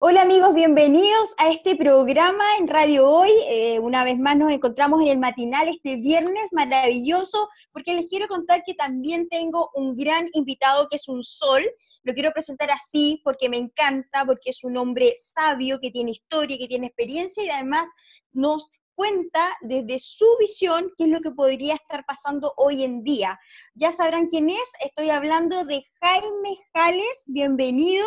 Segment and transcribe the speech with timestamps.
[0.00, 3.32] Hola amigos, bienvenidos a este programa en Radio Hoy.
[3.48, 8.28] Eh, una vez más nos encontramos en el matinal este viernes maravilloso porque les quiero
[8.28, 11.68] contar que también tengo un gran invitado que es un sol.
[12.04, 16.56] Lo quiero presentar así porque me encanta, porque es un hombre sabio que tiene historia,
[16.56, 17.90] que tiene experiencia y además
[18.32, 23.38] nos cuenta desde su visión qué es lo que podría estar pasando hoy en día.
[23.74, 28.04] Ya sabrán quién es, estoy hablando de Jaime Jales, bienvenido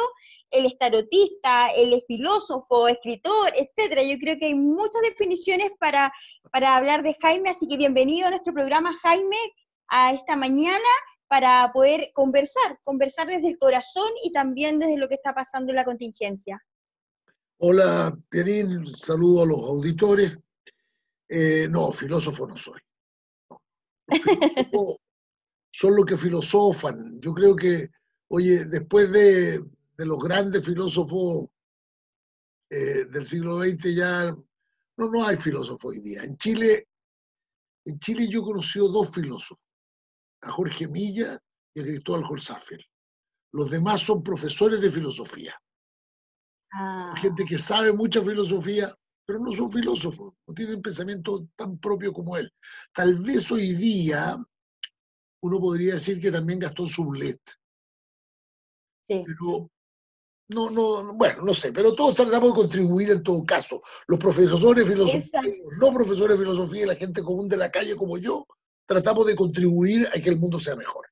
[0.52, 4.04] él es tarotista, él es filósofo, escritor, etcétera.
[4.04, 6.12] Yo creo que hay muchas definiciones para,
[6.52, 9.38] para hablar de Jaime, así que bienvenido a nuestro programa, Jaime,
[9.88, 10.78] a esta mañana
[11.30, 15.78] para poder conversar, conversar desde el corazón y también desde lo que está pasando en
[15.78, 16.62] la contingencia.
[17.58, 20.38] Hola, Pierín, saludo a los auditores.
[21.34, 22.81] Eh, no, filósofo no soy.
[25.72, 27.22] son los que filosofan.
[27.22, 27.89] Yo creo que,
[28.27, 31.48] oye, después de, de los grandes filósofos
[32.70, 34.36] eh, del siglo XX ya
[34.98, 36.23] no, no hay filósofo hoy día.
[36.23, 36.89] En Chile,
[37.86, 39.69] en Chile yo conocí dos filósofos,
[40.41, 41.39] a Jorge Milla
[41.73, 42.86] y a Cristóbal Holzapfel.
[43.53, 45.56] Los demás son profesores de filosofía.
[46.73, 47.13] Ah.
[47.16, 48.94] Gente que sabe mucha filosofía,
[49.25, 52.52] pero no son filósofos, no tienen pensamiento tan propio como él.
[52.94, 54.38] Tal vez hoy día
[55.44, 57.41] uno podría decir que también Gastón Sublet.
[59.08, 59.23] Sí.
[59.25, 59.69] Pero
[60.50, 63.81] no, no, bueno, no sé, pero todos tratamos de contribuir en todo caso.
[64.08, 67.72] Los profesores de filosofía, los no profesores de filosofía y la gente común de la
[67.72, 68.45] calle como yo,
[68.85, 71.11] tratamos de contribuir a que el mundo sea mejor.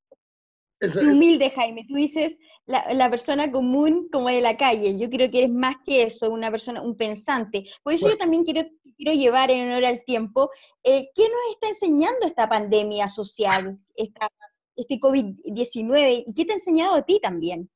[1.02, 1.86] Humilde, Jaime.
[1.88, 4.98] Tú dices la, persona común como de la calle.
[4.98, 7.66] Yo creo que eres más que eso, una persona, un pensante.
[7.84, 10.50] Por eso yo también quiero, quiero llevar en honor al tiempo,
[10.84, 14.30] eh, ¿qué nos está enseñando esta pandemia social, esta,
[14.76, 16.24] este COVID-19?
[16.28, 17.70] ¿Y qué te ha enseñado a ti también?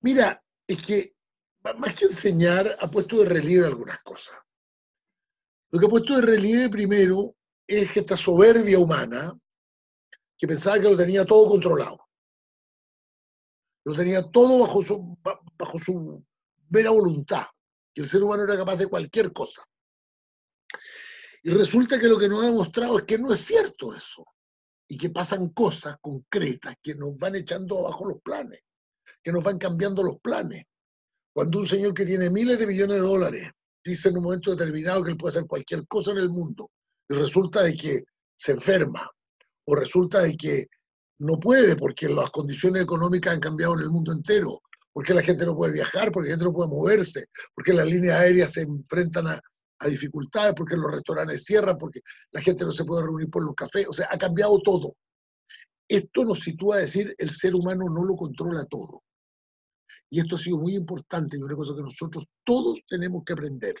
[0.00, 1.14] Mira, es que
[1.78, 4.36] más que enseñar, ha puesto de relieve algunas cosas.
[5.70, 7.34] Lo que ha puesto de relieve primero
[7.66, 9.38] es que esta soberbia humana,
[10.36, 12.08] que pensaba que lo tenía todo controlado,
[13.84, 15.18] lo tenía todo bajo su,
[15.58, 16.24] bajo su
[16.68, 17.46] vera voluntad,
[17.94, 19.62] que el ser humano era capaz de cualquier cosa.
[21.42, 24.24] Y resulta que lo que nos ha demostrado es que no es cierto eso,
[24.88, 28.60] y que pasan cosas concretas que nos van echando abajo los planes
[29.22, 30.64] que nos van cambiando los planes.
[31.32, 33.50] Cuando un señor que tiene miles de millones de dólares
[33.84, 36.70] dice en un momento determinado que él puede hacer cualquier cosa en el mundo
[37.08, 38.04] y resulta de que
[38.36, 39.10] se enferma
[39.66, 40.66] o resulta de que
[41.22, 44.60] no puede porque las condiciones económicas han cambiado en el mundo entero,
[44.92, 48.18] porque la gente no puede viajar, porque la gente no puede moverse, porque las líneas
[48.18, 49.40] aéreas se enfrentan a,
[49.88, 52.00] dificultades, porque los restaurantes cierran, porque
[52.30, 54.94] la gente no se puede reunir por los cafés, o sea, ha cambiado todo.
[55.88, 59.02] Esto nos sitúa a decir el ser humano no lo controla todo.
[60.08, 63.74] Y esto ha sido muy importante y una cosa que nosotros todos tenemos que aprender,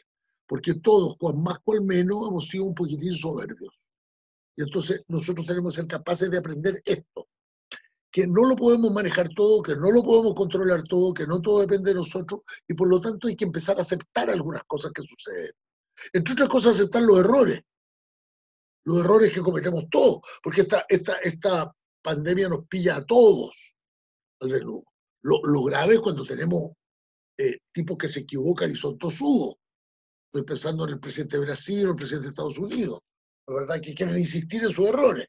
[0.46, 3.81] porque todos, cuan más cual menos, hemos sido un poquitín soberbios.
[4.56, 7.28] Y entonces nosotros tenemos que ser capaces de aprender esto,
[8.10, 11.60] que no lo podemos manejar todo, que no lo podemos controlar todo, que no todo
[11.60, 15.02] depende de nosotros, y por lo tanto hay que empezar a aceptar algunas cosas que
[15.02, 15.52] suceden.
[16.12, 17.62] Entre otras cosas, aceptar los errores,
[18.84, 23.74] los errores que cometemos todos, porque esta, esta, esta pandemia nos pilla a todos
[24.40, 24.84] al desnudo.
[25.22, 26.72] Lo, grave es cuando tenemos
[27.38, 29.54] eh, tipos que se equivocan y son tosudos.
[30.26, 33.00] Estoy pensando en el presidente de Brasil o el presidente de Estados Unidos.
[33.48, 35.26] La verdad que quieren insistir en sus errores.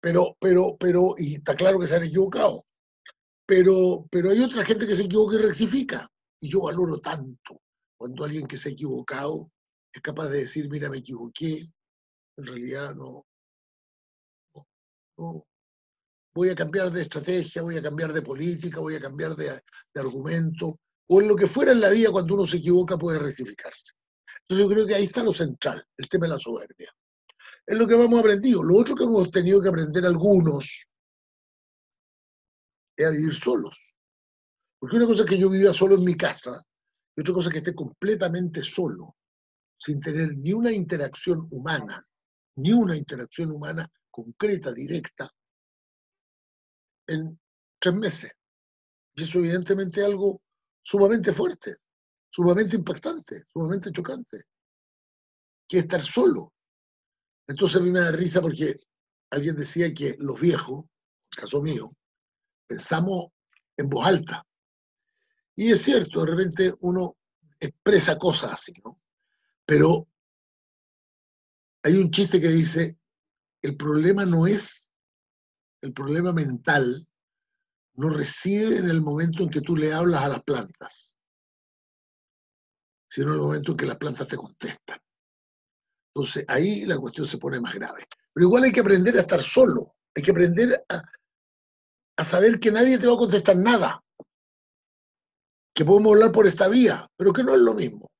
[0.00, 2.64] Pero, pero, pero, y está claro que se han equivocado.
[3.46, 6.08] Pero, pero hay otra gente que se equivoca y rectifica.
[6.40, 7.60] Y yo valoro tanto
[7.96, 9.50] cuando alguien que se ha equivocado
[9.92, 11.68] es capaz de decir, mira, me equivoqué.
[12.36, 13.26] En realidad no,
[15.16, 15.44] no,
[16.34, 19.60] voy a cambiar de estrategia, voy a cambiar de política, voy a cambiar de,
[19.96, 23.92] argumento, o en lo que fuera en la vida cuando uno se equivoca puede rectificarse.
[24.42, 26.92] Entonces yo creo que ahí está lo central, el tema de la soberbia.
[27.68, 28.62] Es lo que hemos aprendido.
[28.62, 30.90] Lo otro que hemos tenido que aprender algunos
[32.96, 33.94] es a vivir solos.
[34.78, 36.62] Porque una cosa es que yo vivía solo en mi casa
[37.14, 39.16] y otra cosa es que esté completamente solo,
[39.76, 42.02] sin tener ni una interacción humana,
[42.56, 45.30] ni una interacción humana concreta, directa,
[47.06, 47.38] en
[47.78, 48.32] tres meses.
[49.14, 50.40] Y eso evidentemente es algo
[50.82, 51.76] sumamente fuerte,
[52.30, 54.40] sumamente impactante, sumamente chocante,
[55.68, 56.54] que estar solo.
[57.48, 58.78] Entonces a mí me da risa porque
[59.30, 60.84] alguien decía que los viejos,
[61.30, 61.92] caso mío,
[62.66, 63.26] pensamos
[63.76, 64.46] en voz alta.
[65.56, 67.16] Y es cierto, de repente uno
[67.58, 69.00] expresa cosas así, ¿no?
[69.66, 70.06] Pero
[71.82, 72.96] hay un chiste que dice,
[73.62, 74.88] el problema no es
[75.80, 77.06] el problema mental
[77.94, 81.14] no reside en el momento en que tú le hablas a las plantas.
[83.10, 85.00] sino en el momento en que las plantas te contestan.
[86.18, 88.08] Entonces ahí la cuestión se pone más grave.
[88.34, 90.84] Pero igual hay que aprender a estar solo, hay que aprender
[92.16, 94.02] a, saber que nadie te va a contestar nada,
[95.72, 98.10] que podemos hablar por esta vía, pero que no es lo mismo.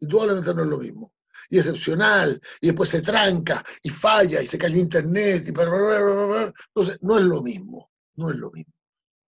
[0.00, 1.14] Indudablemente no es lo mismo.
[1.48, 7.16] Y excepcional, y después se tranca, y falla, y se cayó internet, y entonces no
[7.16, 8.74] es lo mismo, no es lo mismo.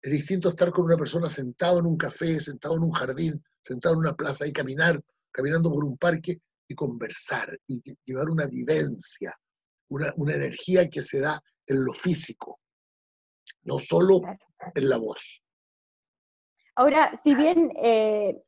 [0.02, 3.94] Es distinto estar con una persona sentado en un café, sentado en un jardín, sentado
[3.94, 6.42] en una plaza y caminar, caminando por un parque
[6.72, 9.34] y conversar y llevar una vivencia,
[9.88, 12.58] una, una energía que se da en lo físico,
[13.62, 14.20] no solo
[14.74, 15.42] en la voz.
[16.74, 18.42] Ahora, si bien eh,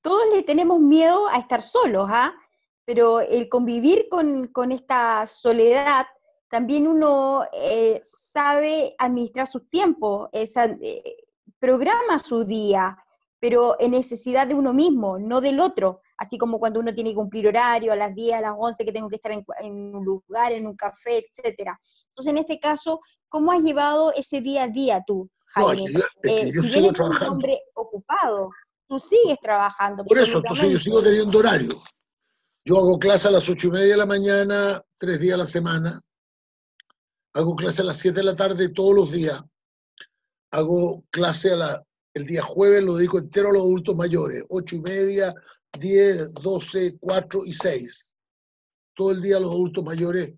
[0.00, 2.34] todos le tenemos miedo a estar solos, ¿ah?
[2.84, 6.06] pero el convivir con, esta soledad,
[6.48, 10.46] también uno eh, sabe administrar su tiempo, eh,
[11.58, 12.96] programa su día,
[13.38, 16.00] pero en necesidad de uno mismo, no del otro.
[16.18, 18.92] Así como cuando uno tiene que cumplir horario a las 10, a las 11, que
[18.92, 19.44] tengo que estar en,
[19.94, 21.78] un lugar, en un café, etcétera.
[22.08, 25.92] Entonces, en este caso, ¿cómo has llevado ese día a día tú, Jaime?
[25.92, 27.26] No, es que yo, sigo trabajando.
[27.26, 28.50] un hombre ocupado,
[28.88, 30.04] tú sigues trabajando.
[30.04, 31.82] Por eso, entonces yo sigo teniendo horario.
[32.64, 35.46] Yo hago clase a las ocho y media de la mañana, tres días a la
[35.46, 36.00] semana.
[37.34, 39.40] Hago clase a las siete de la tarde todos los días.
[40.50, 41.86] Hago clase a la,
[42.16, 45.34] el día jueves, lo dedico entero a los adultos mayores, ocho y media,
[45.78, 48.14] diez, doce, cuatro y seis.
[48.94, 50.32] Todo el día los adultos mayores,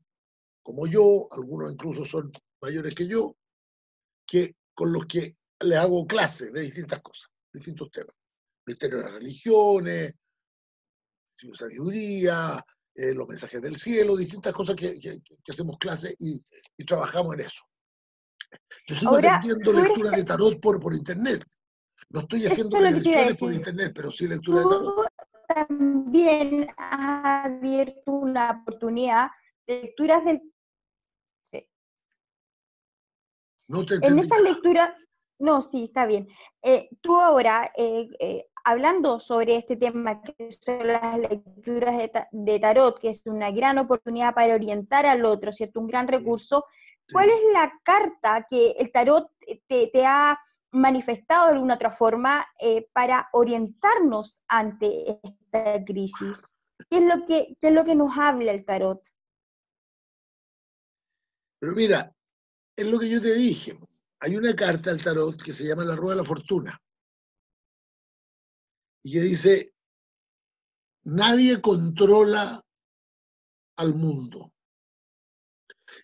[0.63, 3.37] como yo, algunos incluso son mayores que yo,
[4.27, 8.15] que, con los que les hago clase de distintas cosas, distintos temas
[8.69, 10.15] misterio de las religiones,
[11.53, 12.65] sabiduría,
[12.95, 14.99] eh, los mensajes del cielo, distintas cosas que,
[15.49, 16.41] hacemos clase y,
[16.85, 17.63] trabajamos en eso.
[18.87, 21.45] Yo sigo aprendiendo lectura de tarot por, por internet.
[22.11, 25.09] No estoy haciendo lecciones por internet, pero sí lectura de tarot.
[25.49, 29.31] También ha abierto una oportunidad
[29.67, 30.43] de lecturas del...
[31.43, 31.67] Sí.
[33.67, 34.91] No te en esas lecturas,
[35.39, 36.29] no, sí, está bien.
[36.63, 41.97] Eh, tú ahora, eh, eh, hablando sobre este tema, que son las lecturas
[42.31, 45.81] de, tarot, que es una gran oportunidad para orientar al otro, ¿cierto?
[45.81, 46.67] Un gran recurso.
[47.11, 49.31] ¿Cuál es la carta que el tarot
[49.67, 50.39] te, ha
[50.73, 52.47] manifestado de alguna otra forma
[52.93, 56.57] para orientarnos ante esta crisis?
[56.91, 59.01] ¿Qué es, lo que, ¿Qué es lo que nos habla el tarot?
[61.61, 62.15] Pero mira,
[62.77, 63.77] es lo que yo te dije
[64.21, 66.83] hay una carta al tarot que se llama la Rueda de la Fortuna
[69.05, 69.75] y que dice,
[71.05, 72.63] nadie controla
[73.77, 74.53] al mundo.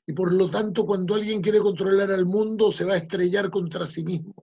[0.06, 3.84] Y por lo tanto, cuando alguien quiere controlar al mundo, se va a estrellar contra
[3.84, 4.34] sí mismo.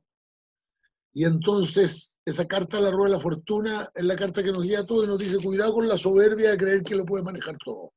[1.14, 4.80] Y entonces, esa carta la Rueda de la Fortuna es la carta que nos guía
[4.80, 7.58] a todos y nos dice, cuidado con la soberbia de creer que lo puede manejar
[7.64, 7.94] todo.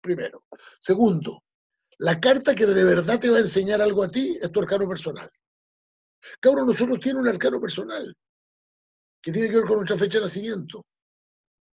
[0.00, 0.44] Primero.
[0.80, 1.42] Segundo,
[1.98, 4.88] la carta que de verdad te va a enseñar algo a ti es tu arcano
[4.88, 5.30] personal.
[6.40, 8.14] Cabrón, nosotros tiene un arcano personal
[9.20, 10.84] que tiene que ver con nuestra fecha de nacimiento.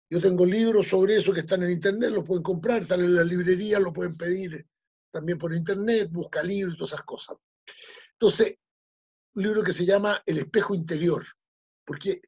[0.08, 3.24] Yo tengo libros sobre eso que están en internet, los pueden comprar, están en la
[3.24, 4.66] librería, lo pueden pedir
[5.10, 7.36] también por internet, busca libros, todas esas cosas.
[8.12, 8.56] Entonces,
[9.34, 11.24] un libro que se llama El espejo interior,
[11.84, 12.20] porque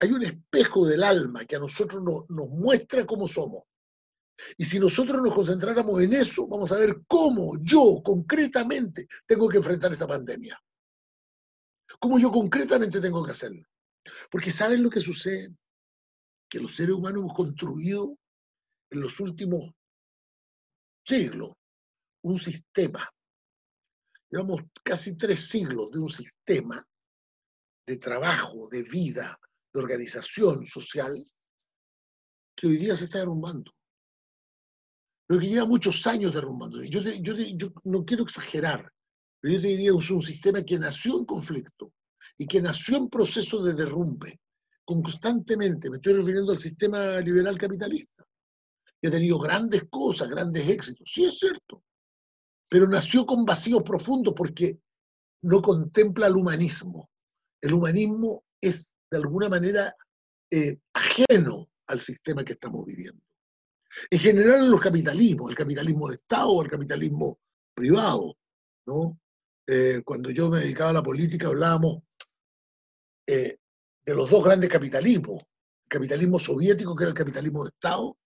[0.00, 3.64] hay un espejo del alma que a nosotros nos muestra cómo somos.
[4.58, 9.56] Y si nosotros nos concentráramos en eso, vamos a ver cómo yo concretamente tengo que
[9.56, 10.60] enfrentar esta pandemia.
[11.98, 13.66] Cómo yo concretamente tengo que hacerlo.
[14.30, 15.54] Porque ¿saben lo que sucede?
[16.48, 18.18] Que los seres humanos hemos construido
[18.90, 19.72] en los últimos
[21.06, 21.52] siglos
[22.22, 23.08] un sistema.
[24.30, 26.84] Llevamos casi tres siglos de un sistema
[27.86, 29.38] de trabajo, de vida,
[29.72, 31.24] de organización social,
[32.56, 33.76] que hoy día se está derrumbando
[35.26, 36.82] pero que lleva muchos años derrumbando.
[36.84, 38.92] Yo, yo, yo no quiero exagerar,
[39.40, 41.92] pero yo te diría que es un sistema que nació en conflicto
[42.38, 44.40] y que nació en proceso de derrumbe,
[44.84, 45.90] constantemente.
[45.90, 48.24] Me estoy refiriendo al sistema liberal capitalista,
[49.00, 51.82] que ha tenido grandes cosas, grandes éxitos, sí es cierto,
[52.68, 54.78] pero nació con vacíos profundos porque
[55.42, 57.10] no contempla el humanismo.
[57.60, 59.94] El humanismo es de alguna manera
[60.50, 63.22] eh, ajeno al sistema que estamos viviendo.
[64.10, 67.38] En general en los capitalismos, el capitalismo de Estado o el capitalismo
[67.74, 68.36] privado,
[68.86, 69.18] ¿no?
[69.68, 72.02] Eh, cuando yo me dedicaba a la política hablábamos
[73.26, 73.58] eh,
[74.04, 78.16] de los dos grandes capitalismos, el capitalismo soviético, que era el capitalismo de Estado,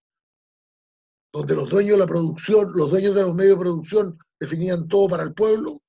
[1.32, 5.08] donde los dueños de la producción, los dueños de los medios de producción definían todo
[5.08, 5.80] para el pueblo,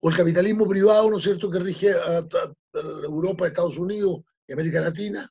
[0.00, 2.26] o el capitalismo privado, ¿no es cierto?, que rige a,
[2.74, 5.28] Europa, Estados Unidos y América Latina,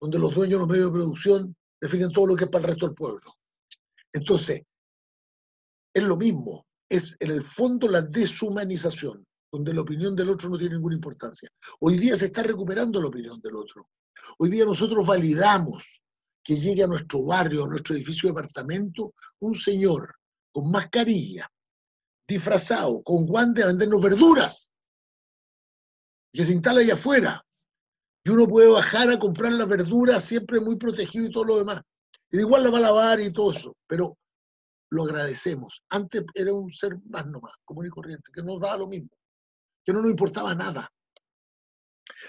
[0.00, 2.70] donde los dueños de los medios de producción definen todo lo que es para el
[2.70, 3.32] resto del pueblo.
[4.12, 4.62] Entonces,
[5.94, 10.58] es lo mismo, es en el fondo la deshumanización, donde la opinión del otro no
[10.58, 11.48] tiene ninguna importancia.
[11.80, 13.88] Hoy día se está recuperando la opinión del otro.
[14.38, 16.02] Hoy día nosotros validamos
[16.44, 20.14] que llegue a nuestro barrio, a nuestro edificio de departamento, un señor
[20.52, 21.50] con mascarilla,
[22.28, 24.70] disfrazado, con guantes a vendernos verduras,
[26.32, 27.44] que se instala allá afuera.
[28.26, 31.80] Y uno puede bajar a comprar las verduras siempre muy protegido y todo lo demás.
[32.30, 34.16] Y igual la va a lavar y todo eso, pero
[34.90, 35.82] lo agradecemos.
[35.88, 39.10] Antes era un ser más nomás, común y corriente, que nos daba lo mismo,
[39.84, 40.90] que no nos importaba nada.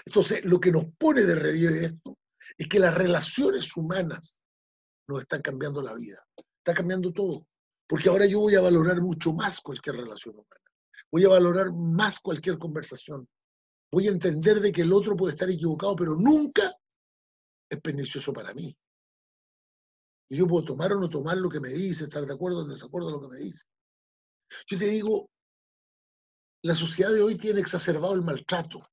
[0.04, 2.16] Entonces, lo que nos pone de relieve esto
[2.56, 4.40] es que las relaciones humanas
[5.08, 6.24] nos están cambiando la vida,
[6.58, 7.46] está cambiando todo.
[7.86, 10.60] Porque ahora yo voy a valorar mucho más cualquier relación humana.
[11.12, 13.28] Voy a valorar más cualquier conversación.
[13.92, 16.74] Voy a entender de que el otro puede estar equivocado, pero nunca
[17.70, 18.76] es pernicioso para mí.
[20.28, 22.62] Y yo puedo tomar o no tomar lo que me dice, estar de acuerdo o
[22.62, 23.64] en desacuerdo con lo que me dice.
[24.68, 25.30] Yo te digo,
[26.62, 28.88] la sociedad de hoy tiene exacerbado el maltrato.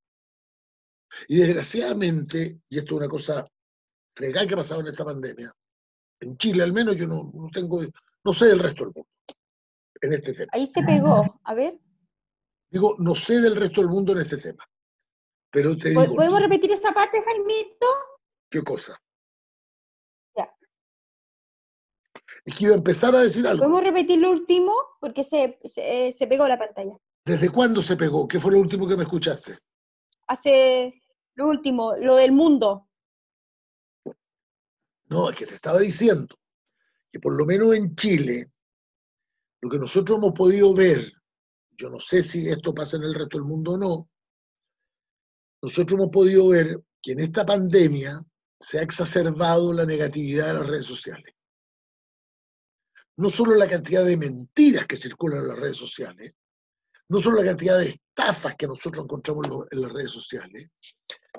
[1.27, 3.47] Y desgraciadamente, y esto es una cosa
[4.15, 5.53] fregada que ha pasado en esta pandemia,
[6.19, 7.81] en Chile al menos yo no, no tengo,
[8.23, 9.09] no sé del resto del mundo
[10.01, 10.49] en este tema.
[10.53, 11.79] Ahí se pegó, a ver.
[12.69, 14.63] Digo, no sé del resto del mundo en este tema.
[15.51, 16.15] Pero te digo.
[16.15, 17.87] ¿Podemos repetir esa parte, Jaimito?
[18.49, 18.99] ¿Qué cosa?
[20.35, 20.49] Ya.
[22.43, 23.63] Es que iba a empezar a decir algo.
[23.63, 24.73] ¿Podemos repetir lo último?
[24.99, 26.97] Porque se, se, se pegó la pantalla.
[27.25, 28.27] ¿Desde cuándo se pegó?
[28.27, 29.57] ¿Qué fue lo último que me escuchaste?
[30.27, 31.02] Hace
[31.35, 32.87] lo último, lo del mundo.
[35.09, 36.35] No, es que te estaba diciendo
[37.11, 38.51] que por lo menos en Chile,
[39.61, 41.11] lo que nosotros hemos podido ver,
[41.71, 44.09] yo no sé si esto pasa en el resto del mundo o no,
[45.61, 48.23] nosotros hemos podido ver que en esta pandemia
[48.59, 51.35] se ha exacerbado la negatividad de las redes sociales.
[53.17, 56.33] No solo la cantidad de mentiras que circulan en las redes sociales,
[57.09, 60.69] no solo la cantidad de estafas que nosotros encontramos en las redes sociales,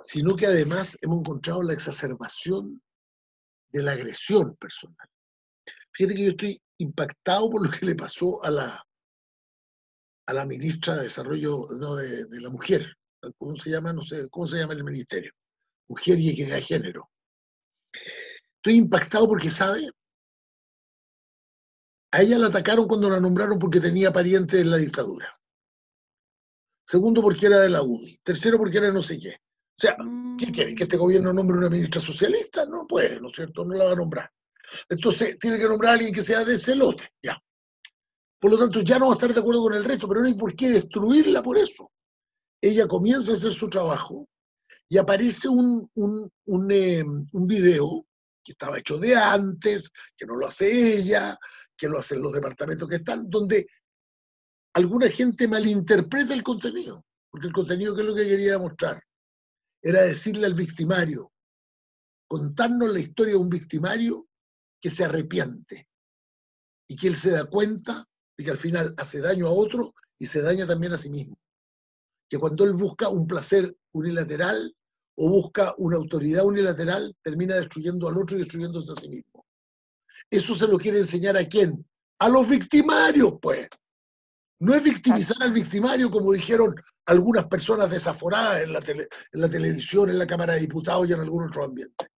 [0.04, 2.80] sino que además hemos encontrado la exacerbación
[3.72, 5.08] de la agresión personal.
[5.92, 8.84] Fíjate que yo estoy impactado por lo que le pasó a la,
[10.26, 12.96] a la ministra de Desarrollo de, la Mujer.
[13.38, 13.92] ¿Cómo se llama?
[13.92, 15.32] No sé, ¿cómo se llama el ministerio?
[15.88, 17.10] Mujer y Equidad de Género.
[18.56, 19.88] Estoy impactado porque, ¿sabe?
[22.12, 25.40] A ella la atacaron cuando la nombraron porque tenía parientes en la dictadura.
[26.86, 28.18] Segundo, porque era de la UDI.
[28.22, 29.38] Tercero, porque era no sé qué.
[29.76, 29.96] O sea,
[30.38, 30.74] ¿qué quiere?
[30.74, 32.64] ¿Que este gobierno nombre una ministra socialista?
[32.64, 33.64] No puede, ¿no es cierto?
[33.64, 34.30] No la va a nombrar.
[34.88, 37.36] Entonces, tiene que nombrar a alguien que sea de ese lote, ya.
[38.38, 40.26] Por lo tanto, ya no va a estar de acuerdo con el resto, pero no
[40.26, 41.90] hay por qué destruirla por eso.
[42.60, 44.28] Ella comienza a hacer su trabajo
[44.88, 48.06] y aparece un, un, un, eh, un video
[48.44, 51.36] que estaba hecho de antes, que no lo hace ella,
[51.76, 53.66] que lo hacen los departamentos que están, donde
[54.74, 59.02] alguna gente malinterpreta el contenido, porque el contenido que es lo que quería mostrar
[59.84, 61.30] era decirle al victimario,
[62.26, 64.26] contarnos la historia de un victimario
[64.80, 65.86] que se arrepiente
[66.88, 70.26] y que él se da cuenta de que al final hace daño a otro y
[70.26, 71.38] se daña también a sí mismo.
[72.30, 74.74] Que cuando él busca un placer unilateral
[75.16, 79.44] o busca una autoridad unilateral, termina destruyendo al otro y destruyéndose a sí mismo.
[80.30, 81.86] Eso se lo quiere enseñar a quién?
[82.20, 83.68] A los victimarios, pues.
[84.64, 90.08] No es victimizar al victimario, como dijeron algunas personas desaforadas en la, en la televisión,
[90.08, 92.08] en la Cámara de Diputados y en algún otro ambiente.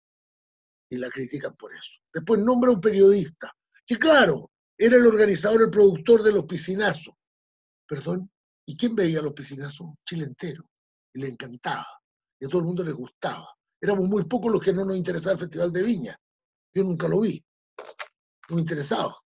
[0.89, 1.99] Y la critican por eso.
[2.13, 3.53] Después nombra a un periodista,
[3.85, 7.13] que claro, era el organizador, el productor de los piscinazos.
[7.85, 8.31] Perdón,
[8.65, 9.89] ¿y quién veía los piscinazos?
[10.07, 10.69] Chile entero.
[11.13, 11.99] Y le encantaba.
[12.39, 13.53] Y a todo el mundo le gustaba.
[13.81, 16.17] Éramos muy pocos los que no nos interesaba el Festival de Viña.
[16.73, 17.43] Yo nunca lo vi.
[18.49, 19.17] No me interesaba.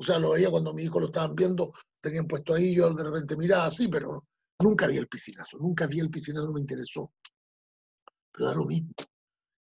[0.00, 3.02] O sea, lo veía cuando mi hijo lo estaban viendo, tenían puesto ahí, yo de
[3.02, 4.24] repente miraba así, pero
[4.60, 7.12] nunca vi el piscinazo, nunca vi el piscinazo, no me interesó.
[8.32, 8.92] Pero da lo mismo.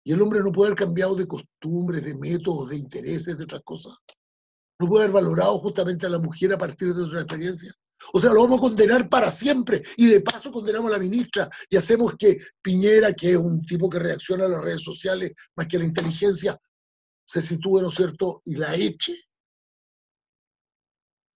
[0.04, 3.62] Y el hombre no puede haber cambiado de costumbres, de métodos, de intereses, de otras
[3.64, 3.94] cosas.
[4.80, 7.74] No puede haber valorado justamente a la mujer a partir de su experiencia.
[8.14, 9.84] O sea, lo vamos a condenar para siempre.
[9.98, 13.90] Y de paso condenamos a la ministra y hacemos que Piñera, que es un tipo
[13.90, 16.60] que reacciona a las redes sociales más que la inteligencia,
[17.26, 19.14] se sitúe, ¿no es cierto?, y la eche.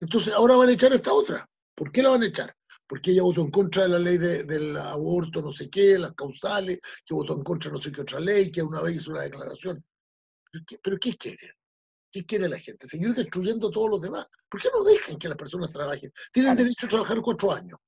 [0.01, 1.47] Entonces ahora van a echar esta otra.
[1.75, 2.53] ¿Por qué la van a echar?
[2.87, 6.79] Porque ella votó en contra de la ley del aborto, no sé qué, las causales,
[7.05, 9.23] que votó en contra de no sé qué otra ley, que una vez hizo una
[9.23, 9.83] declaración.
[10.51, 11.51] ¿Pero qué, pero qué quieren?
[12.11, 12.87] ¿Qué quiere la gente?
[12.87, 14.27] ¿Seguir destruyendo a todos los demás?
[14.49, 16.11] ¿Por qué no dejan que las personas trabajen?
[16.33, 17.79] Tienen derecho a trabajar cuatro años.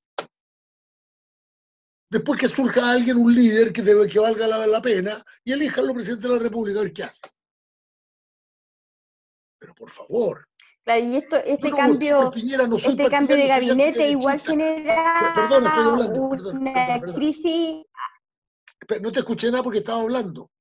[2.10, 6.28] Después que surja alguien, un líder que, debe, que valga la, pena, y elijanlo presidente
[6.28, 7.28] de la República, a ver qué hace.
[9.60, 10.48] Pero por favor.
[10.84, 17.02] Claro, y esto, este cambio, este cambio de gabinete igual genera perdón, estoy hablando, una
[17.14, 17.86] crisis.
[19.02, 20.52] No te escuché nada porque estaba hablando.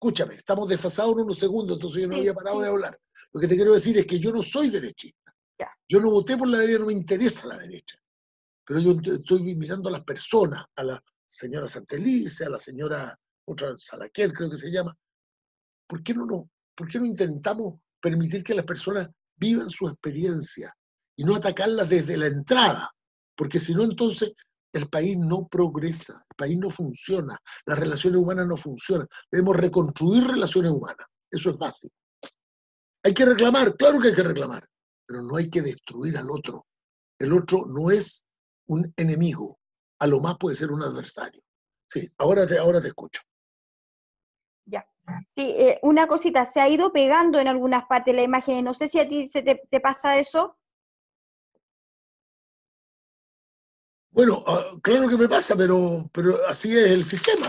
[0.00, 2.98] Escúchame, estamos desfasados en unos segundos, entonces yo no había parado de hablar.
[3.32, 5.32] Lo que te quiero decir es que yo no soy derechista.
[5.88, 7.96] Yo no voté por la derecha, no me interesa la derecha
[8.66, 13.76] pero yo estoy mirando a las personas, a la señora Santelice, a la señora otra
[13.76, 14.92] Salaquet, creo que se llama.
[15.86, 20.72] ¿Por qué no, no, ¿Por qué no intentamos permitir que las personas vivan su experiencia
[21.16, 22.90] y no atacarlas desde la entrada?
[23.36, 24.32] Porque si no, entonces
[24.72, 29.06] el país no progresa, el país no funciona, las relaciones humanas no funcionan.
[29.30, 31.06] Debemos reconstruir relaciones humanas.
[31.30, 31.90] Eso es fácil.
[33.04, 34.68] Hay que reclamar, claro que hay que reclamar,
[35.06, 36.66] pero no hay que destruir al otro.
[37.18, 38.24] El otro no es
[38.66, 39.58] un enemigo,
[40.00, 41.42] a lo más puede ser un adversario.
[41.88, 43.22] Sí, ahora ahora te escucho.
[45.28, 48.88] Sí, eh, una cosita, se ha ido pegando en algunas partes la imagen, no sé
[48.88, 50.56] si a ti se te, pasa eso.
[54.10, 57.46] Bueno, ah, claro que me pasa, pero, pero así es el sistema.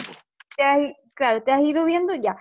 [1.14, 2.36] claro, te has ido viendo ya.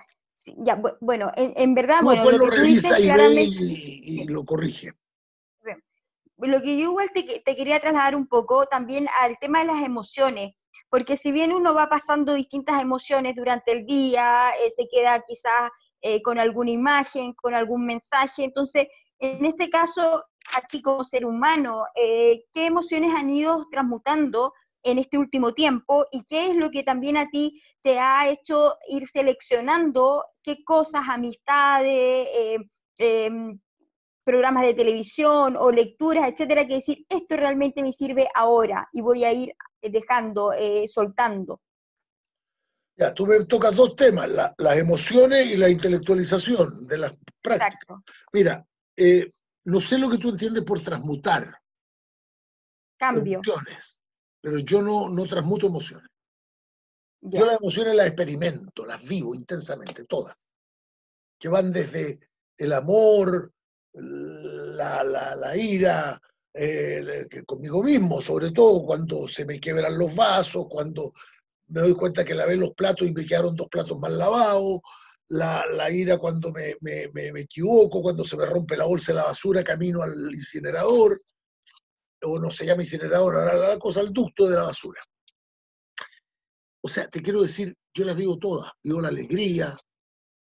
[0.57, 2.01] ya bueno, en, verdad...
[2.03, 4.93] bueno, lo, revisa y ve y, lo corrige
[6.45, 10.53] lo que yo igual te, quería trasladar un poco también al tema de las emociones,
[10.89, 15.71] porque si bien uno va pasando distintas emociones durante el día, eh, se queda quizás
[16.01, 18.87] eh, con alguna imagen, con algún mensaje, entonces,
[19.19, 20.23] en este caso,
[20.55, 24.53] a ti como ser humano, eh, ¿qué emociones han ido transmutando
[24.83, 28.75] en este último tiempo y qué es lo que también a ti te ha hecho
[28.87, 32.29] ir seleccionando qué cosas, amistades,
[32.97, 33.59] em,
[34.23, 39.23] programas de televisión o lecturas, etcétera, que decir, esto realmente me sirve ahora y voy
[39.23, 41.61] a ir dejando, eh, soltando.
[42.95, 47.99] Ya, tú me tocas dos temas, las emociones y la intelectualización de las prácticas.
[48.33, 48.65] Mira,
[48.95, 49.31] eh,
[49.65, 51.61] no sé lo que tú entiendes por transmutar.
[52.97, 53.35] Cambio.
[53.43, 54.01] Emociones,
[54.41, 56.09] pero yo no, no transmuto emociones.
[57.21, 60.47] Yo las emociones las experimento, las vivo intensamente, todas.
[61.39, 62.19] Que van desde
[62.57, 63.53] el amor,
[63.93, 66.21] la, la, ira
[66.57, 71.13] eh, conmigo mismo, sobre todo cuando se me quiebran los vasos, cuando
[71.67, 74.79] me doy cuenta que lavé los platos y me quedaron dos platos mal lavados,
[75.29, 79.19] la, la ira cuando me, me, me, equivoco, cuando se me rompe la bolsa de
[79.19, 81.21] la basura camino al incinerador,
[82.23, 85.01] o no se llama incinerador, ahora la cosa, el ducto de la basura.
[86.81, 89.75] O sea, te quiero decir, yo las digo todas, digo la alegría,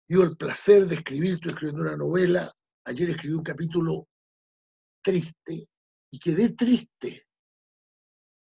[0.09, 2.51] digo el placer de escribir, estoy escribiendo una novela,
[2.87, 4.09] Ayer escribí un capítulo
[5.03, 5.69] triste
[6.11, 7.27] y quedé triste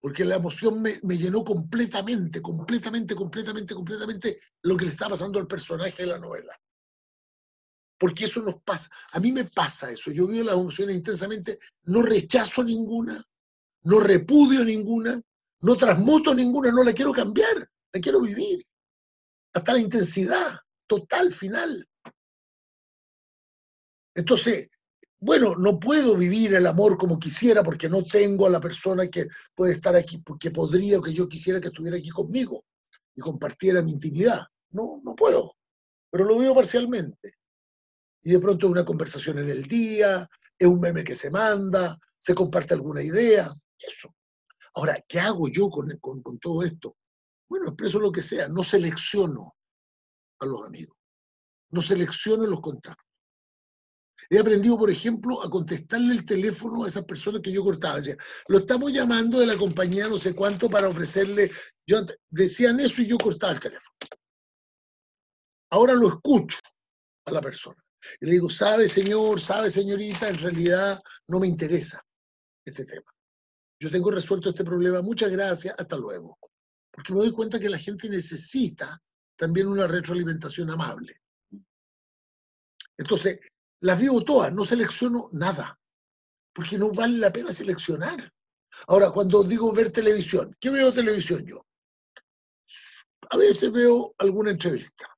[0.06, 5.48] porque la emoción me, llenó completamente, completamente, completamente, completamente lo que le está pasando al
[5.48, 6.56] personaje de la novela.
[7.98, 8.88] Porque eso nos pasa.
[9.14, 10.12] A mí me pasa eso.
[10.12, 13.20] Yo veo las emociones intensamente, no rechazo ninguna,
[13.82, 15.20] no repudio ninguna,
[15.62, 18.64] no transmuto ninguna, no la quiero cambiar, la quiero vivir.
[19.54, 21.84] Hasta la intensidad total, final.
[24.14, 24.68] Entonces,
[25.26, 29.26] bueno, no puedo vivir el amor como quisiera porque no tengo a la persona que
[29.56, 32.64] puede estar aquí, porque podría o que yo quisiera que estuviera aquí conmigo
[33.12, 34.46] y compartiera mi intimidad.
[34.70, 35.56] No, no puedo,
[36.12, 37.32] pero lo veo parcialmente.
[38.22, 42.32] Y de pronto una conversación en el día, es un meme que se manda, se
[42.32, 44.14] comparte alguna idea, eso.
[44.76, 46.96] Ahora, ¿qué hago yo con, con, con todo esto?
[47.48, 49.56] Bueno, expreso lo que sea, no selecciono
[50.38, 50.96] a los amigos,
[51.70, 53.15] no selecciono los contactos.
[54.30, 57.96] He aprendido, por ejemplo, a contestarle el teléfono a esas personas que yo cortaba.
[57.96, 58.16] Decía,
[58.48, 61.50] lo estamos llamando de la compañía no sé cuánto para ofrecerle.
[61.86, 63.96] Yo, decían eso y yo cortaba el teléfono.
[65.70, 66.58] Ahora lo escucho
[67.26, 67.82] a la persona.
[68.20, 72.04] Y le digo, sabe señor, sabe señorita, en realidad no me interesa
[72.64, 73.12] este tema.
[73.80, 76.38] Yo tengo resuelto este problema, muchas gracias, hasta luego.
[76.90, 78.98] Porque me doy cuenta que la gente necesita
[79.36, 81.20] también una retroalimentación amable.
[82.96, 83.38] Entonces,
[83.80, 85.78] las vivo todas, no selecciono nada,
[86.52, 88.32] porque no vale la pena seleccionar.
[88.88, 91.66] Ahora, cuando digo ver televisión, ¿qué veo televisión yo?
[93.30, 95.08] A veces veo alguna entrevista,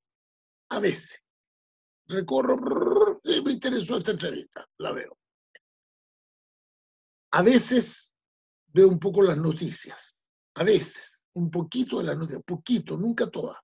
[0.71, 1.23] a veces.
[2.07, 5.19] Recorro, me interesó esta entrevista, la veo.
[7.33, 8.15] A veces
[8.69, 10.17] veo un poco las noticias,
[10.55, 13.59] a veces, un poquito de las noticias, poquito, nunca todas.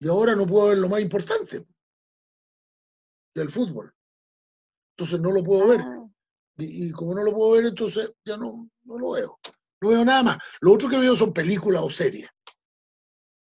[0.00, 1.64] Y ahora no puedo ver lo más importante,
[3.36, 3.92] del fútbol.
[4.96, 5.80] Entonces no lo puedo ver.
[5.80, 6.08] Ah.
[6.58, 9.38] Y, como no lo puedo ver, entonces ya no, no lo veo.
[9.82, 10.38] No veo nada más.
[10.60, 12.28] Lo otro que veo son películas o series.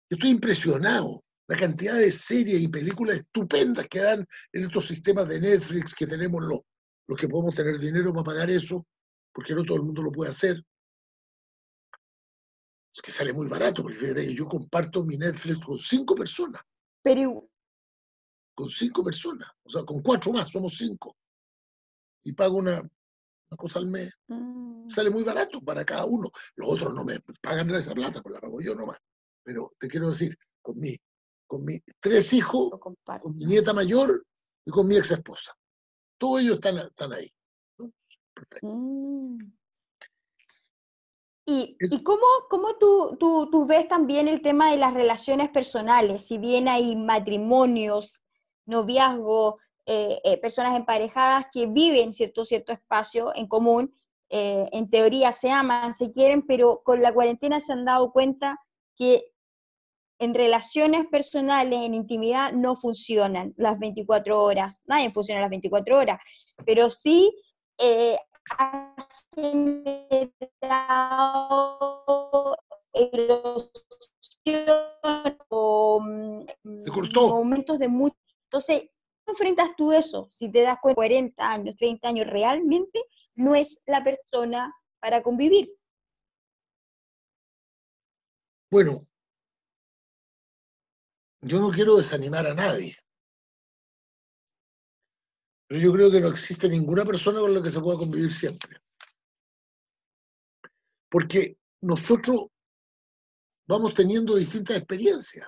[0.09, 1.21] estoy impresionado.
[1.47, 6.07] La cantidad de series y películas estupendas que dan en estos sistemas de Netflix que
[6.07, 6.61] tenemos los,
[7.07, 8.87] los que podemos tener dinero para pagar eso,
[9.31, 10.63] porque no todo el mundo lo puede hacer.
[12.95, 16.63] Es que sale muy barato, porque fíjate que yo comparto mi Netflix con cinco personas.
[17.03, 17.47] Pero
[18.55, 21.17] con cinco personas, o sea, con cuatro más, somos cinco.
[22.23, 22.81] Y pago una,
[23.57, 24.11] cosa al mes.
[24.27, 24.89] Mm.
[24.89, 26.29] Sale muy barato para cada uno.
[26.55, 28.97] Los otros no me pagan esa plata, pues la pago yo nomás.
[29.43, 30.95] Pero te quiero decir, con mi,
[31.45, 32.95] con mis tres hijos, con
[33.35, 34.25] mi nieta mayor
[34.65, 35.53] y con mi ex esposa.
[36.17, 37.31] Todos ellos están, están ahí.
[38.33, 38.67] Perfecto.
[38.67, 39.37] Mm.
[41.47, 46.25] ¿Y, ¿y cómo, cómo tú, tú, tú, ves también el tema de las relaciones personales?
[46.25, 48.24] Si bien hay matrimonios,
[48.65, 53.93] noviazgo, eh, eh, personas emparejadas que viven cierto, cierto espacio en común,
[54.29, 58.59] eh, en teoría se aman, se quieren, pero con la cuarentena se han dado cuenta
[58.97, 59.31] que
[60.17, 66.19] en relaciones personales, en intimidad, no funcionan las 24 horas, nadie funciona las 24 horas,
[66.65, 67.35] pero sí
[68.57, 68.95] ha
[69.35, 70.15] generado
[75.49, 76.45] o, mm,
[77.13, 78.15] momentos de mucho.
[78.45, 78.89] Entonces,
[79.25, 80.27] enfrentas tú eso?
[80.29, 83.03] Si te das cuenta, 40 años, 30 años, realmente
[83.35, 85.69] no es la persona para convivir.
[88.71, 89.07] Bueno,
[91.41, 92.97] yo no quiero desanimar a nadie.
[95.67, 98.79] Pero yo creo que no existe ninguna persona con la que se pueda convivir siempre.
[101.09, 102.47] Porque nosotros
[103.67, 105.47] vamos teniendo distintas experiencias.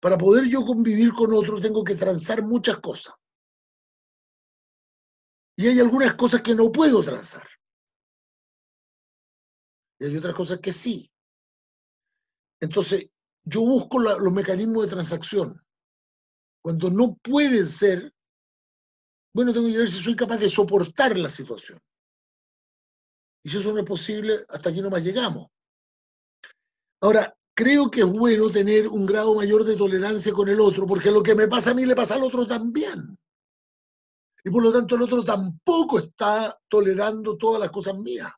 [0.00, 3.14] Para poder yo convivir con otro tengo que transar muchas cosas.
[5.56, 7.46] Y hay algunas cosas que no puedo transar.
[9.98, 11.12] Y hay otras cosas que sí.
[12.60, 13.10] Entonces,
[13.44, 15.62] yo busco los mecanismos de transacción.
[16.62, 18.12] Cuando no pueden ser,
[19.34, 21.78] bueno, tengo que ver si soy capaz de soportar la situación.
[23.44, 25.48] Y si eso no es posible, hasta aquí no más llegamos.
[27.02, 31.10] Ahora, creo que es bueno tener un grado mayor de tolerancia con el otro, porque
[31.10, 33.18] lo que me pasa a mí le pasa al otro también.
[34.42, 38.32] Y por lo tanto el otro tampoco está tolerando todas las cosas mías.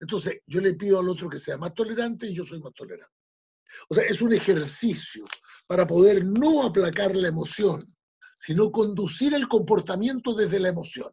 [0.00, 3.12] Entonces yo le pido al otro que sea más tolerante y yo soy más tolerante.
[3.90, 5.26] O sea, es un ejercicio
[5.66, 7.94] para poder no aplacar la emoción,
[8.38, 11.12] sino conducir el comportamiento desde la emoción.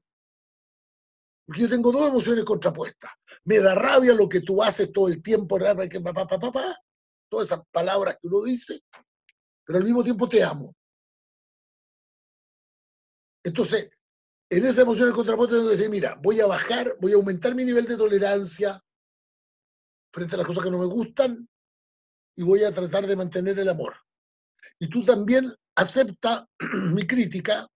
[1.45, 3.11] Porque yo tengo dos emociones contrapuestas.
[3.43, 6.84] Me da rabia lo que tú haces todo el tiempo, papá, papá, papá,
[7.35, 8.81] todas esas palabras que uno dice,
[9.65, 10.73] pero al mismo tiempo te amo.
[13.43, 13.89] Entonces,
[14.49, 17.65] en esa emoción contrapuesta tengo que decir, mira, voy a bajar, voy a aumentar mi
[17.65, 18.81] nivel de tolerancia
[20.13, 21.47] frente a las cosas que no me gustan
[22.37, 23.95] y voy a tratar de mantener el amor.
[24.79, 26.47] Y tú también acepta
[26.93, 27.67] mi crítica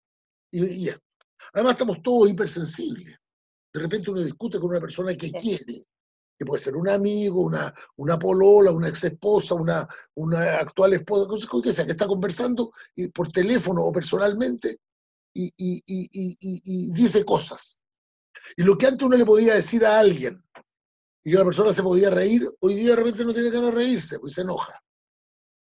[0.52, 1.06] y, y esto.
[1.54, 3.18] Además estamos todos hipersensibles.
[3.74, 5.86] De repente uno discute con una persona que quiere,
[6.40, 11.28] que puede ser un amigo, una, una polola, una ex esposa, una, una actual esposa,
[11.62, 14.80] que sea, que está conversando y por teléfono o personalmente
[15.34, 17.84] y, y, y, dice cosas.
[18.56, 20.42] Y lo que antes uno le podía decir a alguien
[21.26, 24.18] y la persona se podía reír, hoy día de repente no tiene ganas de reírse,
[24.18, 24.82] pues se enoja.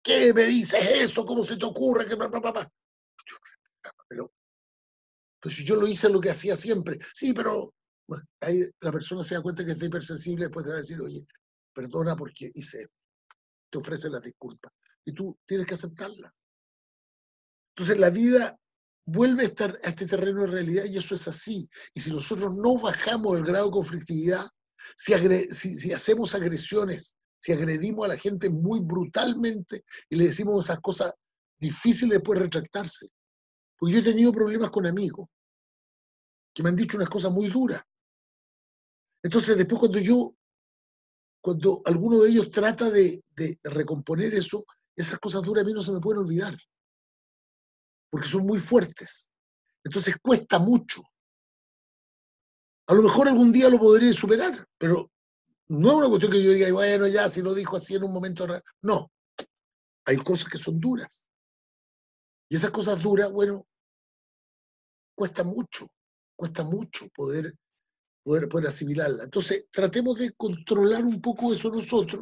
[0.04, 1.26] ¿Qué me dices eso?
[1.26, 2.06] ¿Cómo se te ocurre?
[2.06, 2.16] que
[4.08, 4.32] Pero,
[5.42, 7.00] pues yo lo hice lo que hacía siempre.
[7.16, 7.74] Sí, pero
[8.42, 11.26] ahí la persona se da cuenta que está hipersensible, después te va a decir, oye,
[11.74, 12.96] perdona porque hice esto.
[13.70, 14.70] Te ofrece la disculpa.
[15.06, 16.34] Y tú tienes que aceptarla.
[17.76, 18.60] Entonces la vida
[19.06, 21.70] vuelve a estar a este terreno de realidad y eso es así.
[21.94, 24.46] Y si nosotros no bajamos el grado de conflictividad,
[24.96, 25.14] si,
[25.52, 31.14] si, hacemos agresiones, si agredimos a la gente muy brutalmente y le decimos esas cosas
[31.58, 33.10] difíciles después retractarse.
[33.78, 35.28] Porque yo he tenido problemas con amigos
[36.54, 37.82] que me han dicho unas cosas muy duras.
[39.24, 40.36] Entonces, después cuando yo,
[41.42, 43.24] cuando alguno de ellos trata de,
[43.64, 46.58] recomponer eso, esas cosas duras a mí no se me pueden olvidar,
[48.10, 49.32] porque son muy fuertes.
[49.84, 51.02] Entonces cuesta mucho.
[52.88, 55.12] A lo mejor algún día lo podré superar, pero
[55.68, 58.12] no es una cuestión que yo diga, bueno, ya, si lo dijo así en un
[58.12, 58.48] momento.
[58.82, 59.12] No,
[60.06, 61.32] hay cosas que son duras.
[62.50, 63.68] Y esas cosas duras, bueno,
[65.16, 65.88] cuesta mucho,
[66.36, 67.54] cuesta mucho poder
[68.48, 69.24] poder, asimilarla.
[69.24, 72.22] Entonces, tratemos de controlar un poco eso nosotros,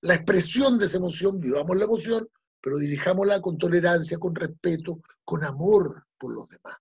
[0.00, 2.28] la expresión de esa emoción, vivamos la emoción,
[2.60, 6.76] pero dirijámosla con tolerancia, con respeto, con amor por los demás.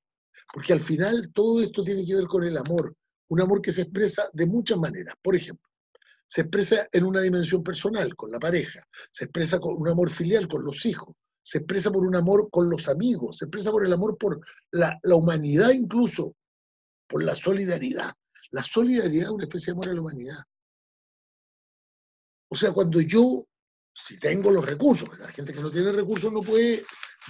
[0.54, 2.96] Porque al final todo esto tiene que ver con el amor.
[3.30, 5.16] un amor que se expresa de muchas maneras.
[5.22, 5.66] Por ejemplo,
[6.28, 10.48] se expresa en una dimensión personal, con la pareja, se expresa con un amor filial
[10.48, 13.94] con los hijos, se expresa por un amor con los amigos, se expresa por el
[13.94, 14.40] amor por
[14.72, 16.36] la, humanidad incluso,
[17.08, 18.12] por la solidaridad.
[18.52, 20.44] La solidaridad es una especie de amor a la humanidad.
[22.50, 23.48] O sea, cuando yo,
[23.94, 26.84] si tengo los recursos, la gente que no tiene recursos no puede,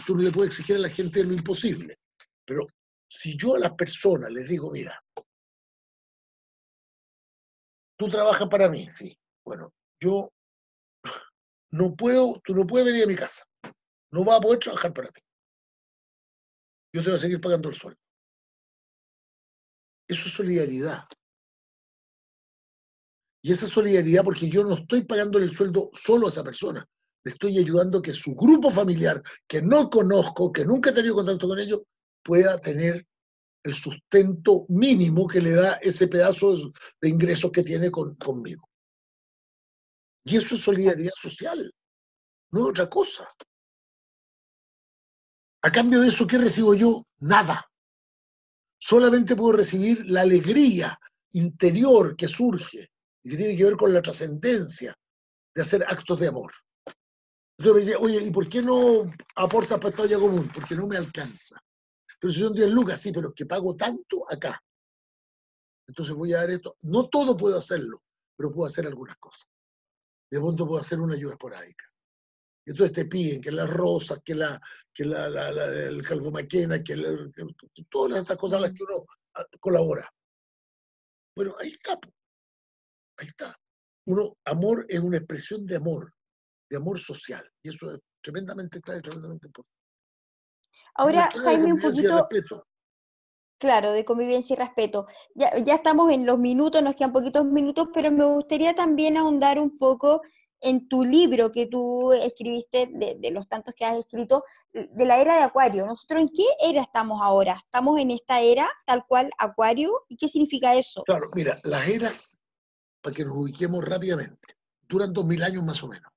[0.06, 2.00] tú no le puedes exigir a la gente lo imposible,
[2.46, 2.66] pero
[3.08, 5.00] si yo a las personas les digo, mira,
[7.98, 10.32] tú trabajas para mí, sí, bueno, yo
[11.70, 13.46] no puedo, tú no puedes venir a mi casa,
[14.12, 15.22] no vas a poder trabajar para mí.
[16.94, 18.00] Yo te voy a seguir pagando el sueldo.
[20.12, 21.06] Eso es solidaridad.
[23.42, 26.86] Y esa solidaridad porque yo no estoy pagando el sueldo solo a esa persona,
[27.24, 31.16] le estoy ayudando a que su grupo familiar, que no conozco, que nunca he tenido
[31.16, 31.84] contacto con ellos,
[32.22, 33.08] pueda tener
[33.64, 38.68] el sustento mínimo que le da ese pedazo de ingresos que tiene conmigo.
[40.26, 41.74] Y eso es solidaridad social,
[42.52, 43.30] no es otra cosa.
[45.64, 47.06] A cambio de eso, ¿qué recibo yo?
[47.20, 47.71] Nada.
[48.84, 51.00] Solamente puedo recibir la alegría
[51.34, 52.90] interior que surge
[53.24, 54.98] y que tiene que ver con la trascendencia
[55.54, 56.52] de hacer actos de amor.
[57.60, 60.50] Entonces me dice, oye, ¿y por qué no aportas para esta común?
[60.52, 61.62] Porque no me alcanza.
[62.20, 64.60] Pero si son 10 lucas, sí, pero es que pago tanto acá.
[65.88, 66.76] Entonces voy a dar esto.
[66.82, 68.02] No todo puedo hacerlo,
[68.36, 69.48] pero puedo hacer algunas cosas.
[70.32, 71.91] De pronto puedo hacer una ayuda esporádica.
[72.66, 74.62] Y entonces te piden que las rosas, que, la,
[74.94, 79.06] que la, el calvomaquena, que, que, todas estas cosas a las que uno
[79.60, 80.08] colabora.
[81.36, 81.98] Bueno, ahí está.
[83.18, 83.56] Ahí está.
[84.06, 86.14] Uno, amor es una expresión de amor,
[86.70, 87.50] de amor social.
[87.64, 89.82] Y eso es tremendamente claro y tremendamente importante.
[90.96, 92.28] Ahora, Jaime, un poquito...
[93.58, 95.06] Claro, de convivencia y respeto.
[95.36, 99.60] Ya, ya estamos en los minutos, nos quedan poquitos minutos, pero me gustaría también ahondar
[99.60, 100.24] un poco
[100.62, 105.36] en tu libro que tú escribiste, de, los tantos que has escrito, de la era
[105.36, 105.86] de Acuario.
[105.86, 107.60] ¿Nosotros en qué era estamos ahora?
[107.66, 110.06] ¿Estamos en esta era tal cual Acuario?
[110.08, 111.04] ¿Y qué significa eso?
[111.04, 112.38] Claro, mira, las eras
[113.02, 114.56] para que nos ubiquemos rápidamente.
[114.88, 116.12] Duran dos mil años más o menos.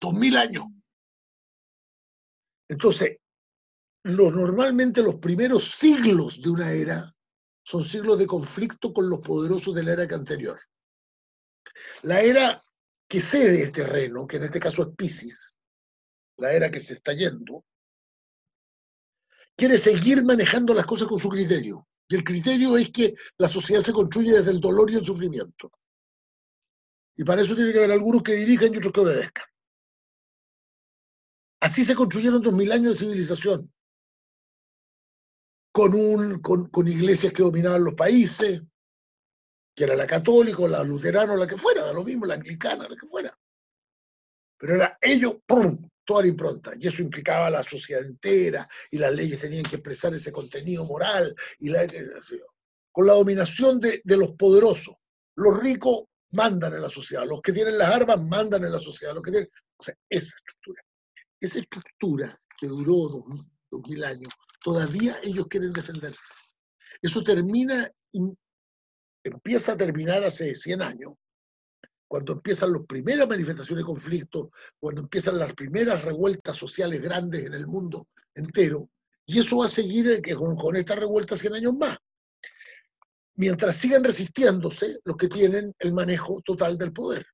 [0.00, 0.64] Dos mil años.
[2.68, 3.18] Entonces,
[4.04, 7.12] normalmente los primeros siglos de una era
[7.64, 10.58] son siglos de conflicto con los poderosos de la era anterior.
[12.02, 12.62] La era
[13.12, 15.58] que cede el terreno, que en este caso es Pisces,
[16.38, 17.62] la era que se está yendo,
[19.54, 21.86] quiere seguir manejando las cosas con su criterio.
[22.08, 25.70] Y el criterio es que la sociedad se construye desde el dolor y el sufrimiento.
[27.14, 29.46] Y para eso tiene que haber algunos que dirijan y otros que obedezcan.
[31.60, 33.70] Así se construyeron dos mil años de civilización,
[35.70, 38.62] con, un, con, con iglesias que dominaban los países,
[39.74, 43.06] que era la católica, la luterana, la que fuera, lo mismo, la anglicana, la que
[43.06, 43.38] fuera.
[44.58, 46.72] Pero era ellos, ¡pum!, toda la impronta.
[46.78, 51.34] Y eso implicaba la sociedad entera, y las leyes tenían que expresar ese contenido moral,
[51.58, 51.86] y la,
[52.90, 54.94] con la dominación de, de los poderosos.
[55.36, 59.14] Los ricos mandan en la sociedad, los que tienen las armas mandan en la sociedad,
[59.14, 59.50] los que tienen...
[59.76, 60.82] O sea, esa estructura.
[61.40, 63.24] Esa estructura que duró
[63.68, 64.32] dos, mil años,
[64.62, 66.32] todavía ellos quieren defenderse.
[67.00, 67.90] Eso termina,
[69.24, 71.14] empieza a terminar hace 100 años,
[72.08, 77.54] cuando empiezan las primeras manifestaciones de conflicto, cuando empiezan las primeras revueltas sociales grandes en
[77.54, 78.90] el mundo entero,
[79.24, 81.96] y eso va a seguir con, con esta revuelta 100 años más
[83.36, 87.26] mientras sigan resistiéndose los que tienen el manejo total del poder.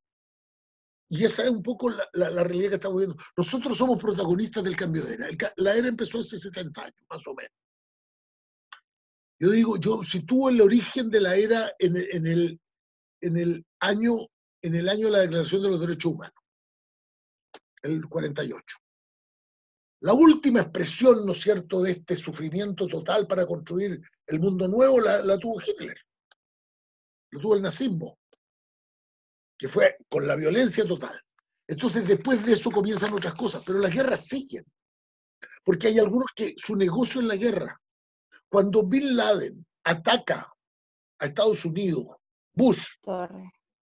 [1.11, 3.17] Y esa es un poco la, realidad que estamos viendo.
[3.37, 5.29] Nosotros somos protagonistas del cambio de era.
[5.57, 7.53] la era empezó hace 70 años, más o menos.
[9.41, 12.61] Yo digo, yo sitúo el origen de la era en, el,
[13.21, 14.13] en, el año,
[14.63, 16.35] en el año de la Declaración de los Derechos Humanos,
[17.83, 18.65] el 48.
[20.01, 25.01] La última expresión, ¿no es cierto?, de este sufrimiento total para construir el mundo nuevo
[25.01, 25.97] la, tuvo Hitler,
[27.31, 28.19] lo tuvo el nazismo,
[29.57, 31.21] que fue con la violencia total.
[31.69, 34.65] Entonces después de eso comienzan otras cosas, pero las guerras siguen,
[35.65, 37.81] porque hay algunos que su negocio es la guerra.
[38.51, 40.53] Cuando Bin Laden ataca
[41.21, 42.07] a Estados Unidos,
[42.55, 42.87] Bush,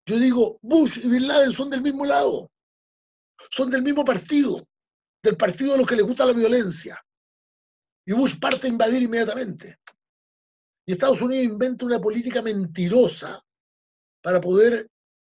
[0.07, 2.51] yo digo, Bush y Bin Laden son del mismo lado,
[3.51, 4.67] son del mismo partido,
[5.23, 7.03] del partido de los que les gusta la violencia.
[8.05, 9.79] Y Bush parte a invadir inmediatamente.
[10.87, 13.43] Y Estados Unidos inventa una política mentirosa
[14.23, 14.89] para poder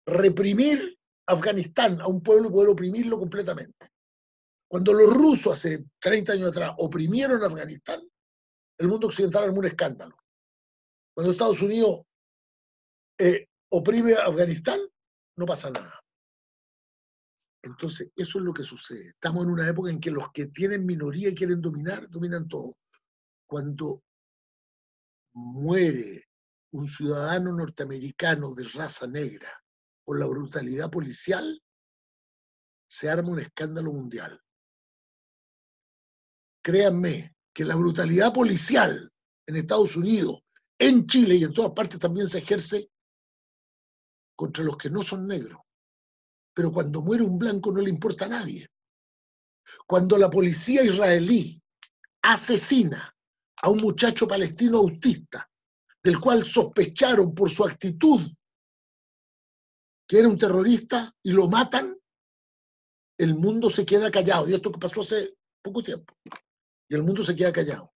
[0.07, 3.89] reprimir Afganistán, a un pueblo, poder oprimirlo completamente.
[4.69, 8.03] Cuando los rusos hace 30 años atrás oprimieron Afganistán,
[8.79, 10.17] el mundo occidental armó un escándalo.
[11.15, 12.03] Cuando Estados Unidos
[13.19, 14.81] eh, oprime a Afganistán,
[15.37, 16.01] no pasa nada.
[17.63, 19.09] Entonces, eso es lo que sucede.
[19.09, 22.73] Estamos en una época en que los que tienen minoría y quieren dominar, dominan todo.
[23.47, 24.03] Cuando
[25.33, 26.25] muere
[26.73, 29.49] un ciudadano norteamericano de raza negra
[30.05, 31.63] por la brutalidad policial,
[32.87, 34.41] se arma un escándalo mundial.
[36.63, 39.11] Créanme que la brutalidad policial
[39.47, 40.43] en Estados Unidos,
[40.79, 42.91] en Chile y en todas partes también se ejerce
[44.37, 45.61] contra los que no son negros.
[46.53, 48.69] Pero cuando muere un blanco no le importa a nadie.
[49.87, 51.61] Cuando la policía israelí
[52.23, 53.15] asesina
[53.63, 55.49] a un muchacho palestino autista,
[56.03, 58.21] del cual sospecharon por su actitud
[60.07, 61.97] que era un terrorista y lo matan,
[63.19, 64.49] el mundo se queda callado.
[64.49, 66.15] Y esto que pasó hace poco tiempo.
[66.89, 67.93] Y el mundo se queda callado.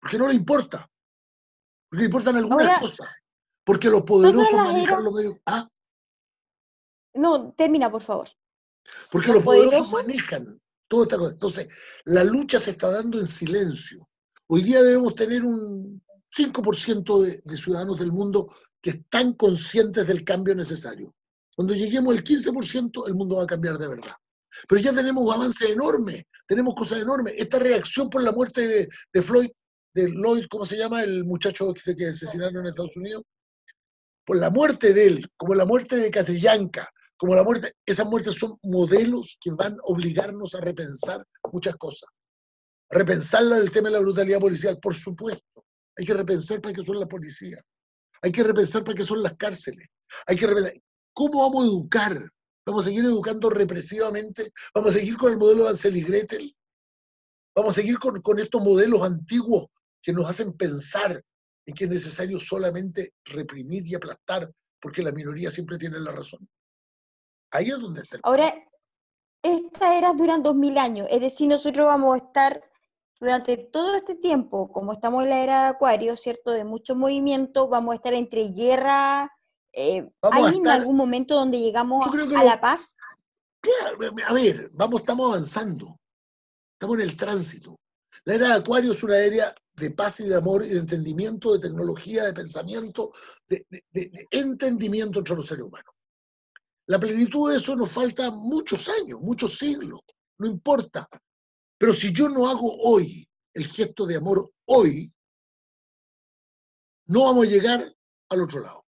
[0.00, 0.90] Porque no le importa.
[1.88, 3.08] Porque le importan algunas cosas.
[3.64, 5.38] Porque los poderosos manejan los medios.
[5.46, 5.68] ¿Ah?
[7.14, 8.28] No, termina, por favor.
[9.10, 11.32] Porque los, poderosos, manejan toda esta cosa.
[11.32, 11.68] Entonces,
[12.04, 14.08] la lucha se está dando en silencio.
[14.48, 16.02] Hoy día debemos tener un
[16.36, 21.14] 5% de, de ciudadanos del mundo que están conscientes del cambio necesario.
[21.54, 24.14] Cuando lleguemos al 15%, el mundo va a cambiar de verdad.
[24.68, 27.34] Pero ya tenemos avances enormes, tenemos cosas enormes.
[27.36, 29.50] Esta reacción por la muerte de, Floyd,
[29.94, 31.02] de Lloyd, ¿cómo se llama?
[31.02, 33.22] El muchacho que, que asesinaron en Estados Unidos.
[34.24, 38.34] Por la muerte de él, como la muerte de Catrillanca, como la muerte, esas muertes
[38.34, 42.08] son modelos que van a obligarnos a repensar muchas cosas.
[42.88, 45.64] Repensar el tema de la brutalidad policial, por supuesto.
[45.98, 47.62] Hay que repensar para qué son las policías.
[48.22, 49.88] Hay que repensar para qué son las cárceles.
[50.26, 50.72] Hay que repensar.
[51.12, 52.30] ¿Cómo vamos a educar?
[52.70, 54.52] ¿Vamos a seguir educando represivamente?
[54.72, 56.56] ¿Vamos a seguir con el modelo de Ansel y Gretel?
[57.52, 59.66] ¿Vamos a seguir con, con estos modelos antiguos
[60.00, 61.20] que nos hacen pensar
[61.66, 64.48] en que es necesario solamente reprimir y aplastar
[64.80, 66.48] porque la minoría siempre tiene la razón?
[67.50, 68.20] Ahí es donde está.
[68.22, 68.54] Ahora,
[69.42, 72.62] estas eras duran dos mil años, es decir, nosotros vamos a estar
[73.18, 76.52] durante todo este tiempo, como estamos en la era de Acuario, ¿cierto?
[76.52, 79.28] De mucho movimiento, vamos a estar entre guerra,
[79.72, 82.96] eh, ¿Hay en algún momento donde llegamos a la paz?
[83.60, 85.98] Claro, a ver, vamos, estamos avanzando.
[86.74, 87.78] Estamos en el tránsito.
[88.24, 91.52] La era de Acuario es una era de paz y de amor y de entendimiento,
[91.52, 93.12] de tecnología, de pensamiento,
[93.48, 93.66] de,
[94.30, 95.94] entendimiento entre los seres humanos.
[96.86, 100.00] La plenitud de eso nos falta muchos años, muchos siglos,
[100.38, 101.08] no importa.
[101.78, 105.12] Pero si yo no hago hoy el gesto de amor hoy,
[107.06, 107.84] no vamos a llegar
[108.28, 108.84] al otro lado.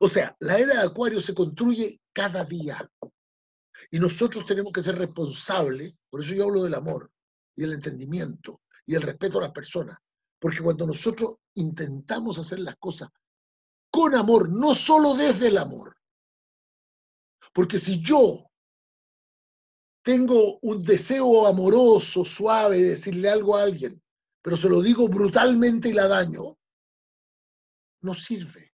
[0.00, 2.90] O sea, la era de Acuario se construye cada día.
[3.90, 7.10] Y nosotros tenemos que ser responsables, por eso yo hablo del amor
[7.54, 9.98] y el entendimiento y el respeto a las personas.
[10.38, 13.08] Porque cuando nosotros intentamos hacer las cosas
[13.90, 15.96] con amor, no solo desde el amor.
[17.52, 18.48] Porque si yo
[20.02, 24.02] tengo un deseo amoroso, suave, de decirle algo a alguien,
[24.42, 26.56] pero se lo digo brutalmente y la daño,
[28.00, 28.72] no sirve.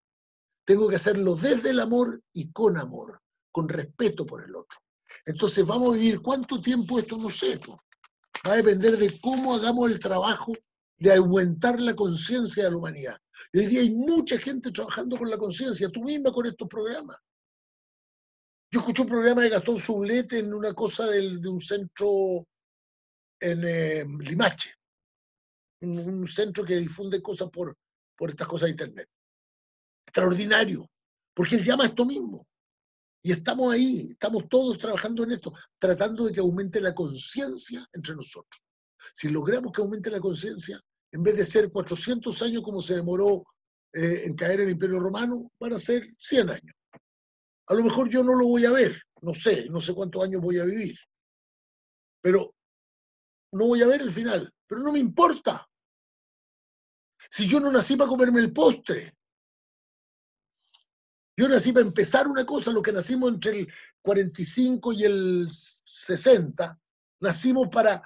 [0.64, 3.20] Tengo que hacerlo desde el amor y con amor,
[3.52, 4.78] con respeto por el otro.
[5.26, 7.60] Entonces vamos a vivir cuánto tiempo esto no sé.
[8.46, 10.52] Va a depender de cómo hagamos el trabajo
[10.98, 13.18] de aumentar la conciencia de la humanidad.
[13.52, 17.18] Y hoy día hay mucha gente trabajando con la conciencia, tú misma con estos programas.
[18.70, 22.44] Yo escuché un programa de Gastón Sublete en una cosa de un centro
[23.40, 24.74] en eh, Limache,
[25.82, 27.76] un centro que difunde cosas por,
[28.16, 29.08] por estas cosas de Internet
[30.14, 30.88] extraordinario,
[31.34, 32.46] porque él llama a esto mismo.
[33.20, 38.14] Y estamos ahí, estamos todos trabajando en esto, tratando de que aumente la conciencia entre
[38.14, 38.62] nosotros.
[39.12, 40.78] Si logramos que aumente la conciencia,
[41.10, 43.42] en vez de ser 400 años como se demoró
[43.92, 46.76] eh, en caer el Imperio Romano, van a ser 100 años.
[47.66, 50.40] A lo mejor yo no lo voy a ver, no sé, no sé cuántos años
[50.40, 50.96] voy a vivir,
[52.20, 52.54] pero
[53.52, 55.66] no voy a ver el final, pero no me importa.
[57.30, 59.14] Si yo no nací para comerme el postre,
[61.36, 63.72] yo nací para empezar una cosa, lo que nacimos entre el
[64.02, 65.48] 45 y el
[65.84, 66.78] 60,
[67.20, 68.02] nacimos para,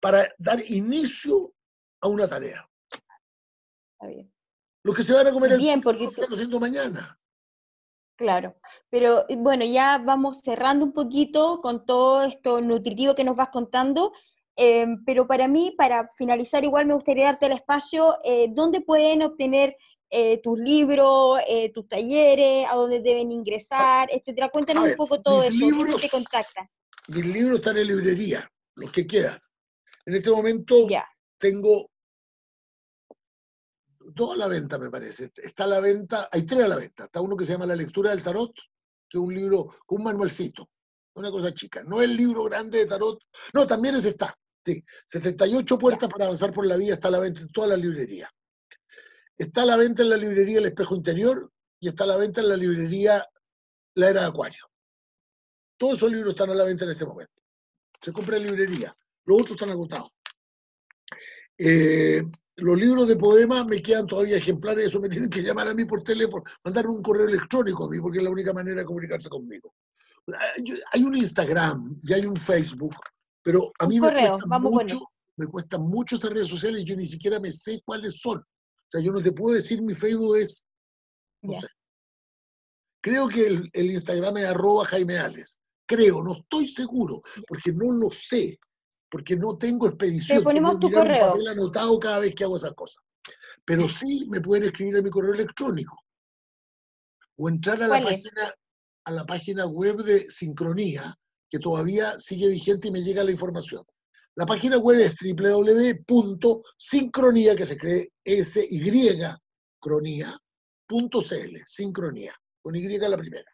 [0.00, 1.52] para dar inicio
[2.00, 2.68] a una tarea.
[2.92, 4.32] Está bien.
[4.82, 7.18] Los que se van a comer bien, el porque están haciendo mañana.
[8.16, 8.54] Claro,
[8.90, 14.12] pero bueno, ya vamos cerrando un poquito con todo esto nutritivo que nos vas contando,
[14.56, 19.22] eh, pero para mí, para finalizar, igual me gustaría darte el espacio, eh, ¿dónde pueden
[19.22, 19.76] obtener
[20.10, 24.48] eh, tus libros, eh, tus talleres, a dónde deben ingresar, etcétera.
[24.48, 26.68] Cuéntanos un poco todo eso, libros, te contacta?
[27.08, 29.38] Mis libros están en librería, los que quedan.
[30.04, 30.86] En este momento
[31.38, 31.90] tengo
[34.00, 35.30] dos a la venta, me parece.
[35.36, 37.04] Está a la venta, hay tres a la venta.
[37.04, 38.52] Está uno que se llama La lectura del tarot,
[39.08, 40.68] que es un libro un manualcito,
[41.14, 41.84] una cosa chica.
[41.84, 43.20] No el libro grande de tarot.
[43.54, 44.36] No, también ese está.
[44.64, 47.76] Sí, 78 puertas para avanzar por la vida está a la venta en toda la
[47.76, 48.30] librería.
[49.40, 52.42] Está a la venta en la librería El Espejo Interior y está a la venta
[52.42, 53.26] en la librería
[53.94, 54.68] La Era de Acuario.
[55.78, 57.32] Todos esos libros están a la venta en este momento.
[57.98, 58.94] Se compra en librería.
[59.24, 60.10] Los otros están agotados.
[61.56, 62.22] Eh,
[62.56, 65.86] los libros de poemas me quedan todavía ejemplares, eso me tienen que llamar a mí
[65.86, 69.30] por teléfono, mandarme un correo electrónico a mí, porque es la única manera de comunicarse
[69.30, 69.72] conmigo.
[70.92, 72.94] Hay un Instagram y hay un Facebook,
[73.42, 75.00] pero a mí me, cuesta mucho,
[75.38, 78.44] me cuestan mucho esas redes sociales y yo ni siquiera me sé cuáles son.
[78.90, 80.66] O sea, yo no te puedo decir mi Facebook es,
[81.42, 81.68] no sé.
[83.02, 85.58] Creo que el, el, Instagram es arroba Jaime Ales.
[85.86, 88.58] Creo, no estoy seguro, porque no lo sé
[89.10, 90.38] porque no tengo expedición.
[90.38, 91.26] Te ponemos tu correo.
[91.26, 93.04] Un papel anotado cada vez que hago esas cosas.
[93.64, 95.96] Pero sí me pueden escribir a mi correo electrónico
[97.36, 98.54] o entrar a la página
[99.04, 101.18] a la página web de Sincronía,
[101.48, 103.82] que todavía sigue vigente y me llega la información.
[104.36, 105.16] La página web es
[106.06, 108.12] www.sincronía, que se cree
[109.80, 113.50] cronía.cl, sincronía, con Y la primera.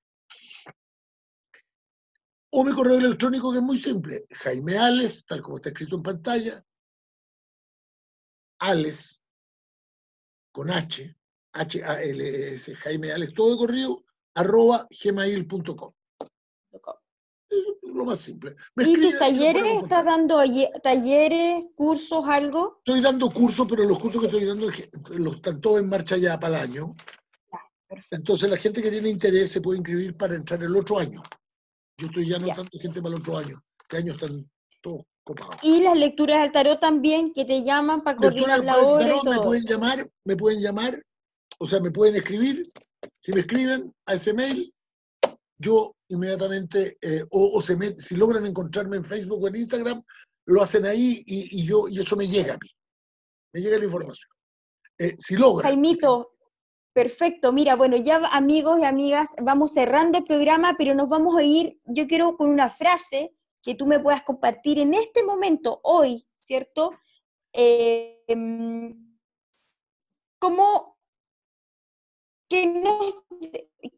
[2.51, 6.03] O mi correo electrónico que es muy simple, Jaime Ales, tal como está escrito en
[6.03, 6.63] pantalla,
[8.61, 9.21] Ales,
[10.53, 11.17] con H,
[11.53, 14.05] H-A-L-S, Jaime Ales, todo de corrido,
[14.35, 15.93] arroba gmail.com.
[17.83, 18.55] Lo más simple.
[18.77, 19.83] ¿Y tus talleres?
[19.83, 20.41] ¿Estás dando
[20.83, 22.83] talleres, cursos, algo?
[22.85, 24.71] Estoy dando cursos, pero los cursos que estoy dando
[25.17, 26.95] los están todos en marcha ya para el año.
[28.11, 31.23] Entonces la gente que tiene interés se puede inscribir para entrar el otro año.
[31.99, 33.63] Yo estoy ya notando gente para el otro año.
[33.81, 34.51] Este año están
[34.83, 35.57] todos copados.
[35.63, 39.33] Y las lecturas del tarot también, que te llaman para coordinar la hora y todo.
[39.33, 41.03] Me pueden llamar, me pueden llamar,
[41.59, 42.71] o sea, me pueden escribir.
[43.23, 44.75] Si me escriben a ese mail,
[45.59, 50.03] yo inmediatamente, eh, o, se si logran encontrarme en Facebook o en Instagram,
[50.47, 52.69] lo hacen ahí y, yo, y eso me llega a mí.
[53.53, 54.29] Me llega la información.
[54.99, 55.65] Eh, si logran.
[55.65, 56.37] Jaimito,
[56.97, 61.43] Perfecto, mira, bueno, ya amigos y amigas, vamos cerrando el programa, pero nos vamos a
[61.43, 66.27] ir, yo quiero con una frase que tú me puedas compartir en este momento, hoy,
[66.39, 66.93] ¿cierto?
[67.53, 68.25] Eh,
[70.39, 70.96] ¿Cómo,
[72.49, 73.15] qué,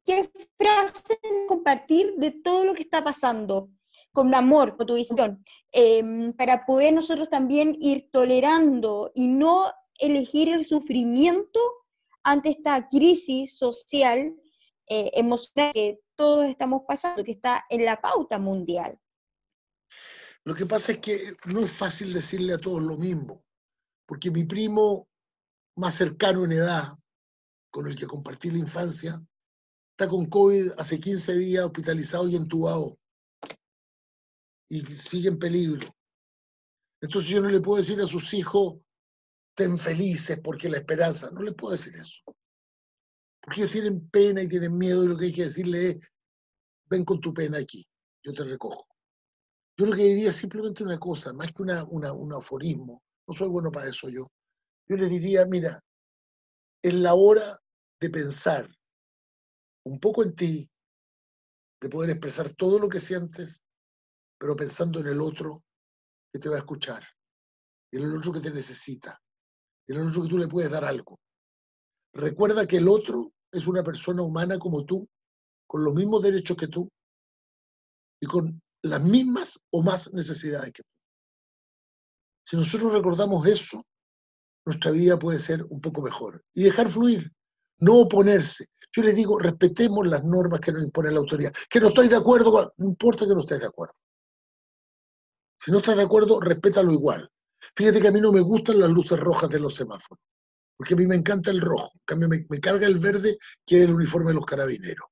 [0.05, 1.18] qué frase
[1.49, 3.70] compartir de todo lo que está pasando?
[4.12, 10.49] con amor, con tu visión, em, para poder nosotros también ir tolerando y no elegir
[10.49, 11.61] el sufrimiento
[12.24, 14.34] ante esta crisis social,
[14.88, 18.99] eh, emocional que todos estamos pasando, que está en la pauta mundial.
[20.44, 23.44] Lo que pasa es que no es fácil decirle a todos lo mismo,
[24.07, 25.09] porque mi primo
[25.76, 26.99] más cercano en edad,
[27.71, 29.21] con el que compartí la infancia,
[29.91, 32.99] está con COVID hace 15 días hospitalizado y entubado.
[34.71, 35.89] Y sigue en peligro.
[37.01, 38.77] Entonces yo no le puedo decir a sus hijos,
[39.51, 41.31] estén felices porque la esperanza.
[41.31, 42.23] No les puedo decir eso.
[43.41, 46.12] Porque ellos tienen pena y tienen miedo y lo que hay que decirle es,
[46.87, 47.87] ven con tu pena aquí,
[48.23, 48.87] yo te recojo.
[49.77, 53.49] Yo lo que diría es simplemente una cosa, más que una, un aforismo, no soy
[53.49, 54.27] bueno para eso yo.
[54.89, 55.83] Yo les diría, mira,
[56.83, 57.61] es la hora
[58.01, 58.68] de pensar
[59.85, 60.70] un poco en ti,
[61.81, 63.62] de poder expresar todo lo que sientes,
[64.39, 65.64] pero pensando en el otro
[66.33, 67.03] que te va a escuchar,
[67.93, 69.20] en el otro que te necesita,
[69.89, 71.18] en el otro que tú le puedes dar algo.
[72.14, 75.09] Recuerda que el otro es una persona humana como tú,
[75.66, 76.89] con los mismos derechos que tú
[78.20, 80.89] y con las mismas o más necesidades que tú.
[82.47, 83.85] Si nosotros recordamos eso,
[84.69, 86.45] nuestra vida puede ser un poco mejor.
[86.53, 87.33] Y dejar fluir,
[87.79, 88.66] no oponerse.
[88.93, 91.55] Yo les digo, respetemos las normas que nos impone la autoridad.
[91.71, 93.95] Que no estoy de acuerdo, no importa que no estés de acuerdo.
[95.59, 97.31] Si no estás de acuerdo, respétalo igual.
[97.75, 100.23] Fíjate que a mí no me gustan las luces rojas de los semáforos,
[100.77, 103.89] porque a mí me encanta el rojo, en cambio me, carga el verde, que es
[103.89, 105.09] el uniforme de los carabineros.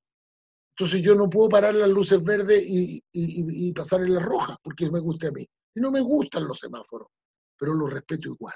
[0.77, 5.01] Entonces yo no puedo parar las luces verdes y, pasar en las rojas, porque me
[5.01, 5.47] guste a mí.
[5.75, 7.09] Y no me gustan los semáforos,
[7.59, 8.55] pero los respeto igual.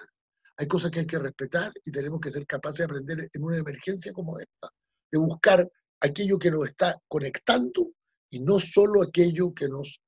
[0.61, 3.57] Hay cosas que hay que respetar y tenemos que ser capaces de aprender en una
[3.57, 4.69] emergencia como esta,
[5.11, 5.67] de buscar
[6.03, 7.93] aquello que nos está conectando
[8.29, 10.03] y no solo aquello que nos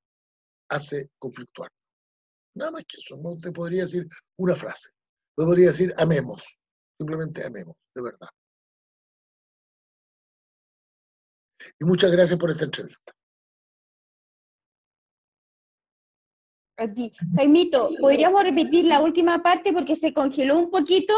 [0.68, 1.70] hace conflictuar.
[2.54, 4.90] Nada más que eso, no te podría decir una frase.
[5.38, 6.44] No podría decir amemos,
[6.98, 8.28] simplemente amemos, de verdad.
[11.80, 13.14] Y muchas gracias por esta entrevista.
[17.36, 21.14] Jaimito, ¿podríamos repetir la última parte porque se congeló un poquito?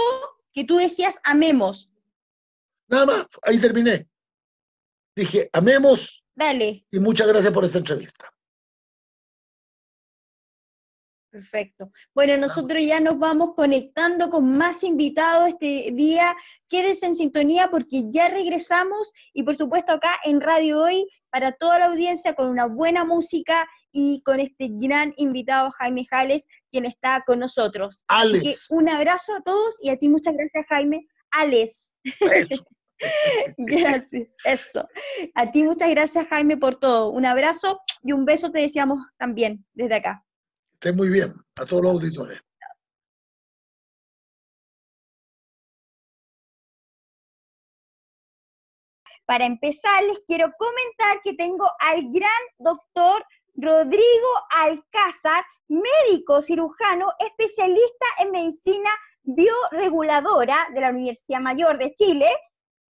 [0.54, 1.90] que tú decías amemos.
[2.88, 4.08] Nada más, ahí terminé.
[5.16, 6.24] Dije, amemos.
[6.34, 6.86] Dale.
[6.90, 8.32] Y muchas gracias por esta entrevista.
[11.35, 11.91] Perfecto.
[12.14, 16.37] Bueno, nosotros ya nos vamos conectando con más invitados este día.
[16.68, 21.80] Quédense en sintonía porque ya regresamos y por supuesto acá en Radio Hoy para toda
[21.80, 27.24] la audiencia con una buena música y con este gran invitado Jaime Jales, quien está
[27.26, 28.05] con nosotros.
[28.07, 28.70] Alex.
[28.70, 31.05] un abrazo a todos y a ti muchas gracias Jaime.
[31.32, 31.93] Alex.
[33.57, 34.89] gracias, eso.
[35.35, 37.11] A ti muchas gracias Jaime por todo.
[37.11, 40.24] Un abrazo y un beso te deseamos también desde acá
[40.93, 42.41] muy bien, a todos los auditores.
[49.26, 53.24] Para empezar, les quiero comentar que tengo al gran doctor
[53.55, 58.91] Rodrigo Alcázar, médico cirujano especialista en medicina
[59.22, 62.28] bioreguladora de la Universidad Mayor de Chile.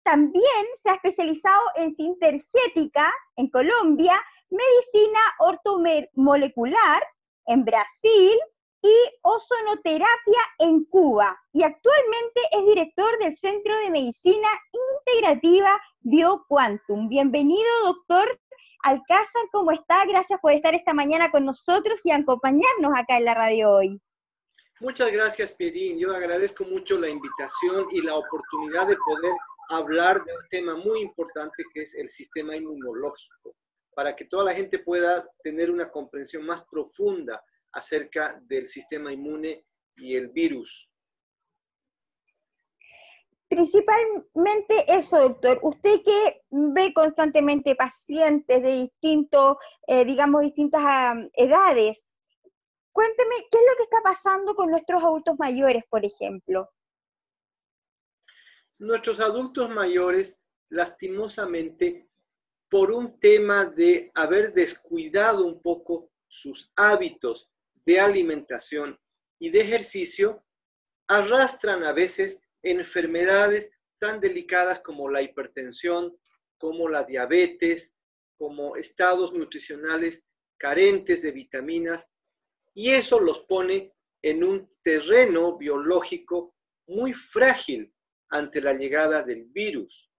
[0.03, 4.19] También se ha especializado en sintergética en Colombia,
[4.49, 7.03] medicina ortomolecular
[7.45, 8.37] en Brasil
[8.81, 11.39] y ozonoterapia en Cuba.
[11.53, 17.07] Y actualmente es director del Centro de Medicina Integrativa BioQuantum.
[17.07, 18.39] Bienvenido, doctor
[18.83, 20.05] Alcázar, ¿cómo está?
[20.05, 24.01] Gracias por estar esta mañana con nosotros y acompañarnos acá en la radio hoy.
[24.81, 25.97] Muchas gracias, Pierín.
[25.97, 29.33] Yo agradezco mucho la invitación y la oportunidad de poder
[29.69, 33.55] hablar de un tema muy importante que es el sistema inmunológico
[33.95, 39.65] para que toda la gente pueda tener una comprensión más profunda acerca del sistema inmune
[39.95, 40.89] y el virus.
[43.47, 45.59] Principalmente eso, doctor.
[45.61, 50.81] Usted que ve constantemente pacientes de distintos, eh, digamos, distintas
[51.33, 52.07] edades,
[52.91, 56.71] cuénteme, ¿qué es lo que está pasando con nuestros adultos mayores, por ejemplo?
[58.79, 60.39] Nuestros adultos mayores,
[60.69, 62.09] lastimosamente,
[62.73, 67.51] por un tema de haber descuidado un poco sus hábitos
[67.85, 68.99] de alimentación
[69.37, 70.43] y de ejercicio,
[71.07, 73.69] arrastran a veces enfermedades
[73.99, 76.17] tan delicadas como la hipertensión,
[76.57, 77.93] como la diabetes,
[78.39, 80.25] como estados nutricionales
[80.57, 82.09] carentes de vitaminas,
[82.73, 83.93] y eso los pone
[84.23, 86.55] en un terreno biológico
[86.87, 87.93] muy frágil
[88.29, 90.09] ante la llegada del virus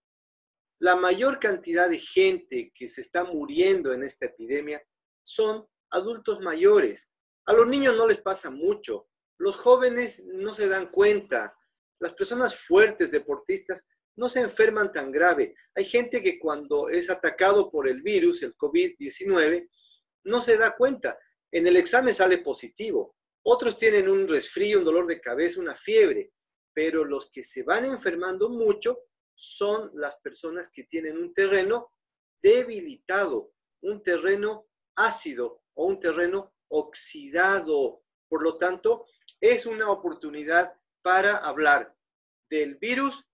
[0.81, 4.83] la mayor cantidad de gente que se está muriendo en esta epidemia
[5.23, 7.11] son adultos mayores.
[7.47, 9.09] A los niños no les pasa mucho,
[9.39, 11.57] los jóvenes no se dan cuenta,
[12.01, 13.85] las personas fuertes, deportistas,
[14.17, 15.55] no se enferman tan grave.
[15.75, 19.69] Hay gente que cuando es atacado por el virus, el COVID-19,
[20.25, 21.19] no se da cuenta.
[21.51, 23.17] En el examen sale positivo.
[23.45, 26.33] Otros tienen un resfrío, un dolor de cabeza, una fiebre.
[26.73, 29.01] Pero los que se van enfermando mucho
[29.35, 31.93] son las personas que tienen un terreno
[32.43, 34.67] debilitado, un terreno
[34.97, 38.03] ácido o un terreno oxidado.
[38.29, 39.07] Por lo tanto,
[39.41, 41.95] es una oportunidad para hablar
[42.49, 43.27] del virus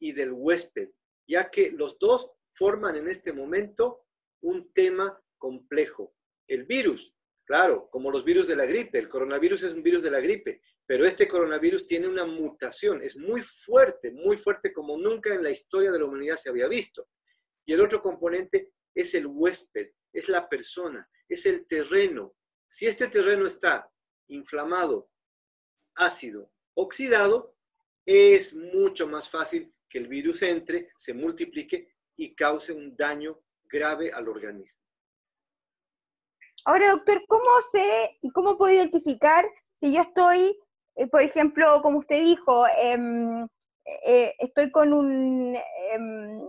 [0.00, 0.90] y del huésped,
[1.28, 4.06] ya que los dos forman en este momento
[4.42, 6.14] un tema complejo.
[6.46, 7.13] El virus,
[7.44, 10.60] claro, como los virus de la gripe, el coronavirus es un virus de la gripe,
[10.86, 15.50] pero este coronavirus tiene una mutación, es muy fuerte, muy fuerte como nunca en la
[15.50, 17.08] historia de la humanidad se había visto.
[17.64, 22.34] Y el otro componente es el huésped, es la persona, es el terreno.
[22.66, 23.90] Si este terreno está
[24.28, 25.10] inflamado,
[25.94, 27.56] ácido, oxidado,
[28.04, 34.12] es mucho más fácil que el virus entre, se multiplique y cause un daño grave
[34.12, 34.83] al organismo.
[36.64, 39.44] Ahora, doctor, ¿cómo sé y cómo puedo identificar
[39.76, 40.58] si yo estoy
[40.96, 43.46] eh, por ejemplo, como usted dijo, em,
[44.06, 45.56] eh, estoy con un
[45.92, 46.40] em,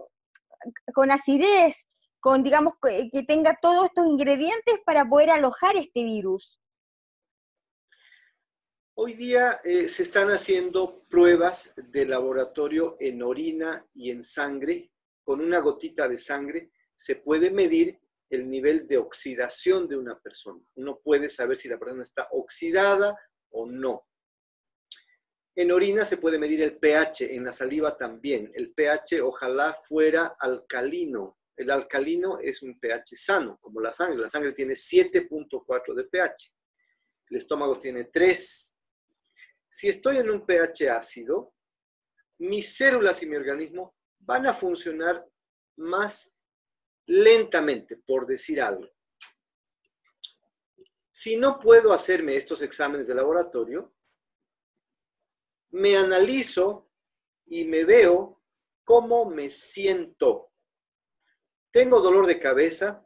[0.94, 1.88] con acidez,
[2.20, 6.60] con digamos que tenga todos estos ingredientes para poder alojar este virus.
[8.98, 14.92] Hoy día eh, se están haciendo pruebas de laboratorio en orina y en sangre.
[15.24, 18.00] Con una gotita de sangre se puede medir
[18.30, 20.64] el nivel de oxidación de una persona.
[20.76, 23.18] Uno puede saber si la persona está oxidada
[23.52, 24.08] o no.
[25.56, 28.52] En orina se puede medir el pH, en la saliva también.
[28.54, 31.38] El pH ojalá fuera alcalino.
[31.56, 34.18] El alcalino es un pH sano, como la sangre.
[34.18, 36.54] La sangre tiene 7.4 de pH.
[37.30, 38.74] El estómago tiene 3.
[39.70, 41.54] Si estoy en un pH ácido,
[42.40, 45.26] mis células y mi organismo van a funcionar
[45.78, 46.35] más
[47.08, 48.90] lentamente, por decir algo.
[51.12, 53.96] Si no puedo hacerme estos exámenes de laboratorio,
[55.70, 56.92] me analizo
[57.46, 58.42] y me veo
[58.84, 60.52] cómo me siento.
[61.72, 63.06] Tengo dolor de cabeza.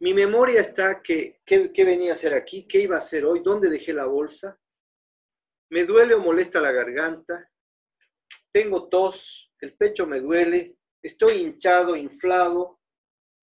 [0.00, 2.66] Mi memoria está que, ¿qué venía a hacer aquí?
[2.66, 3.40] ¿Qué iba a hacer hoy?
[3.40, 4.58] ¿Dónde dejé la bolsa?
[5.70, 7.50] Me duele o molesta la garganta.
[8.50, 12.80] Tengo tos, el pecho me duele, estoy hinchado, inflado,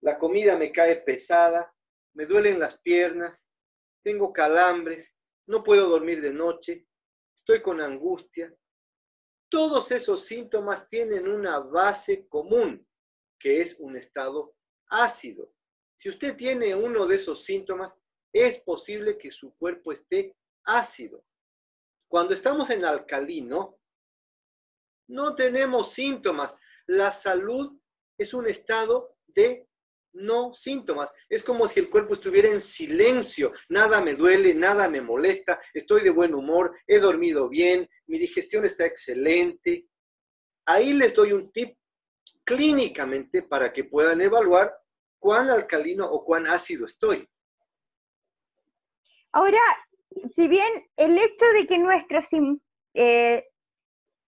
[0.02, 1.74] la comida me cae pesada,
[2.14, 3.50] me duelen las piernas,
[4.04, 5.16] tengo calambres,
[5.48, 6.86] no puedo dormir de noche,
[7.36, 8.54] estoy con angustia.
[9.50, 12.86] Todos esos síntomas tienen una base común,
[13.40, 14.56] que es un estado
[14.90, 15.54] ácido.
[15.96, 17.98] Si usted tiene uno de esos síntomas,
[18.34, 21.24] es posible que su cuerpo esté ácido.
[22.08, 23.80] Cuando estamos en alcalino,
[25.08, 26.54] no tenemos síntomas.
[26.88, 27.80] La salud
[28.18, 29.68] es un estado de
[30.14, 31.10] no síntomas.
[31.30, 33.54] Es como si el cuerpo estuviera en silencio.
[33.70, 38.66] Nada me duele, nada me molesta, estoy de buen humor, he dormido bien, mi digestión
[38.66, 39.88] está excelente.
[40.66, 41.78] Ahí les doy un tip
[42.44, 44.76] clínicamente para que puedan evaluar
[45.20, 47.28] cuán alcalino o cuán ácido estoy.
[49.32, 49.60] Ahora,
[50.34, 52.20] si bien el hecho de que nuestro
[52.94, 53.46] eh,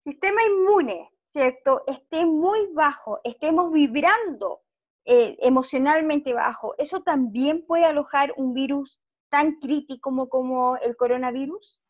[0.05, 4.62] sistema inmune, ¿cierto?, esté muy bajo, estemos vibrando
[5.05, 9.01] eh, emocionalmente bajo, ¿eso también puede alojar un virus
[9.31, 11.85] tan crítico como, como el coronavirus?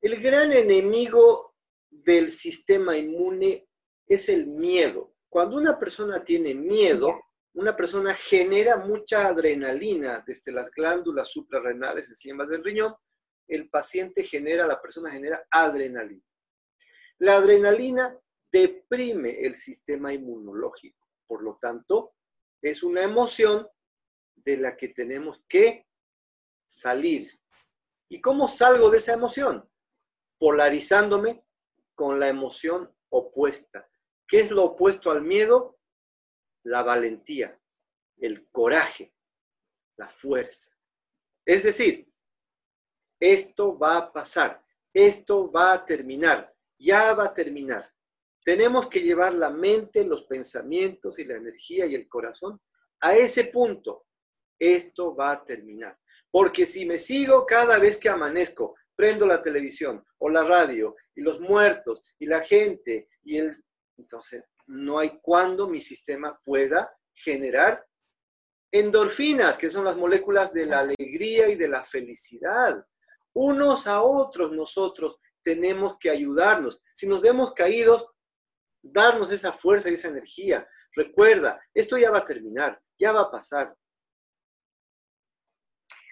[0.00, 1.54] El gran enemigo
[1.90, 3.68] del sistema inmune
[4.06, 5.14] es el miedo.
[5.28, 7.20] Cuando una persona tiene miedo,
[7.54, 12.94] una persona genera mucha adrenalina desde las glándulas suprarrenales encima del riñón,
[13.46, 16.22] el paciente genera, la persona genera adrenalina.
[17.18, 18.18] La adrenalina
[18.52, 22.14] deprime el sistema inmunológico, por lo tanto,
[22.62, 23.68] es una emoción
[24.36, 25.86] de la que tenemos que
[26.66, 27.28] salir.
[28.08, 29.68] ¿Y cómo salgo de esa emoción?
[30.38, 31.44] Polarizándome
[31.94, 33.88] con la emoción opuesta.
[34.26, 35.78] ¿Qué es lo opuesto al miedo?
[36.64, 37.60] La valentía,
[38.18, 39.12] el coraje,
[39.96, 40.70] la fuerza.
[41.44, 42.12] Es decir,
[43.20, 47.90] esto va a pasar, esto va a terminar, ya va a terminar.
[48.44, 52.60] Tenemos que llevar la mente, los pensamientos y la energía y el corazón
[53.00, 54.06] a ese punto.
[54.58, 55.98] Esto va a terminar.
[56.30, 61.20] Porque si me sigo cada vez que amanezco, prendo la televisión o la radio y
[61.20, 63.62] los muertos y la gente y el
[63.98, 67.84] entonces, no hay cuando mi sistema pueda generar
[68.70, 72.84] endorfinas, que son las moléculas de la alegría y de la felicidad.
[73.34, 75.18] Unos a otros nosotros
[75.48, 76.82] tenemos que ayudarnos.
[76.92, 78.06] Si nos vemos caídos,
[78.82, 80.68] darnos esa fuerza y esa energía.
[80.94, 83.74] Recuerda, esto ya va a terminar, ya va a pasar.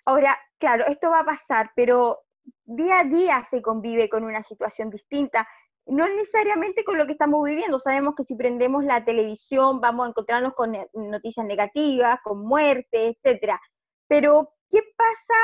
[0.07, 2.23] Ahora, claro, esto va a pasar, pero
[2.65, 5.47] día a día se convive con una situación distinta
[5.89, 7.79] no necesariamente con lo que estamos viviendo.
[7.79, 13.09] Sabemos que si prendemos la televisión vamos a encontrarnos con eh, noticias negativas, con muerte,
[13.09, 13.61] etcétera.
[14.09, 15.35] Pero, ¿qué pasa?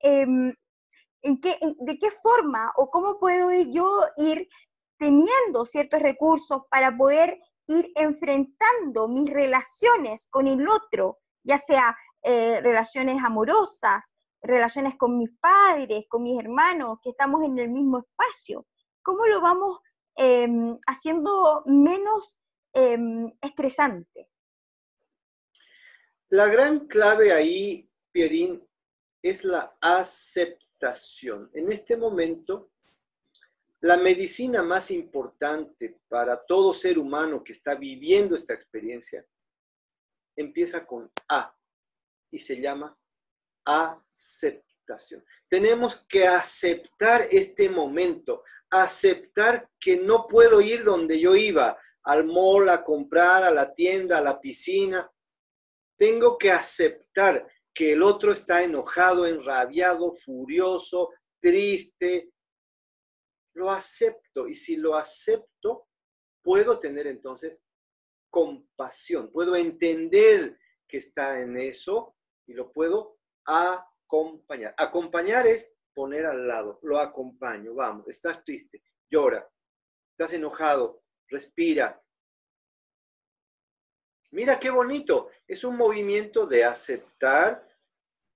[0.00, 0.54] Em,
[1.22, 4.48] en qué, ¿De qué forma o cómo puedo yo ir
[4.98, 12.60] teniendo ciertos recursos para poder ir enfrentando mis relaciones con el otro, ya sea eh,
[12.60, 14.04] relaciones amorosas,
[14.42, 18.66] relaciones con mis padres, con mis hermanos, que estamos en el mismo espacio?
[19.02, 19.80] ¿cómo lo vamos
[20.16, 22.38] em, haciendo menos
[22.72, 24.28] em, estresante?
[26.28, 28.66] La gran clave ahí, Pierín,
[29.22, 29.76] es la
[31.54, 32.72] En este momento,
[33.82, 39.24] la medicina más importante para todo ser humano que está viviendo esta experiencia
[40.34, 41.54] empieza con A
[42.32, 42.98] y se llama
[43.64, 45.22] aceptación.
[45.48, 52.68] Tenemos que aceptar este momento, aceptar que no puedo ir donde yo iba, al mall,
[52.70, 55.08] a comprar, a la tienda, a la piscina.
[55.96, 61.10] Tengo que aceptar que el otro está enojado, enrabiado, furioso,
[61.40, 62.32] triste.
[63.54, 65.88] Lo acepto y si lo acepto,
[66.42, 67.60] puedo tener entonces
[68.30, 70.58] compasión, puedo entender
[70.88, 72.16] que está en eso
[72.46, 74.74] y lo puedo acompañar.
[74.78, 79.46] Acompañar es poner al lado, lo acompaño, vamos, estás triste, llora,
[80.10, 82.02] estás enojado, respira.
[84.32, 87.68] Mira qué bonito, es un movimiento de aceptar,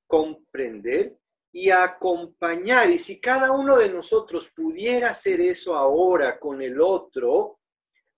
[0.07, 1.19] comprender
[1.51, 2.91] y acompañar.
[2.91, 7.61] Y si cada uno de nosotros pudiera hacer eso ahora con el otro,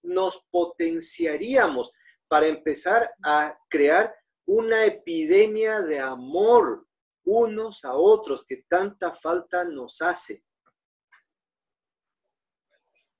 [0.02, 1.92] nos potenciaríamos
[2.26, 4.12] para empezar a crear
[4.46, 6.84] una epidemia de amor,
[7.24, 10.42] unos a otros que tanta falta nos hace.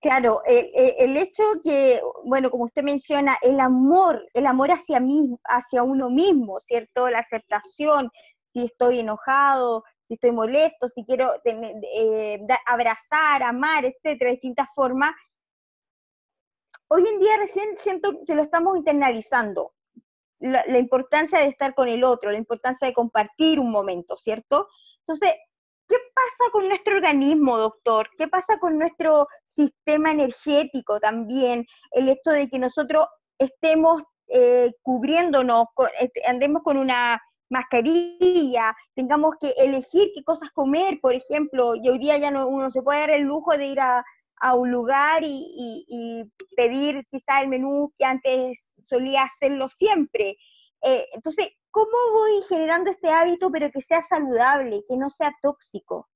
[0.01, 5.83] Claro, el, hecho que, bueno, como usted menciona, el amor, el amor hacia mí, hacia
[5.83, 7.09] uno mismo, ¿cierto?
[7.09, 8.09] La aceptación,
[8.53, 15.11] si estoy enojado, si estoy molesto, si quiero eh, abrazar, amar, etcétera, de distintas formas.
[16.89, 19.75] Hoy en día recién siento que lo estamos internalizando,
[20.39, 24.69] la, la importancia de estar con el otro, la importancia de compartir un momento, ¿cierto?
[25.01, 25.35] Entonces,
[25.89, 28.11] ¿Qué pasa con nuestro organismo, doctor?
[28.19, 31.67] ¿Qué pasa con nuestro sistema energético también?
[31.93, 33.07] El hecho de que nosotros
[33.39, 35.69] estemos eh, cubriéndonos,
[35.99, 37.19] este, andemos con una
[37.49, 42.71] mascarilla, tengamos que elegir qué cosas comer, por ejemplo, y hoy día ya no, uno
[42.71, 44.05] se puede dar el lujo de ir a,
[44.55, 50.37] un lugar y, pedir quizá el menú que antes solía hacerlo siempre.
[50.83, 56.09] Eh, entonces, ¿cómo voy generando este hábito pero que sea saludable, que no sea tóxico?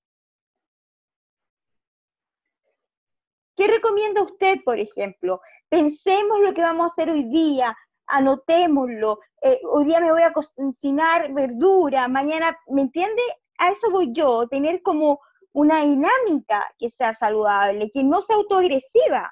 [3.56, 5.40] ¿Qué recomienda usted, por ejemplo?
[5.68, 7.76] Pensemos lo que vamos a hacer hoy día,
[8.06, 9.20] anotémoslo.
[9.42, 13.22] Eh, hoy día me voy a cocinar verdura, mañana, ¿me entiende?
[13.58, 15.20] A eso voy yo, tener como
[15.52, 19.30] una dinámica que sea saludable, que no sea autoagresiva.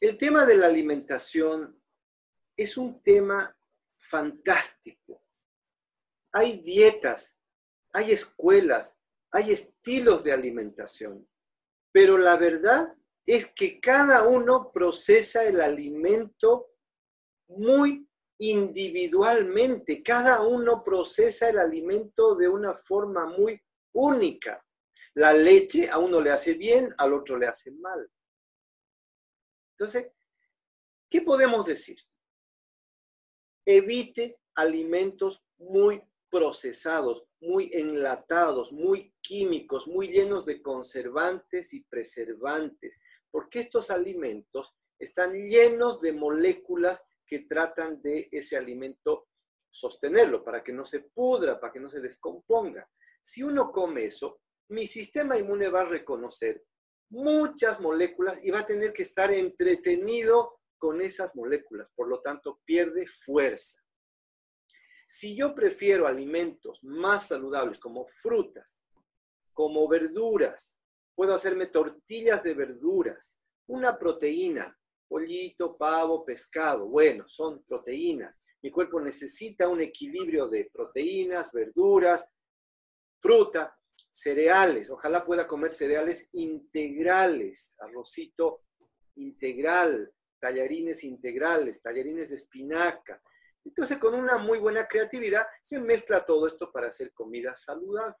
[0.00, 1.81] El tema de la alimentación
[2.56, 3.56] es un tema
[3.98, 5.22] fantástico.
[6.32, 7.38] Hay dietas,
[7.92, 8.98] hay escuelas,
[9.30, 11.28] hay estilos de alimentación,
[11.92, 12.94] pero la verdad
[13.26, 16.72] es que cada uno procesa el alimento
[17.48, 23.60] muy individualmente, cada uno procesa el alimento de una forma muy
[23.92, 24.64] única.
[25.14, 28.10] La leche a uno le hace bien, al otro le hace mal.
[29.76, 30.12] Entonces,
[31.08, 31.98] ¿qué podemos decir?
[33.64, 42.98] Evite alimentos muy procesados, muy enlatados, muy químicos, muy llenos de conservantes y preservantes,
[43.30, 49.28] porque estos alimentos están llenos de moléculas que tratan de ese alimento
[49.70, 52.88] sostenerlo, para que no se pudra, para que no se descomponga.
[53.22, 56.64] Si uno come eso, mi sistema inmune va a reconocer
[57.10, 62.60] muchas moléculas y va a tener que estar entretenido con esas moléculas, por lo tanto
[62.64, 63.80] pierde fuerza.
[65.06, 68.82] Si yo prefiero alimentos más saludables como frutas,
[69.52, 70.80] como verduras,
[71.14, 74.76] puedo hacerme tortillas de verduras, una proteína,
[75.06, 78.40] pollito, pavo, pescado, bueno, son proteínas.
[78.60, 82.28] Mi cuerpo necesita un equilibrio de proteínas, verduras,
[83.20, 83.78] fruta,
[84.10, 88.64] cereales, ojalá pueda comer cereales integrales, arrocito
[89.14, 90.12] integral,
[90.42, 93.22] tallarines integrales, tallarines de espinaca.
[93.64, 98.16] Entonces, con una muy buena creatividad, se mezcla todo esto para hacer comidas saludables.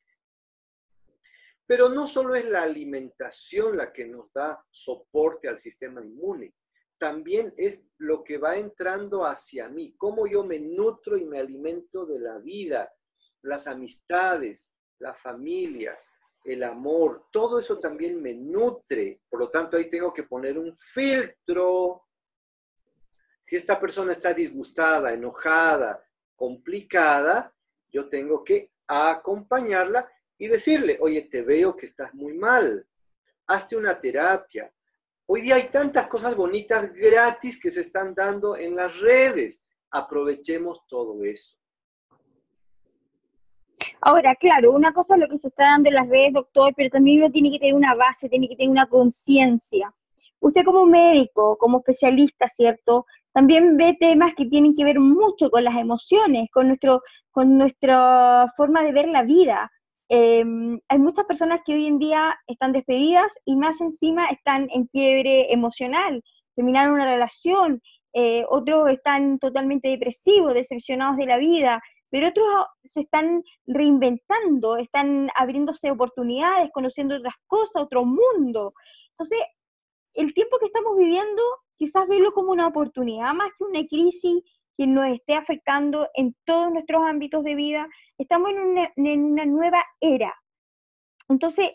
[1.66, 6.54] Pero no solo es la alimentación la que nos da soporte al sistema inmune,
[6.96, 12.06] también es lo que va entrando hacia mí, cómo yo me nutro y me alimento
[12.06, 12.92] de la vida,
[13.42, 15.98] las amistades, la familia,
[16.44, 19.22] el amor, todo eso también me nutre.
[19.28, 22.04] Por lo tanto, ahí tengo que poner un filtro.
[23.42, 26.02] Si esta persona está disgustada, enojada,
[26.36, 27.52] complicada,
[27.90, 32.86] yo tengo que acompañarla y decirle, oye, te veo que estás muy mal,
[33.46, 34.72] hazte una terapia.
[35.26, 39.62] Hoy día hay tantas cosas bonitas gratis que se están dando en las redes.
[39.90, 41.56] Aprovechemos todo eso.
[44.00, 46.90] Ahora, claro, una cosa es lo que se está dando en las redes, doctor, pero
[46.90, 49.94] también uno tiene que tener una base, tiene que tener una conciencia.
[50.40, 53.06] Usted como médico, como especialista, ¿cierto?
[53.32, 58.52] También ve temas que tienen que ver mucho con las emociones, con, nuestro, con nuestra
[58.56, 59.70] forma de ver la vida.
[60.08, 64.86] Em, hay muchas personas que hoy en día están despedidas y más encima están en
[64.86, 66.22] quiebre emocional,
[66.54, 67.80] terminaron una relación,
[68.12, 71.80] eh, otros están totalmente depresivos, decepcionados de la vida,
[72.10, 72.46] pero otros
[72.84, 78.74] se están reinventando, están abriéndose oportunidades, conociendo otras cosas, otro mundo.
[79.12, 79.38] Entonces,
[80.12, 81.42] el tiempo que estamos viviendo,
[81.82, 84.40] quizás verlo como una oportunidad más que una crisis
[84.78, 87.88] que nos esté afectando en todos nuestros ámbitos de vida.
[88.18, 90.32] Estamos en una, en nueva era.
[91.28, 91.72] Entonces,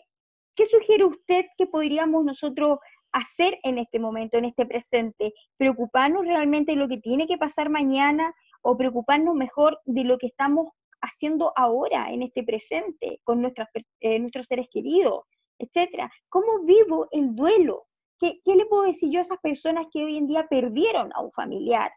[0.56, 2.78] ¿qué sugiere usted que podríamos nosotros
[3.12, 5.34] hacer en este momento, en este presente?
[5.58, 8.32] ¿Preocuparnos realmente de lo que tiene que pasar mañana
[8.62, 10.68] o preocuparnos mejor de lo que estamos
[11.02, 13.68] haciendo ahora, en este presente, con nuestras,
[14.00, 15.24] eh, nuestros seres queridos,
[15.58, 16.10] etcétera.
[16.30, 17.88] ¿Cómo vivo el duelo?
[18.18, 21.20] ¿Qué, ¿Qué, le puedo decir yo a esas personas que hoy en día perdieron a
[21.20, 21.92] un familiar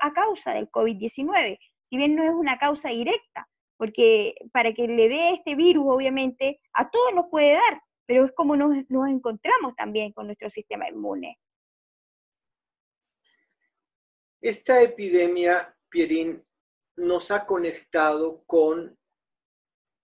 [0.00, 1.58] a causa del COVID-19?
[1.84, 6.60] Si bien no es una causa directa, porque para que le dé este virus, obviamente,
[6.72, 10.88] a todos nos puede dar, pero es como nos, nos encontramos también con nuestro sistema
[10.88, 11.38] inmune.
[14.40, 16.44] Esta epidemia, Pierín,
[16.96, 18.98] nos ha conectado con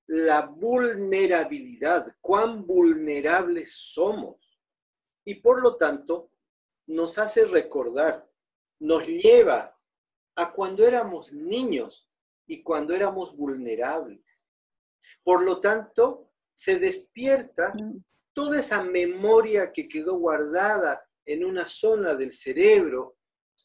[0.06, 4.45] la vulnerabilidad, cuán vulnerables somos.
[5.26, 6.30] Y por lo tanto,
[6.86, 8.30] nos hace recordar,
[8.78, 9.76] nos lleva
[10.36, 12.08] a cuando éramos niños
[12.46, 14.46] y cuando éramos vulnerables.
[15.24, 18.04] Por lo tanto, se despierta mm.
[18.32, 23.18] toda esa memoria que quedó guardada en una zona del cerebro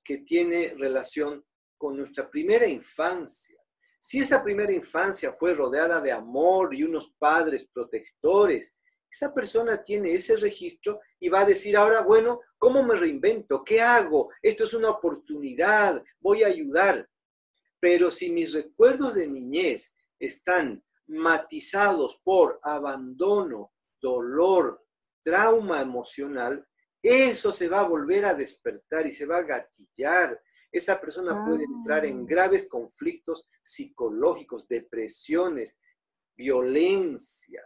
[0.03, 1.45] que tiene relación
[1.77, 3.61] con nuestra primera infancia.
[3.99, 8.75] Si esa primera infancia fue rodeada de amor y unos padres protectores,
[9.11, 13.63] esa persona tiene ese registro y va a decir ahora, bueno, ¿cómo me reinvento?
[13.63, 14.29] ¿Qué hago?
[14.41, 17.09] Esto es una oportunidad, voy a ayudar.
[17.79, 24.85] Pero si mis recuerdos de niñez están matizados por abandono, dolor,
[25.21, 26.65] trauma emocional,
[27.03, 30.41] eso se va a volver a despertar y se va a gatillar.
[30.71, 32.25] Esa persona puede entrar en ah.
[32.25, 35.77] graves conflictos psicológicos, depresiones,
[36.37, 37.61] violencia.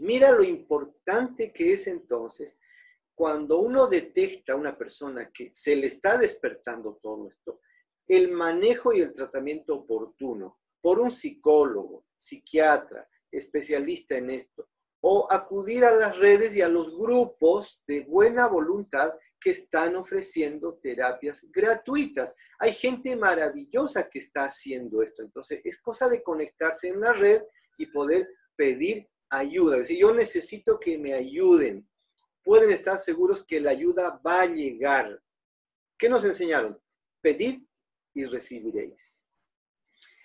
[0.00, 2.58] Mira lo importante que es entonces
[3.14, 7.60] cuando uno detecta a una persona que se le está despertando todo esto,
[8.06, 14.68] el manejo y el tratamiento oportuno por un psicólogo, psiquiatra, especialista en esto,
[15.00, 20.78] o acudir a las redes y a los grupos de buena voluntad que están ofreciendo
[20.82, 22.34] terapias gratuitas.
[22.58, 25.22] Hay gente maravillosa que está haciendo esto.
[25.22, 27.42] Entonces, es cosa de conectarse en la red
[27.76, 29.08] y poder pedir
[29.38, 29.76] ayuda.
[29.76, 31.88] Es decir, yo necesito que me ayuden.
[32.42, 35.20] Pueden estar seguros que la ayuda va a llegar.
[35.98, 36.78] ¿Qué nos enseñaron?
[37.22, 37.62] Pedid
[38.14, 39.24] y recibiréis.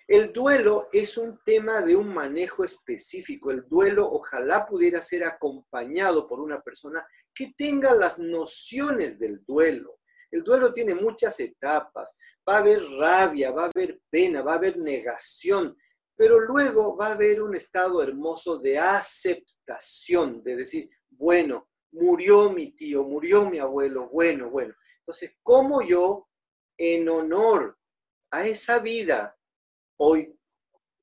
[0.06, 3.52] El duelo es un tema de un manejo específico.
[3.52, 10.00] El duelo ojalá pudiera ser acompañado por una persona que tenga las nociones del duelo.
[10.32, 12.16] El duelo tiene muchas etapas.
[12.48, 15.76] Va a haber rabia, va a haber pena, va a haber negación,
[16.20, 22.72] pero luego va a haber un estado hermoso de aceptación, de decir, bueno, murió mi
[22.72, 24.74] tío, murió mi abuelo, bueno, bueno.
[24.98, 26.28] Entonces, ¿cómo yo,
[26.76, 27.78] en honor
[28.30, 29.34] a esa vida,
[29.96, 30.38] Hoy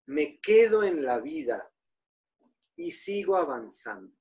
[0.06, 1.68] me quedo en la vida
[2.76, 4.16] y sigo avanzando.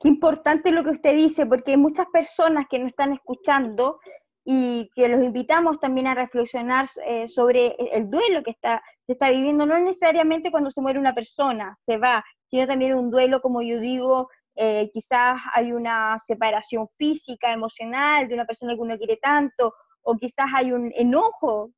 [0.00, 4.00] Qué importante lo que usted dice, porque hay muchas personas que nos están escuchando
[4.44, 9.30] y que los invitamos también a reflexionar eh, sobre el duelo que está, se está
[9.30, 13.62] viviendo, no necesariamente cuando se muere una persona, se va, sino también un duelo, como
[13.62, 19.16] yo digo, eh, quizás hay una separación física, emocional de una persona que uno quiere
[19.16, 19.74] tanto,
[20.04, 21.70] o quizás hay un enojo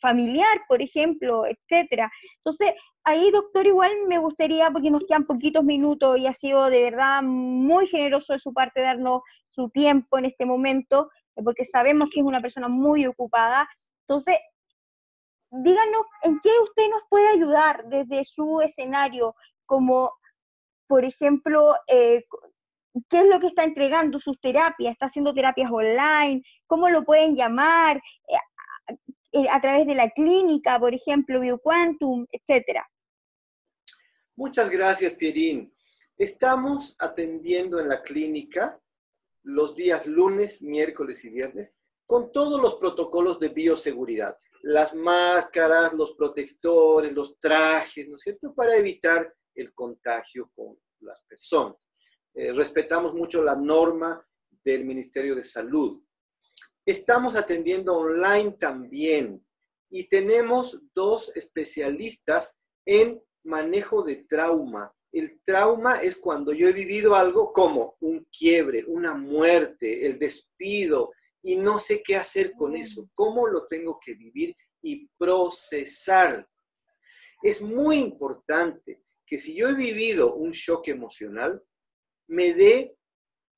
[0.00, 2.10] familiar, por ejemplo, etcétera.
[2.38, 2.72] Entonces,
[3.04, 7.22] ahí, doctor, igual me gustaría, porque nos quedan poquitos minutos y ha sido de verdad
[7.22, 11.10] muy generoso de su parte darnos su tiempo en este momento,
[11.42, 13.68] porque sabemos que es una persona muy ocupada.
[14.06, 14.36] Entonces,
[15.50, 19.34] díganos en qué usted nos puede ayudar desde su escenario,
[19.66, 20.12] como,
[20.86, 22.24] por ejemplo, eh,
[23.08, 27.34] qué es lo que está entregando sus terapias, está haciendo terapias online, cómo lo pueden
[27.34, 28.36] llamar, eh,
[29.32, 32.88] eh, a, través de la clínica, por ejemplo, BioQuantum, etcétera.
[34.36, 35.72] Muchas gracias, Pierín.
[36.16, 38.80] Estamos atendiendo en la clínica
[39.44, 41.72] los días lunes, miércoles y viernes
[42.06, 48.54] con todos los protocolos de bioseguridad, las máscaras, los protectores, los trajes, ¿no es cierto?,
[48.54, 51.76] para evitar el contagio con las personas.
[52.34, 54.26] Eh, respetamos mucho la norma
[54.64, 56.02] del Ministerio de Salud.
[56.84, 59.44] Estamos atendiendo online también
[59.88, 64.93] y tenemos dos especialistas en manejo de trauma.
[65.14, 71.12] El trauma es cuando yo he vivido algo como un quiebre, una muerte, el despido
[71.40, 76.48] y no sé qué hacer con eso, cómo lo tengo que vivir y procesar.
[77.40, 81.62] Es muy importante que si yo he vivido un shock emocional,
[82.26, 82.96] me dé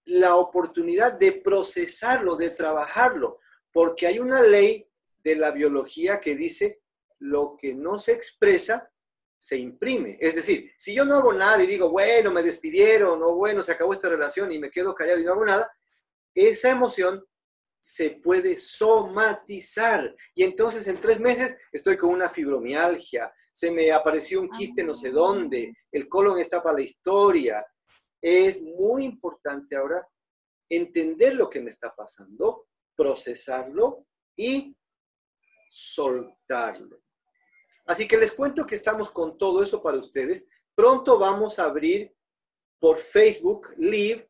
[0.04, 3.38] la oportunidad de procesarlo, de trabajarlo,
[3.72, 4.86] porque hay una ley
[5.24, 6.82] de la biología que dice
[7.18, 8.90] lo que no se expresa
[9.38, 10.18] se imprime.
[10.20, 13.72] Es decir, si yo no hago nada y digo, bueno, me despidieron o bueno, se
[13.72, 15.70] acabó esta relación y me quedo callado y no hago nada,
[16.34, 17.24] esa emoción
[17.80, 20.14] se puede somatizar.
[20.34, 24.94] Y entonces en tres meses estoy con una fibromialgia, se me apareció un quiste no
[24.94, 27.64] sé dónde, el colon está para la historia,
[28.20, 30.06] es muy importante ahora
[30.68, 32.66] entender lo que me está pasando,
[32.96, 34.06] procesarlo
[34.36, 34.76] y
[35.68, 37.05] soltarlo.
[37.86, 40.46] Así que les cuento que estamos con todo eso para ustedes.
[40.74, 42.14] Pronto vamos a abrir
[42.78, 44.28] por Facebook Live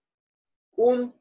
[0.76, 1.18] un,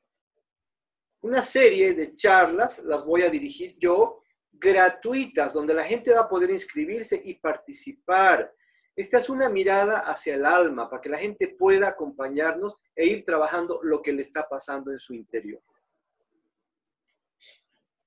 [1.22, 4.22] una serie de charlas, las voy a dirigir yo,
[4.52, 8.54] gratuitas, donde la gente va a poder inscribirse y participar.
[8.96, 13.26] Esta es una mirada hacia el alma, para que la gente pueda acompañarnos e ir
[13.26, 15.62] trabajando lo que le está pasando en su interior.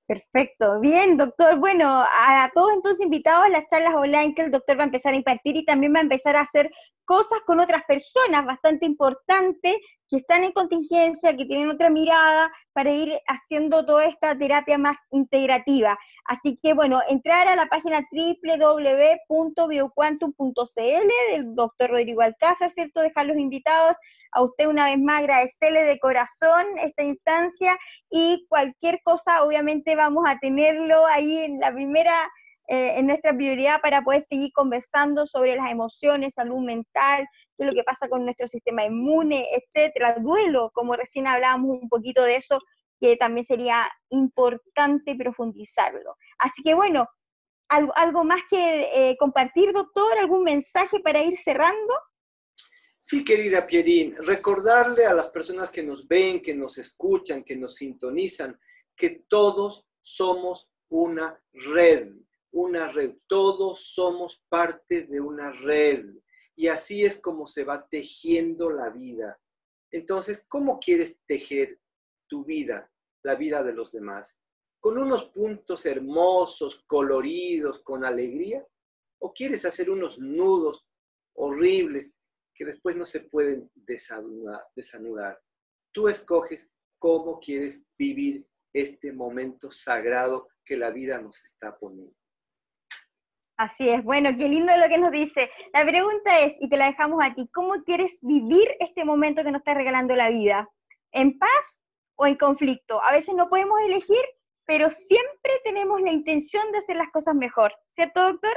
[0.09, 1.59] Perfecto, bien, doctor.
[1.59, 5.12] Bueno, a todos entonces invitados a las charlas online que el doctor va a empezar
[5.12, 6.70] a impartir y también va a empezar a hacer
[7.04, 9.76] cosas con otras personas bastante importantes
[10.09, 14.96] que están en contingencia, que tienen otra mirada para ir haciendo toda esta terapia más
[15.11, 15.98] integrativa.
[16.24, 23.00] Así que, bueno, entrar a la página www.bioquantum.cl del doctor Rodrigo Alcázar, ¿cierto?
[23.00, 23.96] Dejar los invitados.
[24.32, 27.78] A usted una vez más agradecerle de corazón esta instancia
[28.11, 32.30] y cualquier cosa, obviamente vamos a tenerlo ahí en la primera
[32.70, 37.26] eh, en nuestra prioridad para poder seguir conversando sobre las emociones, salud mental,
[37.66, 42.36] lo que pasa con nuestro sistema inmune, etcétera, duelo, como recién hablábamos un poquito de
[42.36, 42.61] eso,
[43.00, 46.16] que también sería importante profundizarlo.
[46.38, 47.09] Así que bueno,
[47.68, 51.94] algo, algo más que eh, compartir, doctor, algún mensaje para ir cerrando.
[52.98, 57.76] Sí, querida Pierín, recordarle a las personas que nos ven, que nos escuchan, que nos
[57.76, 58.59] sintonizan,
[58.96, 62.12] que todos somos una red,
[62.50, 66.06] una red, todos somos parte de una red.
[66.59, 69.40] Y así es como se va tejiendo la vida.
[69.92, 71.78] Entonces, ¿cómo quieres tejer
[72.26, 72.90] tu vida,
[73.22, 74.36] la vida de los demás?
[74.80, 78.66] ¿Con unos puntos hermosos, coloridos, con alegría?
[79.20, 80.84] ¿O quieres hacer unos nudos
[81.36, 82.12] horribles
[82.52, 85.40] que después no se pueden desanudar?
[85.92, 92.17] Tú escoges cómo quieres vivir este momento sagrado que la vida nos está poniendo.
[93.59, 95.50] Así es, bueno, qué lindo lo que nos dice.
[95.72, 99.50] La pregunta es, y te la dejamos a ti, ¿cómo quieres vivir este momento que
[99.50, 100.68] nos está regalando la vida?
[101.11, 101.84] ¿En paz
[102.14, 103.02] o en conflicto?
[103.02, 104.24] A veces no podemos elegir,
[104.64, 108.56] pero siempre tenemos la intención de hacer las cosas mejor, ¿cierto, doctor?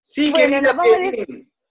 [0.00, 0.96] Sí, bueno, nos vamos,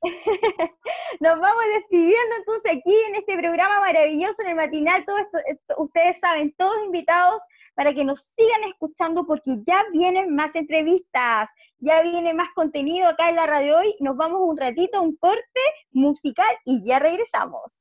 [1.20, 5.06] nos vamos despidiendo entonces aquí en este programa maravilloso en el matinal.
[5.06, 7.41] Todo esto, ustedes saben, todos invitados
[7.76, 13.30] para que nos sigan escuchando porque ya vienen más entrevistas, ya viene más contenido acá
[13.30, 13.95] en la radio hoy.
[14.00, 17.80] Nos vamos un ratito, un corte musical y ya regresamos.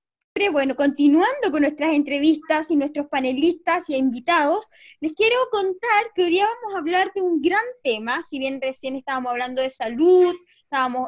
[0.53, 4.69] Bueno, continuando con nuestras entrevistas y nuestros panelistas y invitados,
[5.01, 8.61] les quiero contar que hoy día vamos a hablar de un gran tema, si bien
[8.61, 10.35] recién estábamos hablando de salud,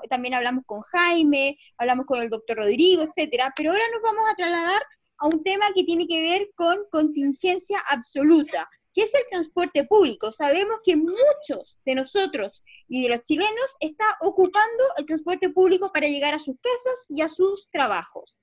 [0.09, 4.35] también hablamos con Jaime, hablamos con el doctor Rodrigo, etcétera, pero ahora nos vamos a
[4.35, 4.83] trasladar
[5.18, 10.33] a un tema que tiene que ver con contingencia absoluta, que es el transporte público.
[10.33, 16.09] Sabemos que muchos de nosotros y de los chilenos está ocupando el transporte público para
[16.09, 18.39] llegar a sus casas y a sus trabajos.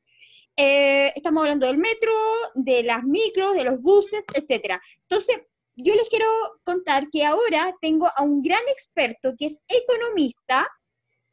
[0.57, 2.13] Eh, estamos hablando del metro,
[2.53, 4.81] de las micros, de los buses, etcétera.
[5.01, 5.37] Entonces,
[5.75, 6.27] yo les quiero
[6.63, 10.65] contar que ahora tengo a un gran experto que es economista,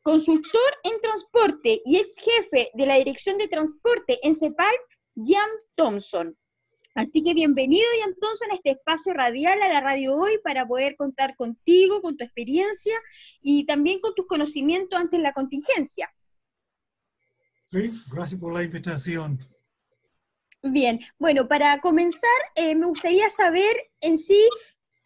[0.02, 4.74] consultor en transporte y es jefe de la Dirección de Transporte en CEPAL,
[5.14, 6.36] Jan Thompson.
[6.96, 10.96] Así que bienvenido, Jan Thompson, a este espacio radial, a la radio hoy, para poder
[10.96, 13.00] contar contigo, con tu experiencia
[13.40, 16.12] y también con tus conocimientos ante la contingencia.
[17.72, 19.38] Sí, gracias por la invitación.
[20.62, 24.46] Bien, bueno, para comenzar, eh, me gustaría saber en sí,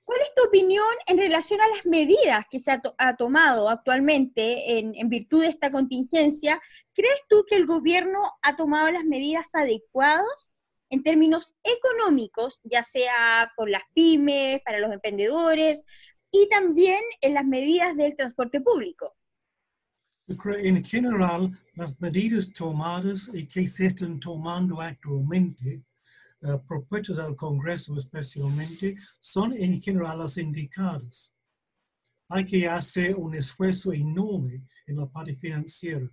[0.03, 4.97] ¿cuál es tu opinión en relación a las medidas que se ha, tomado actualmente en,
[4.97, 6.61] en, virtud de esta contingencia?
[6.93, 10.53] ¿Crees tú que el gobierno ha tomado las medidas adecuadas
[10.91, 15.85] en términos económicos, ya sea por las pymes, para los emprendedores
[16.33, 19.16] y también en las medidas del transporte público?
[20.29, 25.85] En general, las medidas tomadas y que se están tomando actualmente,
[26.43, 31.33] uh, propuestas al Congreso especialmente, son en general las indicadas.
[32.29, 36.11] Hay que hacer un esfuerzo enorme en la parte financiera.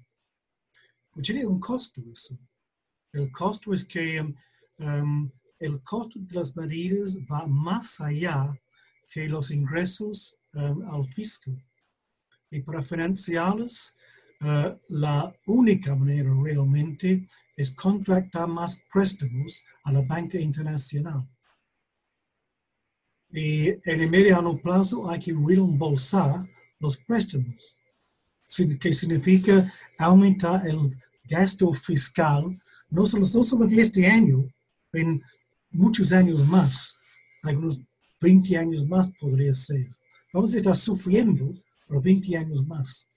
[1.09, 2.37] Pues tiene un costo eso.
[3.11, 4.21] El costo es que
[4.77, 8.53] um, el costo de las medidas va más allá
[9.11, 11.51] que los ingresos um, al fisco.
[12.53, 13.95] Y para financiarlas,
[14.41, 17.25] uh, la única manera realmente
[17.57, 21.27] es contratar más préstamos a la banca internacional.
[23.31, 26.47] Y en el mediano plazo hay que reembolsar
[26.79, 27.75] los préstamos,
[28.79, 29.65] que significa
[29.97, 32.45] aumentar el gasto fiscal,
[32.91, 34.47] no solo, no solo este año,
[34.91, 35.19] en
[35.71, 36.95] muchos años más,
[37.41, 37.81] algunos
[38.21, 39.87] 20 años más podría ser.
[40.31, 41.51] Vamos a estar sufriendo
[41.93, 43.09] por 20 años más.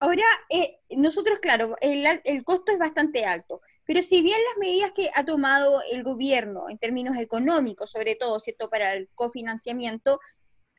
[0.00, 4.92] Ahora, eh, nosotros, claro, el, el, costo es bastante alto, pero si bien las medidas
[4.92, 10.18] que ha tomado el gobierno en términos económicos, sobre todo, ¿cierto?, para el cofinanciamiento,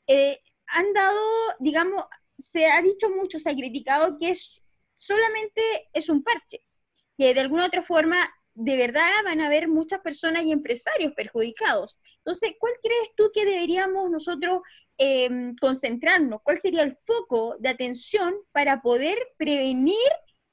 [0.07, 1.21] eh, han dado,
[1.59, 2.03] digamos,
[2.37, 4.61] se ha dicho mucho, se ha criticado que es
[4.97, 5.61] solamente
[5.93, 6.65] es un parche,
[7.17, 8.17] que de alguna otra forma
[8.55, 11.99] de verdad van a haber muchas personas y empresarios perjudicados.
[12.17, 14.61] Entonces, ¿cuál crees tú que deberíamos nosotros
[14.97, 16.41] em, concentrarnos?
[16.43, 19.97] ¿Cuál sería el foco de atención para poder prevenir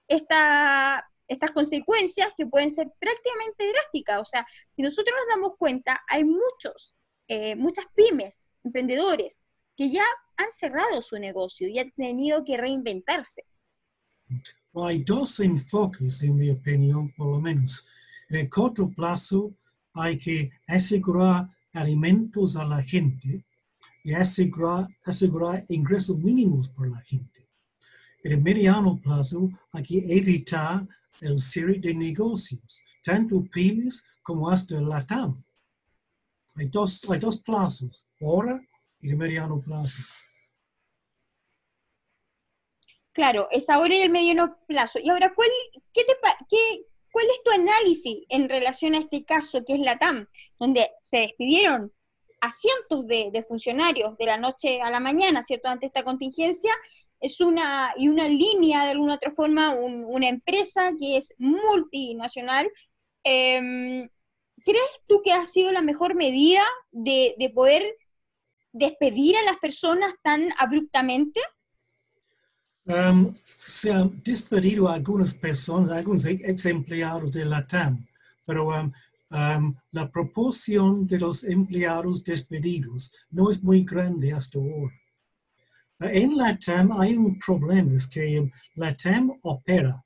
[0.08, 4.20] esta, estas consecuencias que pueden ser prácticamente drásticas?
[4.20, 6.96] O sea, si nosotros nos damos cuenta, hay muchos,
[7.28, 9.44] eh, muchas pymes, emprendedores,
[9.76, 10.04] que ya
[10.36, 13.44] han cerrado su negocio y han tenido que reinventarse.
[14.74, 17.84] Hay dos enfoques, en mi opinión, por lo menos.
[18.28, 19.54] En el corto plazo
[19.94, 23.44] hay que asegurar alimentos a la gente
[24.04, 27.48] y asegurar, asegurar ingresos mínimos para la gente.
[28.22, 30.86] En el mediano plazo hay que evitar
[31.20, 35.42] el cierre de negocios, tanto pymes como hasta LATAM.
[36.54, 38.60] Hay dos, hay dos plazos, ahora
[39.00, 40.02] y de mediano plazo.
[43.12, 44.98] Claro, es ahora y el mediano plazo.
[45.02, 45.48] Y ahora, ¿cuál,
[45.92, 46.14] qué te,
[46.48, 50.88] qué, ¿cuál es tu análisis en relación a este caso que es la TAM, donde
[51.00, 51.92] se despidieron
[52.40, 55.68] a cientos de, funcionarios de la noche a la mañana, ¿cierto?
[55.68, 56.72] Ante esta contingencia,
[57.20, 62.70] es una, y una línea, de alguna otra forma, una empresa que es multinacional.
[63.24, 64.08] Em,
[64.64, 67.96] ¿Crees tú que ha sido la mejor medida de, de poder
[68.72, 71.40] despedir a las personas tan abruptamente?
[72.90, 78.04] Um, se han despedido algunas personas, algunos ex empleados de la TAM,
[78.44, 78.92] pero um,
[79.30, 84.94] um, la proporción de los empleados despedidos no es muy grande hasta ahora.
[86.00, 90.04] En la TAM hay un problema, es que la TAM opera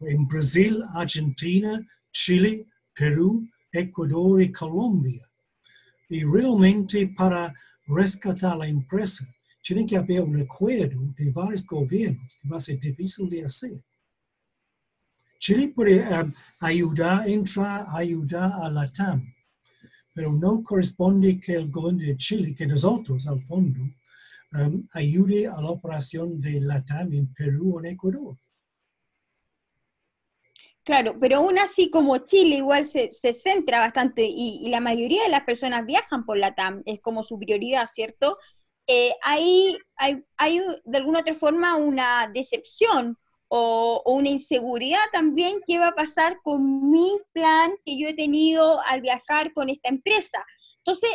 [0.00, 5.24] en Brasil, Argentina, Chile, Perú, Ecuador y Colombia.
[6.08, 7.54] Y realmente para
[7.86, 9.24] rescatar la empresa
[9.68, 13.84] tiene que haber un acuerdo de varios gobiernos que va a ser difícil de hacer.
[15.38, 19.30] Chile puede um, ayudar, entrar, ayudar a la TAM,
[20.14, 23.80] pero no corresponde que el gobierno de Chile, que nosotros al fondo,
[24.52, 28.38] um, ayude a la operación de la TAM en Perú o en Ecuador.
[30.82, 35.28] Claro, pero aún así como Chile igual se, centra bastante y, y, la mayoría de
[35.28, 38.38] las personas viajan por la TAM, es como su prioridad, ¿cierto?
[38.90, 43.18] Eh, hay, hay, hay, de alguna otra forma una decepción
[43.48, 48.80] o, una inseguridad también qué va a pasar con mi plan que yo he tenido
[48.86, 50.42] al viajar con esta empresa.
[50.78, 51.10] Entonces,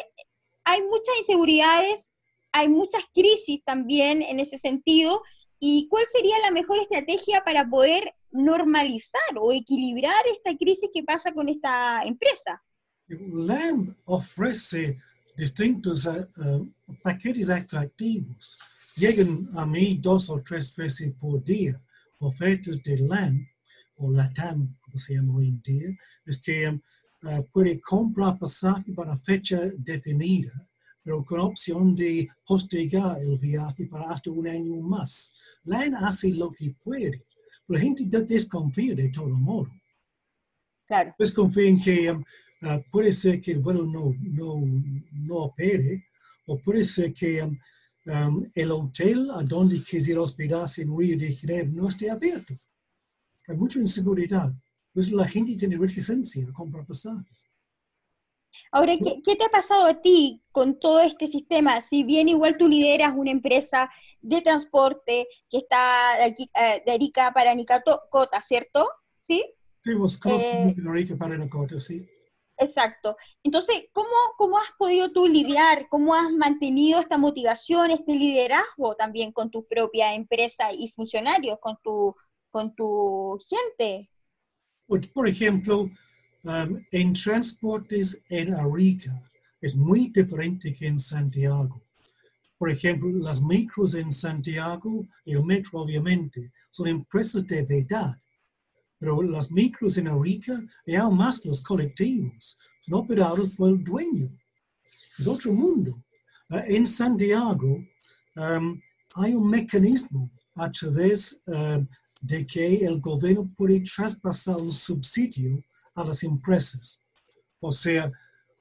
[0.65, 2.11] hay muchas inseguridades,
[2.51, 5.23] hay muchas crisis también en ese sentido.
[5.59, 11.31] ¿Y cuál sería la mejor estrategia para poder normalizar o equilibrar esta crisis que pasa
[11.31, 12.61] con esta empresa?
[13.07, 14.99] LAM ofrece
[15.35, 16.67] distintos uh,
[17.01, 18.57] paquetes atractivos.
[18.95, 21.81] Llegan a mí dos o tres veces por día
[22.19, 23.47] ofertas de LAN
[23.95, 25.89] o LATAM, como se llama hoy en día,
[26.25, 30.51] es que uh, puede comprar pasaje para fecha definida,
[31.03, 35.33] pero con opción de postergar el viaje para hasta un año más.
[35.65, 37.25] LAN hace lo que puede,
[37.65, 39.71] pero la gente desconfía de todo modo.
[40.87, 41.15] Claro.
[41.17, 42.23] Desconfía en que um,
[42.65, 44.61] Ah, puede ser que el vuelo no, no,
[45.11, 46.07] no opere,
[46.47, 47.57] o puede ser que um,
[48.05, 52.53] um, el hotel a donde quisiera hospedarse en Río de Janeiro no esté abierto.
[53.47, 54.53] Hay mucha inseguridad.
[54.93, 57.43] Pues la gente tiene reticencia a comprar pasajes.
[58.71, 61.81] Ahora, ¿qué, ¿qué, te ha pasado a ti con todo este sistema?
[61.81, 63.89] Si bien igual tú lideras una empresa
[64.21, 68.87] de transporte que está de, aquí, eh, de Arica para Nicota, ¿cierto?
[69.17, 69.43] ¿Sí?
[69.83, 69.91] Sí,
[70.29, 72.07] eh, Arica para Nicota, sí.
[72.63, 73.17] Exacto.
[73.43, 79.31] Entonces, ¿cómo, ¿cómo has podido tú lidiar, cómo has mantenido esta motivación, este liderazgo también
[79.31, 82.15] con tu propia empresa y funcionarios, con tu,
[82.49, 84.09] con tu gente?
[85.13, 85.89] Por ejemplo,
[86.43, 89.11] um, en transportes en Arica
[89.59, 91.81] es muy diferente que en Santiago.
[92.57, 98.17] Por ejemplo, las micros en Santiago y el metro, obviamente, son empresas de verdad
[99.03, 104.29] pero las micros en Arica y aún más los colectivos son operados por el dueño.
[105.19, 106.01] Es otro mundo.
[106.49, 107.83] Uh, en Santiago
[108.37, 108.81] um,
[109.15, 111.85] hay un mecanismo a través uh,
[112.21, 115.61] de que el gobierno puede traspasar un subsidio
[115.95, 117.01] a las empresas.
[117.59, 118.09] O sea,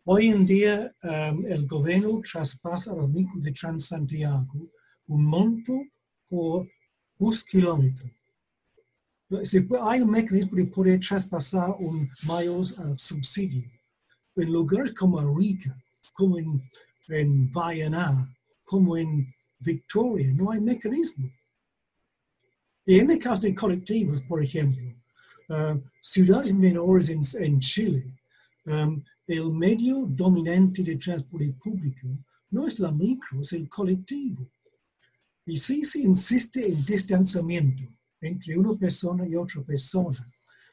[0.02, 4.72] hoy en día um, el gobierno traspasa a los micros de Transantiago
[5.06, 5.72] un monto
[6.28, 6.66] por
[7.16, 8.10] dos kilómetros.
[9.44, 13.68] Se hay un mecanismo de poder traspasar un mayor uh, subsidio.
[14.36, 15.76] En lugares como Arica,
[16.12, 16.70] como en,
[17.08, 17.50] en
[18.64, 21.30] como en Victoria, no hay mecanismo.
[22.84, 24.94] Y en el caso de colectivos, por ejemplo,
[25.48, 28.18] uh, ciudades menores en, en Chile,
[28.66, 32.08] um, el medio dominante de transporte público
[32.50, 34.50] no es la micro, es el colectivo.
[35.46, 37.84] Y si se insiste en distanciamiento
[38.22, 40.26] entre una persona y otra persona,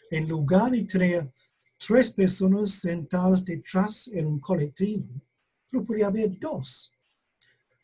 [0.10, 1.32] en lugar de tener
[1.78, 5.08] tres personas sentadas detrás en un colectivo,
[5.70, 6.92] pero podría haber dos.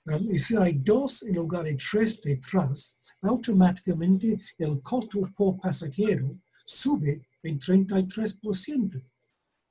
[0.06, 6.40] Um, y si hay dos en lugar de tres detrás, automáticamente el costo por pasajero
[6.64, 9.04] sube en 33%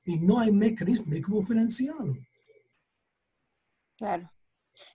[0.06, 2.16] y no hay mecanismo de cómo financiarlo.
[3.96, 4.33] Claro.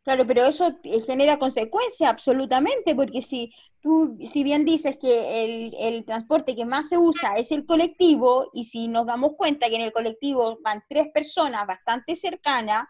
[0.03, 3.51] Claro, pero eso eh, genera consecuencias absolutamente, porque si
[3.81, 8.49] tú, si bien dices que el, el transporte que más se usa es el colectivo,
[8.53, 12.85] y si nos damos cuenta que en el colectivo van tres personas bastante cercanas,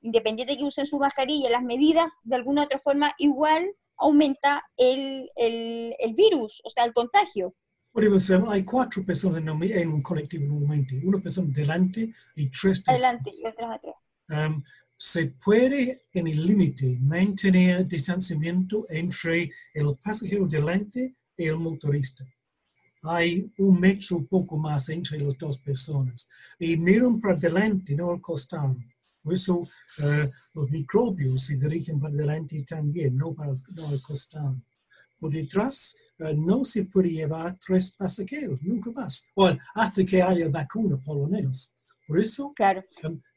[0.00, 4.62] independiente de que usen su mascarilla, las medidas de alguna u otra forma igual aumenta
[4.76, 7.54] el, el, el virus, o sea, el contagio.
[7.92, 12.96] Por ser, hay cuatro personas en, un- colectivo normalmente, una persona delante y tres detrás.
[12.96, 13.94] Adelante y otras atrás.
[14.30, 14.62] Um,
[15.04, 22.24] se puede en el límite mantener distanciamiento entre el pasajero delante y el motorista.
[23.02, 26.26] Hay un metro poco más entre las dos personas
[26.58, 28.78] y miran para delante, no al costado.
[29.22, 29.68] Por eso
[29.98, 34.58] eh, los microbios se dirigen para delante también, no, para, no al costado.
[35.20, 39.26] Por detrás eh, no se puede llevar tres pasajeros, nunca más.
[39.36, 41.73] Bueno, hasta que haya vacuna, por lo menos.
[42.06, 42.84] Por eso Claro.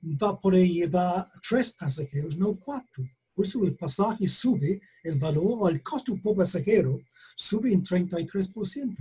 [0.03, 3.03] va a poder llevar tres pasajeros, no cuatro.
[3.33, 6.99] Por eso el pasaje sube, el valor o el costo por pasajero
[7.35, 8.95] sube en 33%.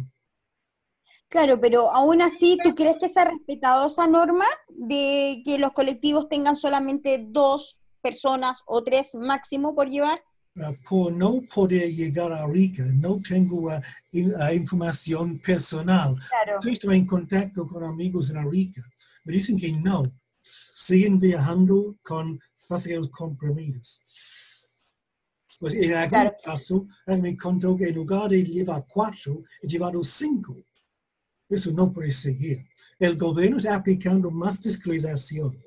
[1.28, 5.72] Claro, pero aún así, ¿tú crees que se ha respetado esa norma de que los
[5.72, 10.22] colectivos tengan solamente dos personas o tres máximo por llevar?
[10.54, 13.80] Uh, por no poder llegar a Rica, no tengo uh,
[14.12, 16.16] in- uh, información personal.
[16.30, 16.58] Claro.
[16.64, 18.82] Estoy en contacto con amigos en Arica.
[19.26, 20.10] Me dicen que no.
[20.40, 22.38] Siguen viajando con
[22.68, 24.02] pasajeros comprimidos.
[25.58, 26.36] Pues en algún Claro.
[26.44, 30.56] caso, él me contó que en lugar de llevar cuatro, he llevado cinco.
[31.48, 32.58] Eso no puede seguir.
[32.98, 35.60] El gobierno está aplicando más fiscalización.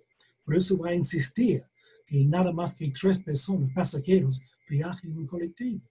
[0.45, 1.63] Por eso va a insistir
[2.05, 5.81] que nada más que tres personas, pasajeros, viajen en un colectivo.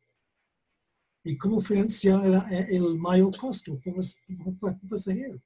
[1.25, 5.43] ¿Y cómo financiar el, el mayor costo por, por- por pasajero?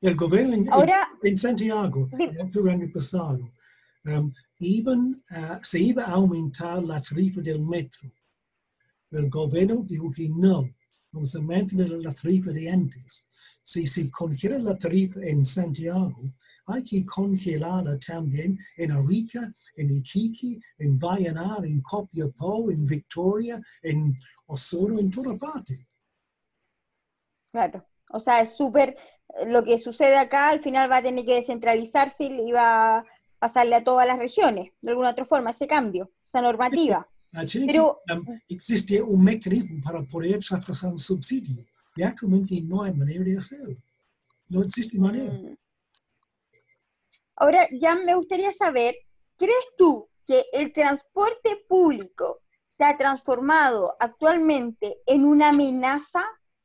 [0.00, 3.52] El gobierno en, Ahora, en Santiago, del año pasado,
[4.06, 8.10] um, iban a- se iba a aumentar la tarifa del metro.
[9.10, 10.68] El gobierno dijo que no,
[11.12, 13.26] vamos a mantener la tarifa de antes.
[13.62, 16.32] Si se congela la tarifa en Santiago,
[16.66, 24.16] hay que congelarla también en Arica, en Iquique, en Vallenar, en Copiapó, en Victoria, en
[24.46, 25.86] Osorno, en toda parte.
[27.50, 28.96] claro, o sea, es súper,
[29.46, 33.04] lo que sucede acá al final va a tener que descentralizarse y va a
[33.38, 37.08] pasarle a todas las regiones, de alguna otra forma, ese cambio, esa normativa.
[37.66, 38.00] Pero-
[38.48, 41.64] existe un mecanismo para poder traspasar un subsidio
[41.96, 43.76] y actualmente no hay manera de hacerlo.
[44.48, 45.32] No existe manera.
[45.32, 45.56] Mm.
[47.36, 48.96] Ahora, ya me gustaría saber,
[49.36, 56.24] ¿crees tú que el transporte público se ha transformado actualmente en una amenaza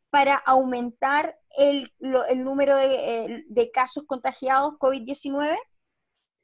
[0.10, 5.56] para aumentar el, lo- el número de, de casos contagiados COVID-19?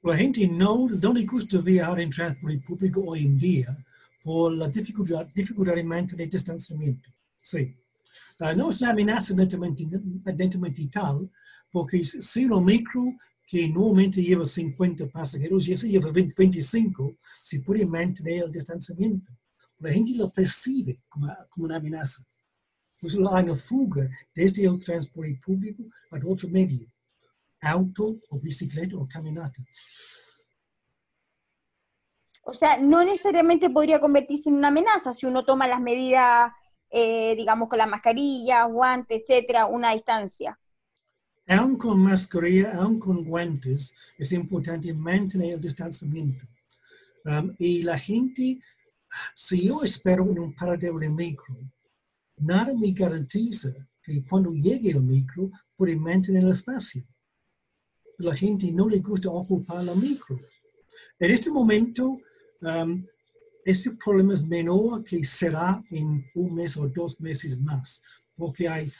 [0.03, 3.77] La gente no, no le gusta viajar en transporte público hoy en día
[4.23, 7.09] por la dificultad, dificultad de mantener distanciamiento.
[7.39, 7.75] Sí.
[8.39, 9.87] Ah, no es una amenaza netamente,
[10.91, 11.29] tal,
[11.71, 13.03] porque si un micro
[13.47, 19.31] que normalmente lleva 50 pasajeros, ya se lleva 20, 25, se puede mantener el distanciamiento.
[19.79, 22.23] La gente lo percibe como, como una amenaza.
[23.01, 26.87] Pues hay una fuga desde el transporte público a otro medio,
[27.61, 29.63] auto o bicicleta o caminata.
[32.43, 36.51] O sea, no necesariamente podría convertirse en una amenaza si uno toma las medidas,
[36.89, 40.59] eh, digamos, con la mascarilla, guantes, etcétera, una distancia.
[41.47, 46.45] Aún con mascarilla, aún con guantes, es importante mantener el distanciamiento.
[47.25, 48.59] Um, y la gente,
[49.35, 51.57] si yo espero en un paradero de micro,
[52.41, 53.71] nada me garantiza
[54.03, 57.05] que cuando llegue el micro puede mantener el espacio.
[58.17, 60.39] La gente no le gusta ocupar la micro.
[61.19, 62.19] En este momento,
[62.61, 63.05] um,
[63.63, 68.01] ese problema es menor que será en un mes o dos meses más,
[68.35, 68.91] porque hay,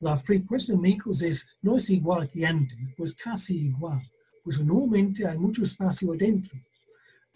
[0.00, 4.00] la frecuencia de micros es, no es igual que antes, pues casi igual,
[4.42, 6.58] pues nuevamente hay mucho espacio adentro.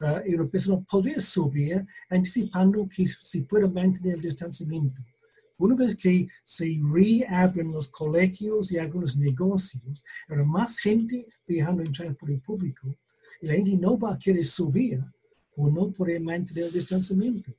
[0.01, 5.01] Uh, y una persona puede subir anticipando que se pueda mantener el distanciamiento.
[5.57, 11.93] Una vez que se reabren los colegios y algunos negocios, habrá más gente viajando en
[11.93, 12.95] transporte público
[13.41, 15.05] y la gente no va a querer subir
[15.57, 17.53] o no poder mantener el distanciamiento.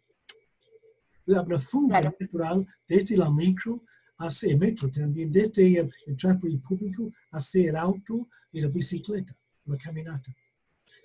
[1.35, 3.81] Habrá fuga natural desde la micro
[4.17, 9.35] hacia el metro también, desde el, el transporte público hacia el auto y la bicicleta,
[9.65, 10.35] la caminata.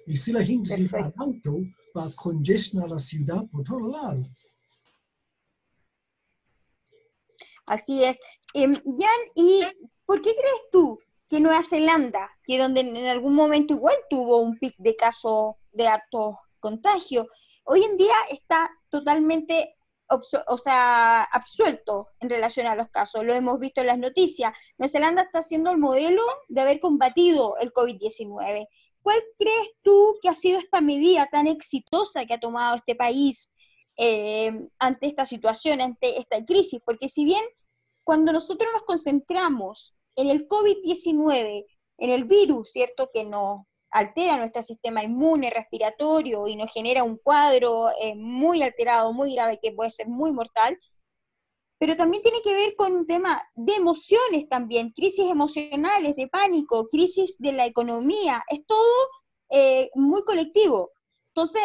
[0.07, 1.62] Y si la gente se va al auto,
[1.97, 4.57] va a congestionar la ciudad por todos lados.
[7.71, 8.19] Así es.
[8.53, 9.63] Em, Jan, ¿y
[10.05, 10.99] por qué crees tú
[11.29, 15.87] que Nueva Zelanda, que donde en algún momento igual tuvo un pic de casos de
[15.87, 17.29] alto contagio,
[17.63, 19.77] hoy en día está totalmente
[20.49, 23.25] o sea, absuelto en relación a los casos.
[23.25, 24.53] Lo hemos visto en las noticias.
[24.77, 28.67] Nueva Zelanda está siendo el modelo de haber combatido el COVID-19.
[29.01, 33.53] ¿Cuál crees tú que ha sido esta medida tan exitosa que ha tomado este país
[33.97, 36.81] eh, ante esta situación, ante esta crisis?
[36.85, 37.45] Porque si bien
[38.11, 41.65] cuando nosotros nos concentramos en el COVID-19,
[41.99, 43.09] en el virus, ¿cierto?
[43.12, 49.12] Que nos altera nuestro sistema inmune, respiratorio y nos genera un cuadro eh, muy alterado,
[49.12, 50.77] muy grave, que puede ser muy mortal,
[51.78, 56.89] pero también tiene que ver con un tema de emociones también, crisis emocionales, de pánico,
[56.89, 59.07] crisis de la economía, es todo
[59.51, 60.91] eh, muy colectivo.
[61.28, 61.62] Entonces,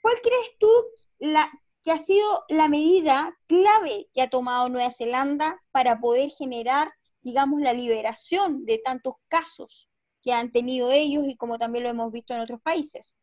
[0.00, 0.70] ¿cuál crees tú
[1.18, 1.52] la,
[1.84, 6.90] que ha sido la medida clave que ha tomado Nueva Zelanda para poder generar,
[7.20, 9.90] digamos, la liberación de tantos casos
[10.22, 13.18] que han tenido ellos y como también lo hemos visto en otros países.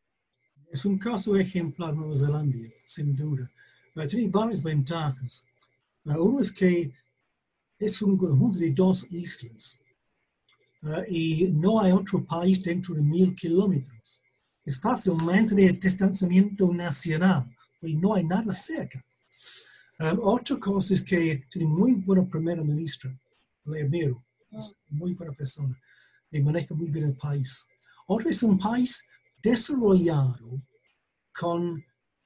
[0.72, 3.52] Es un caso ejemplar Nueva Zelanda, sin duda.
[3.96, 5.44] Uh, tiene varias ventajas.
[6.06, 6.94] Uh, uno es que
[7.80, 9.82] es un conjunto de dos islas
[10.84, 14.22] uh, y no hay otro país dentro de mil kilómetros.
[14.64, 17.50] Es fácil mantener el distanciamiento nacional
[17.82, 19.04] y no hay nada cerca.
[20.00, 23.16] Um, otra cosa es que tiene muy buena primera ministra,
[23.66, 24.24] le admiro,
[24.58, 25.80] es muy buena persona,
[26.32, 27.68] y maneja muy bien el país.
[28.08, 29.04] Otro es un país
[29.42, 30.62] desarrollado
[31.34, 31.84] con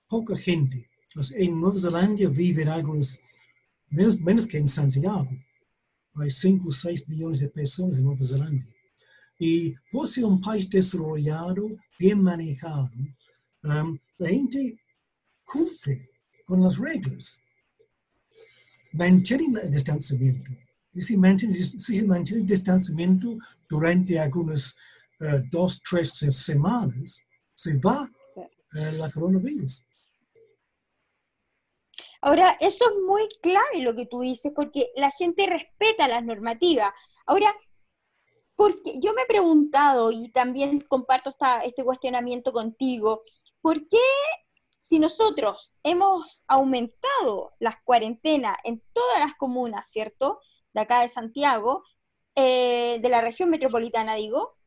[0.07, 0.89] poca gente.
[1.35, 3.19] en Nueva Zelanda viven algunos,
[3.89, 5.29] menos, menos que en Santiago.
[6.15, 8.65] Hay 5 o 6 millones de personas en Nueva Zelanda.
[9.37, 11.67] Y por ser un país desarrollado,
[11.99, 12.89] bien manejado,
[13.63, 14.79] um, la gente
[15.45, 16.09] cumple
[16.45, 17.39] con las reglas.
[18.93, 20.51] Mantienen el distanciamiento.
[20.93, 23.37] Y si mantiene, si mantiene el distanciamiento
[23.69, 24.75] durante algunas
[25.19, 27.19] uh, dos, tres semanas,
[27.53, 29.85] se va uh, la coronavirus.
[32.21, 36.91] Ahora, eso es muy clave lo que tú dices, porque la gente respeta las normativas.
[37.27, 37.53] Ahora,
[38.55, 43.23] porque yo me he preguntado, y también comparto esta, este cuestionamiento contigo,
[43.61, 43.97] ¿por qué
[44.85, 50.39] si nosotros hemos aumentado las cuarentenas en todas las comunas, ¿cierto?
[50.73, 51.83] De acá de Santiago,
[52.35, 54.57] eh, de la región metropolitana, digo,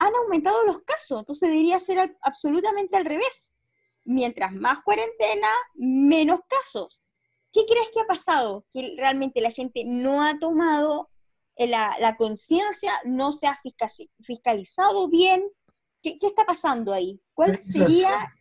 [0.00, 1.20] han aumentado los casos.
[1.20, 3.54] Entonces debería ser absolutamente al revés.
[4.02, 7.04] Mientras más cuarentena, menos casos.
[7.52, 8.66] ¿Qué crees que ha pasado?
[8.72, 11.10] Que realmente la gente no ha tomado
[11.54, 13.60] eh, la, conciencia, no se ha
[14.20, 15.48] fiscalizado bien.
[16.02, 17.22] ¿Qué, ¿Qué, está pasando ahí?
[17.34, 18.34] ¿Cuál sería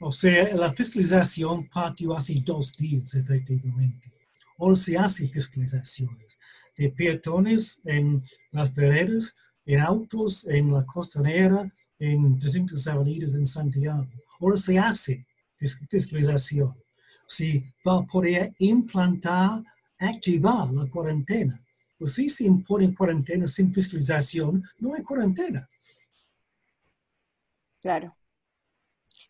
[0.00, 4.12] o sea, la fiscalización partió hace dos días, efectivamente.
[4.58, 6.38] Ahora se hace fiscalizaciones
[6.76, 14.06] de peatones en las veredas, en autos, en la costanera, en distintas avenidas en Santiago.
[14.40, 16.76] Ahora se hace fiscalización.
[17.26, 19.62] Si va a poder implantar,
[19.98, 21.60] activar la cuarentena.
[21.98, 25.68] Pues si se impone cuarentena sin fiscalización, no hay cuarentena.
[27.80, 28.14] Claro.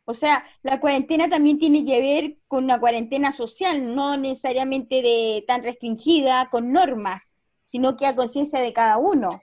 [0.09, 5.45] O sea, la cuarentena también tiene que ver con una cuarentena social, no necesariamente de
[5.49, 7.35] tan restringida con normas,
[7.65, 9.43] sino que a conciencia de cada uno.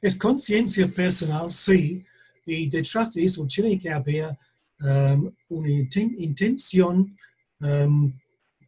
[0.00, 2.02] Es conciencia personal, sí,
[2.46, 4.34] y detrás de eso tiene que haber
[4.80, 5.68] um, una
[6.16, 7.14] intención
[7.60, 8.10] um,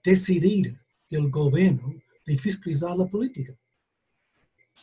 [0.05, 0.71] decidida
[1.09, 1.95] del gobierno
[2.27, 3.55] de fiscalizar la política.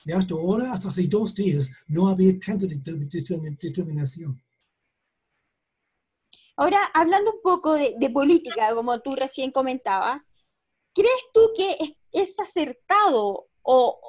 [0.06, 4.42] Y hasta ahora, hasta hace dos días, no había tanta determinación.
[6.58, 10.28] Ahora, hablando un poco de, política, como tú recién comentabas,
[10.94, 11.78] ¿crees tú que
[12.12, 14.00] es, acertado o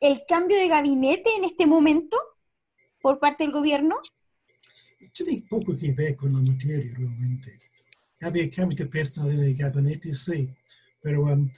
[0.00, 2.18] el cambio de gabinete en este momento
[3.00, 3.96] por parte del gobierno?
[5.12, 7.58] Tiene poco que ver con la materia realmente.
[8.20, 10.48] había cambios de personal en el gabinete, sí,
[11.00, 11.48] pero um,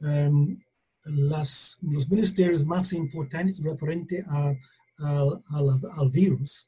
[0.00, 0.58] um,
[1.04, 4.52] las, los ministerios más importantes referente a,
[4.98, 6.66] a- al- al virus,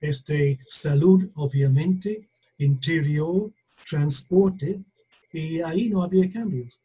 [0.00, 3.52] este, salud, obviamente, interior,
[3.88, 4.82] transporte,
[5.32, 6.80] y ahí no había cambios.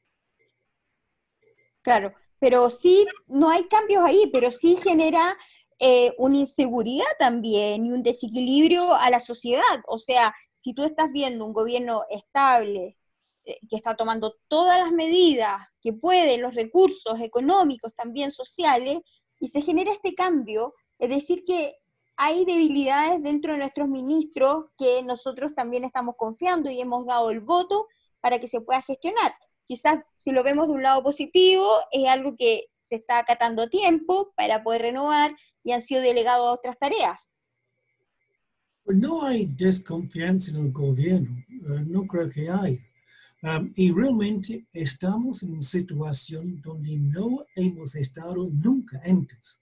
[1.81, 5.37] Claro, pero sí, no hay cambios ahí, pero sí genera
[5.79, 9.81] eh, una inseguridad también y un desequilibrio a la sociedad.
[9.87, 12.97] O sea, si tú estás viendo un gobierno estable,
[13.45, 18.99] eh, que está tomando todas las medidas que puede, los recursos económicos, también sociales,
[19.39, 21.75] y se genera este cambio, es decir, que
[22.23, 27.39] hay debilidades dentro de nuestros ministros que nosotros también estamos confiando y hemos dado el
[27.39, 27.87] voto
[28.19, 29.33] para que se pueda gestionar
[29.71, 33.69] quizás si lo vemos de un lado positivo, es algo que se está acatando a
[33.69, 35.33] tiempo para poder renovar
[35.63, 37.31] y han sido delegados a otras tareas.
[38.83, 42.81] Pues no hay desconfianza en el gobierno, eh, no creo que hay.
[43.43, 49.61] Um, y realmente estamos en una situación donde no hemos estado nunca antes.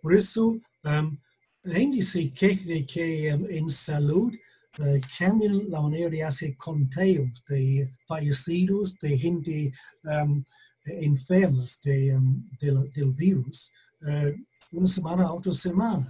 [0.00, 1.18] Por eso, um,
[1.62, 4.32] se queja de que um, en salud
[4.78, 9.72] eh, cambian la manera de hacer conteos de fallecidos, de gente
[10.04, 10.42] um,
[10.84, 13.72] enfermas de, um, del, virus,
[14.08, 14.34] eh,
[14.72, 16.06] una semana a otra semana.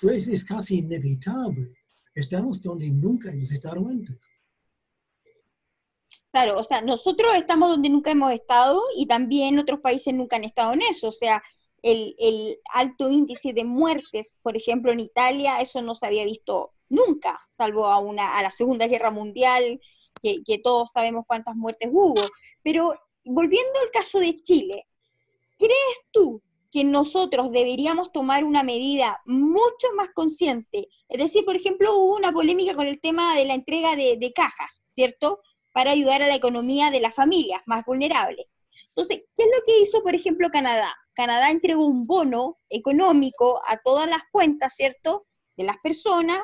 [0.00, 1.72] Pues es casi inevitable.
[2.14, 4.16] Estamos donde nunca hemos estado antes.
[6.32, 10.44] Claro, o sea, nosotros estamos donde nunca hemos estado y también otros países nunca han
[10.44, 11.08] estado en eso.
[11.08, 11.42] O sea,
[11.82, 17.40] el, alto índice de muertes, por ejemplo, en Italia, eso no se había visto nunca,
[17.50, 19.80] salvo a, una, a la Segunda Guerra Mundial,
[20.20, 22.20] que, que todos sabemos cuántas muertes hubo.
[22.62, 22.94] Pero
[23.24, 24.86] volviendo al caso de Chile,
[25.58, 30.88] ¿crees tú que nosotros deberíamos tomar una medida mucho más consciente?
[31.08, 34.32] Es decir, por ejemplo, hubo una polémica con el tema de la entrega de, de
[34.32, 35.40] cajas, ¿cierto?
[35.72, 38.56] Para ayudar a la economía de las familias más vulnerables.
[38.88, 40.92] Entonces, ¿qué es lo que hizo, por ejemplo, Canadá?
[41.18, 45.26] Canadá entregó un bono económico a todas las cuentas, ¿cierto?
[45.56, 46.40] De las personas,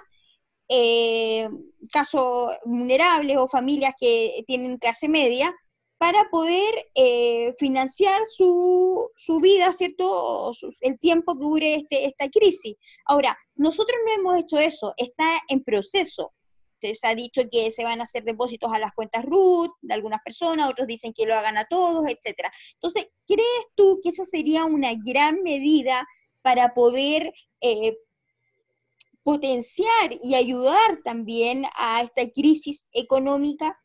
[0.69, 1.49] eh,
[1.93, 5.55] casos vulnerables o familias que tienen clase media,
[5.97, 10.53] para poder eh, financiar su, su, vida, ¿cierto?
[10.53, 12.75] Su, el tiempo que dure este, esta crisis.
[13.05, 16.33] Ahora, nosotros no hemos hecho eso, está en proceso.
[16.93, 20.21] Se ha dicho que se van a hacer depósitos a las cuentas RUT de algunas
[20.23, 22.53] personas, otros dicen que lo hagan a todos, etcétera.
[22.75, 26.07] Entonces, ¿crees tú que esa sería una gran medida
[26.43, 27.33] para poder
[27.63, 27.97] eh,
[29.23, 33.77] potenciar y ayudar también a esta crisis económica?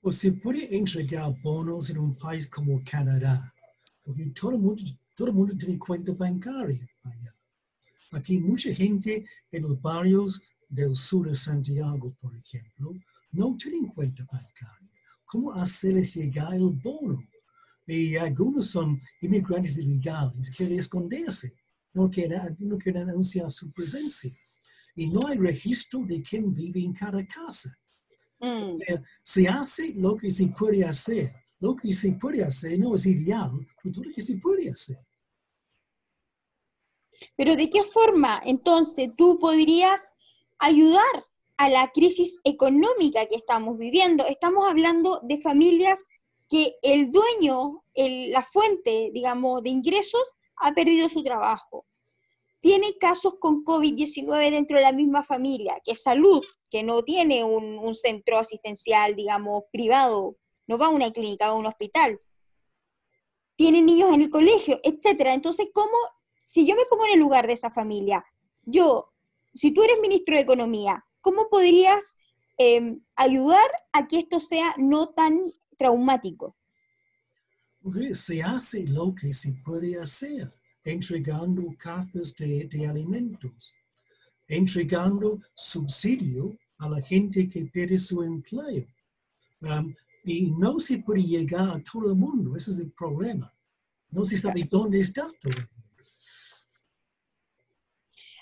[0.00, 3.54] O se puede entregar bonos en un país como Canadá,
[4.02, 4.82] porque todo el mundo,
[5.14, 7.34] todo el mundo tiene cuenta bancaria allá.
[8.12, 12.94] Aquí mucha gente en los barrios del sur de Santiago, por ejemplo,
[13.32, 14.88] no tienen cuenta bancaria.
[15.24, 17.22] ¿Cómo hacerles llegar el bono?
[17.86, 21.54] Y algunos son inmigrantes ilegales, quieren esconderse,
[21.94, 24.30] no quieren, no quieren anunciar su presencia.
[24.94, 27.78] Y no hay registro de quién vive en cada casa.
[28.40, 28.80] Mm.
[28.86, 31.32] Eh, se hace lo que se puede hacer.
[31.60, 33.50] Lo que se puede hacer no es ideal,
[33.82, 34.98] pero todo lo que se puede hacer.
[37.36, 40.14] Pero ¿de qué forma entonces tú podrías
[40.58, 41.26] ayudar
[41.56, 44.26] a la crisis económica que estamos viviendo?
[44.26, 46.04] Estamos hablando de familias
[46.48, 51.84] que el dueño, la fuente, digamos, de ingresos ha perdido su trabajo.
[52.60, 57.44] Tiene casos con COVID-19 dentro de la misma familia, que es salud, que no tiene
[57.44, 60.36] un, un, centro asistencial, digamos, privado,
[60.66, 62.20] no va a una clínica, va a un hospital.
[63.56, 65.34] Tiene niños en el colegio, etcétera.
[65.34, 65.96] Entonces, ¿cómo,
[66.44, 68.24] si yo me pongo en el lugar de esa familia,
[68.64, 69.12] yo,
[69.54, 72.16] si tú eres ministro de Economía, ¿cómo podrías
[72.58, 76.56] eh, ayudar a que esto sea no tan traumático?
[77.82, 80.52] Porque se hace lo que se puede hacer,
[80.84, 83.76] entregando cajas de, de alimentos
[84.48, 88.86] entregando subsidio a la gente que pierde su empleo.
[89.60, 89.94] Um,
[90.24, 93.52] y no se puede llegar a todo el mundo, ese es el problema.
[94.10, 95.77] No se sabe dónde está todo el mundo.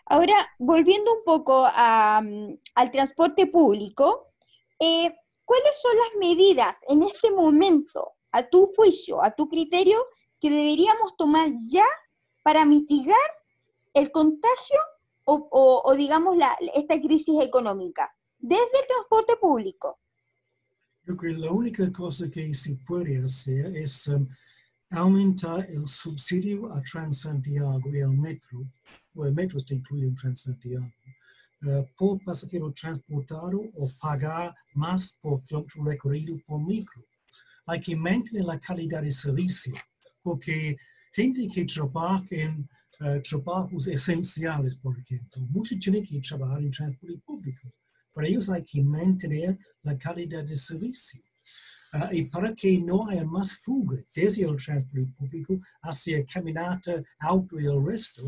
[0.06, 4.32] Ahora, volviendo un poco um, al transporte público,
[4.78, 5.12] eh,
[5.44, 9.98] ¿cuáles son las medidas en este momento, a tu juicio, a tu criterio,
[10.40, 11.86] que deberíamos tomar ya
[12.42, 13.16] para mitigar
[13.94, 14.78] el contagio
[15.24, 19.98] o digamos, la, esta crisis económica, desde el transporte público?
[21.06, 24.26] Yo creo que la única cosa que se puede hacer es um,
[24.90, 28.64] aumentar el subsidio a Transantiago y al metro,
[29.16, 30.92] o el metro está incluido en Transantiago,
[31.62, 37.02] uh, por pasajero transportado o pagar más por kilómetro recorrido por micro.
[37.66, 39.74] Hay que mantener la calidad de servicio,
[40.22, 40.76] porque
[41.12, 42.68] gente que trabaja en
[43.00, 47.72] uh, trabajos esenciales, por ejemplo, muchos tienen que trabajar en transporte público.
[48.12, 51.20] Para ellos hay que mantener la calidad de servicio.
[51.92, 57.58] Uh, y para que no haya más fuga desde el transporte público hacia caminata, auto
[57.58, 58.22] y el resto,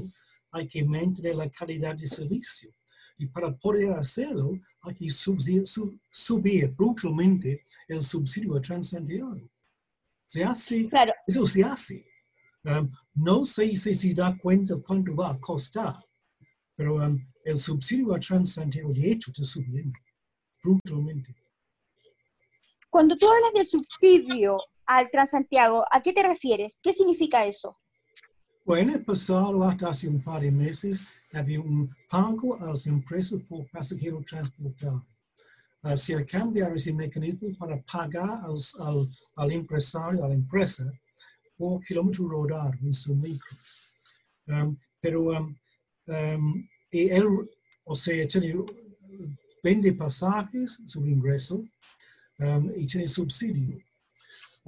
[0.59, 2.73] hay que mantener la calidad de servicio.
[3.17, 4.53] Y para poder hacerlo,
[4.83, 9.41] hay que subir, sub, subir brutalmente el subsidio a Transantiago.
[10.25, 12.07] Se hace, Claro, eso se hace.
[12.65, 15.97] Um, no sé si se da cuenta cuánto va a costar,
[16.77, 19.99] pero um, el subsidio a Transantiago de hecho está subiendo
[20.63, 21.35] brutalmente.
[22.91, 26.79] cuando tú hablas del subsidio al Transantiago, ¿a qué te refieres?
[26.83, 27.79] ¿Qué significa eso?
[28.69, 33.67] Bueno, pasado, hasta hace un par de meses, había un pago a las empresas por
[33.71, 35.07] pasajero transportado.
[35.83, 40.85] Uh, se cambiar ese mecanismo para pagar al, al, al, empresario, a la empresa,
[41.57, 43.57] por kilómetro rodado en su micro.
[44.49, 45.57] Um, pero um,
[46.07, 47.27] um, y él,
[47.87, 48.55] o sea, tiene,
[49.65, 51.65] vende pasajes, su ingreso,
[52.77, 53.79] y tiene subsidio.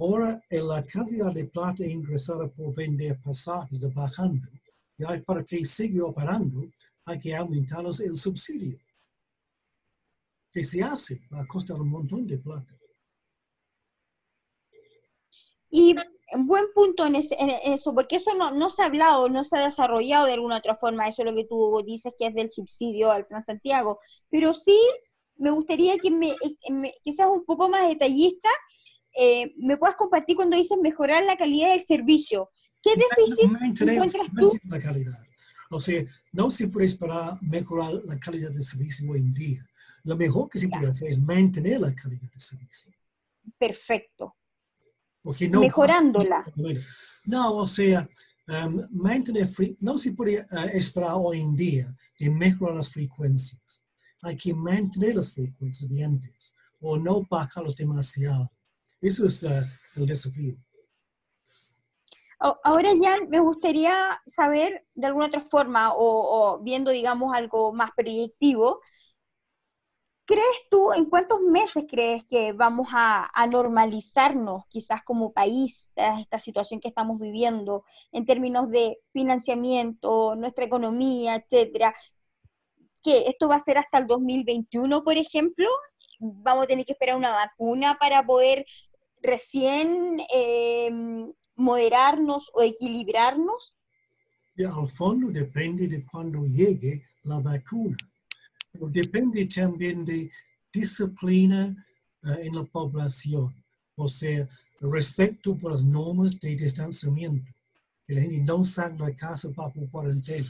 [0.01, 4.47] Ahora, la cantidad de plata ingresada por vender pasajes está bajando.
[4.97, 6.67] Y hay, para que siga operando,
[7.05, 8.79] hay que aumentar el subsidio.
[10.51, 11.21] ¿Qué se hace?
[11.31, 12.75] Va a costar un montón de plata.
[15.69, 15.95] Y
[16.35, 20.25] buen punto en, en eso, porque eso no, se ha hablado, no se ha desarrollado
[20.25, 23.27] de alguna otra forma, eso es lo que tú dices que es del subsidio al
[23.27, 23.99] Transantiago,
[24.31, 24.79] pero sí
[25.35, 26.33] me gustaría que, me,
[26.71, 28.49] me que seas un poco más detallista
[29.17, 32.49] eh, me puedas compartir cuando dices mejorar la calidad del servicio.
[32.81, 34.57] ¿Qué déficit encuentras tú?
[34.65, 35.19] La calidad.
[35.69, 39.65] O sea, no se puede esperar mejorar la calidad del servicio hoy en día.
[40.03, 42.91] Lo mejor que se puede hacer es mantener la calidad del servicio.
[43.57, 44.35] Perfecto.
[45.23, 46.43] No, Mejorándola.
[47.25, 48.09] No, o sea,
[48.47, 49.47] um, mantener,
[49.79, 53.83] no se puede uh, esperar hoy en día de mejorar las frecuencias.
[54.23, 58.51] Hay que mantener las frecuencias de antes o no bajarlos demasiado.
[59.01, 59.49] Eso es uh,
[59.97, 60.55] el desafío.
[62.39, 67.91] Ahora, Jan, me gustaría saber de alguna otra forma, o, o, viendo, digamos, algo más
[67.95, 68.81] proyectivo,
[70.25, 76.39] ¿crees tú, en cuántos meses crees que vamos a, a normalizarnos, quizás como país, esta
[76.39, 81.93] situación que estamos viviendo, en términos de financiamiento, nuestra economía, etcétera?
[83.03, 85.67] ¿Que esto va a ser hasta el 2021, por ejemplo?
[86.19, 88.65] ¿Vamos a tener que esperar una vacuna para poder
[89.21, 90.89] recién eh,
[91.55, 93.77] moderarnos o equilibrarnos?
[94.55, 97.97] Y al fondo depende de cuando llegue la vacuna.
[98.71, 100.29] Pero depende también de
[100.71, 101.75] disciplina
[102.23, 103.53] uh, en la población,
[103.95, 104.47] o sea,
[104.79, 107.51] respeto por las normas de distanciamiento.
[108.07, 110.47] Que la gente no salga de casa bajo cuarentena.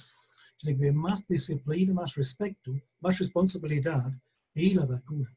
[0.57, 4.14] Tiene que haber más disciplina, más respeto, más responsabilidad
[4.53, 5.35] y la vacuna.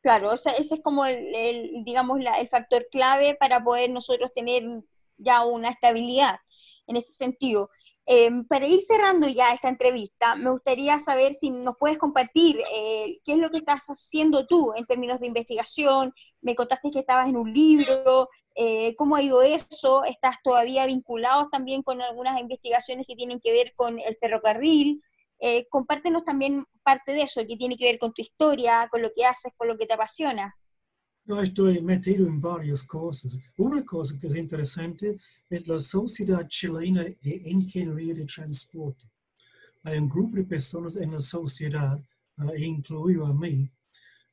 [0.00, 4.62] Claro, ese es como el, digamos, la, el factor clave para poder nosotros tener
[5.16, 6.36] ya una estabilidad
[6.86, 7.70] en ese sentido.
[8.06, 13.18] Eh, para ir cerrando ya esta entrevista, me gustaría saber si nos puedes compartir eh,
[13.24, 16.14] qué es lo que estás haciendo tú en términos de investigación.
[16.40, 21.48] Me contaste que estabas en un libro, eh, cómo ha ido eso, estás todavía vinculado
[21.50, 25.02] también con algunas investigaciones que tienen que ver con el ferrocarril.
[25.40, 29.10] Eh, compártenos también parte de eso, que tiene que ver con tu historia, con lo
[29.14, 30.54] que haces, con lo que te apasiona.
[31.24, 33.38] Yo estoy metido en varias cosas.
[33.58, 35.18] Una cosa que es interesante
[35.50, 39.04] es la Sociedad Chilena de Ingeniería de Transporte.
[39.84, 42.00] Hay un grupo de personas en la sociedad,
[42.38, 43.70] uh, incluido a mí,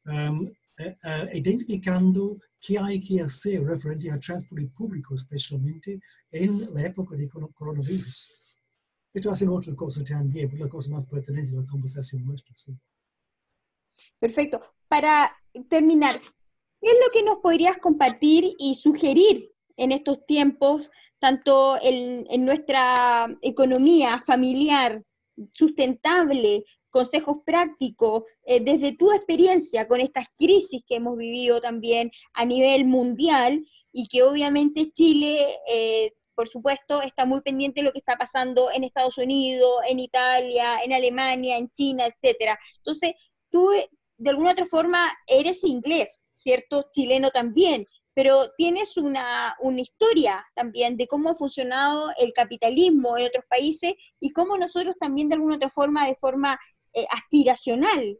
[0.05, 5.99] um, uh, identificando qué hay que hacer referente al transporte público, especialmente
[6.31, 8.44] en la época de coronavirus.
[9.15, 12.21] Esto hace otra cosa también, cosa más pertinente de la conversación.
[14.19, 14.59] Perfecto.
[14.89, 15.33] Para
[15.69, 16.19] terminar,
[16.81, 22.43] ¿qué es lo que nos podrías compartir y sugerir en estos tiempos, tanto en, en
[22.43, 25.01] nuestra economía familiar
[25.53, 32.43] sustentable, consejos prácticos, eh, desde tu experiencia con estas crisis que hemos vivido también a
[32.43, 35.39] nivel mundial y que obviamente Chile
[35.71, 39.99] eh, por supuesto, está muy pendiente de lo que está pasando en Estados Unidos, en
[39.99, 42.57] Italia, en Alemania, en China, etcétera.
[42.77, 43.13] Entonces,
[43.49, 43.69] tú
[44.17, 46.89] de alguna otra forma eres inglés, ¿cierto?
[46.91, 47.85] Chileno también.
[48.13, 53.93] pero tienes una, una historia también de cómo ha funcionado el capitalismo en otros países
[54.21, 56.57] y cómo nosotros también de alguna otra forma, de forma
[56.93, 58.17] eh, aspiracional,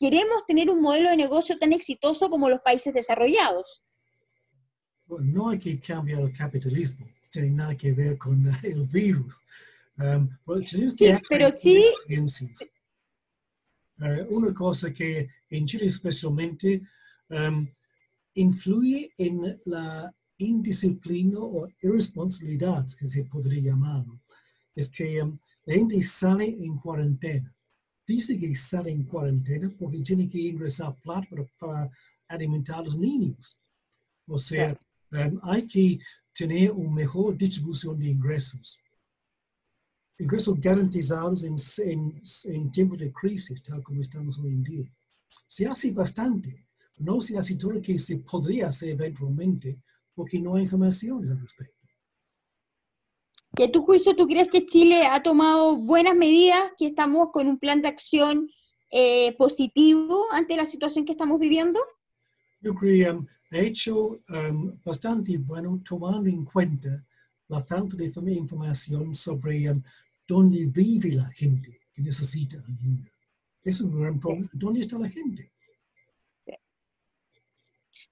[0.00, 3.84] queremos tener un modelo de negocio tan exitoso como los países desarrollados.
[5.06, 9.40] No hay que cambiar el capitalismo, tiene nada que ver con el virus.
[9.98, 10.28] Um,
[10.64, 11.80] tenemos que sí, pero sí.
[13.98, 16.82] Uh, una cosa que en Chile especialmente
[17.30, 17.66] um,
[18.34, 24.04] influye en la indisciplina o irresponsabilidad, que se podría llamar,
[24.74, 27.54] es que um, la gente sale en cuarentena.
[28.06, 31.90] Dice que sale en cuarentena porque tiene que ingresar plata para, para
[32.28, 33.58] alimentar a los niños.
[34.26, 34.78] O sea,
[35.12, 35.98] um, hay que
[36.36, 38.82] tener una mejor distribución de ingresos.
[40.18, 41.56] Ingresos garantizados en,
[41.90, 44.92] en, en tiempos de crisis, tal como estamos hoy en día.
[45.46, 46.66] Se hace bastante,
[46.98, 49.78] no se hace todo lo que se podría hacer eventualmente
[50.14, 51.74] porque no hay información al respecto.
[53.58, 57.48] ¿Y a tu juicio tú crees que Chile ha tomado buenas medidas, que estamos con
[57.48, 58.50] un plan de acción
[58.90, 61.80] eh, positivo ante la situación que estamos viviendo?
[62.60, 67.04] Yo creo que ha hecho um, bastante bueno tomando en cuenta
[67.48, 69.82] la falta de información sobre um,
[70.26, 73.10] dónde vive la gente que necesita ayuda.
[73.62, 74.48] Es un gran problema.
[74.52, 75.50] ¿Dónde está la gente?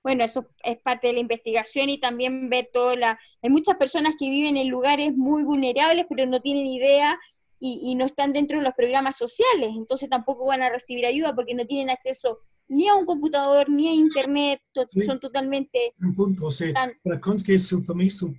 [0.04, 3.18] bueno, eso es parte de la investigación y también ver todo la...
[3.42, 7.18] Hay muchas personas que viven en lugares muy vulnerables, pero no tienen idea
[7.58, 11.54] y, no están dentro de los programas sociales, entonces tampoco van a recibir ayuda porque
[11.54, 14.60] no tienen acceso ni a un computador, ni a internet,
[15.06, 15.94] son totalmente...
[16.00, 16.72] Un punto, o sea,
[17.02, 18.32] para conseguir su permiso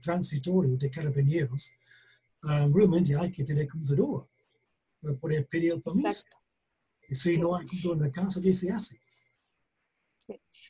[0.00, 1.70] transitorio de carabineros,
[2.42, 4.28] ah, realmente hay que tener computador
[5.00, 6.24] para poder pedir el permiso.
[7.08, 9.00] Y si no hay computador en la casa, ¿qué se hace?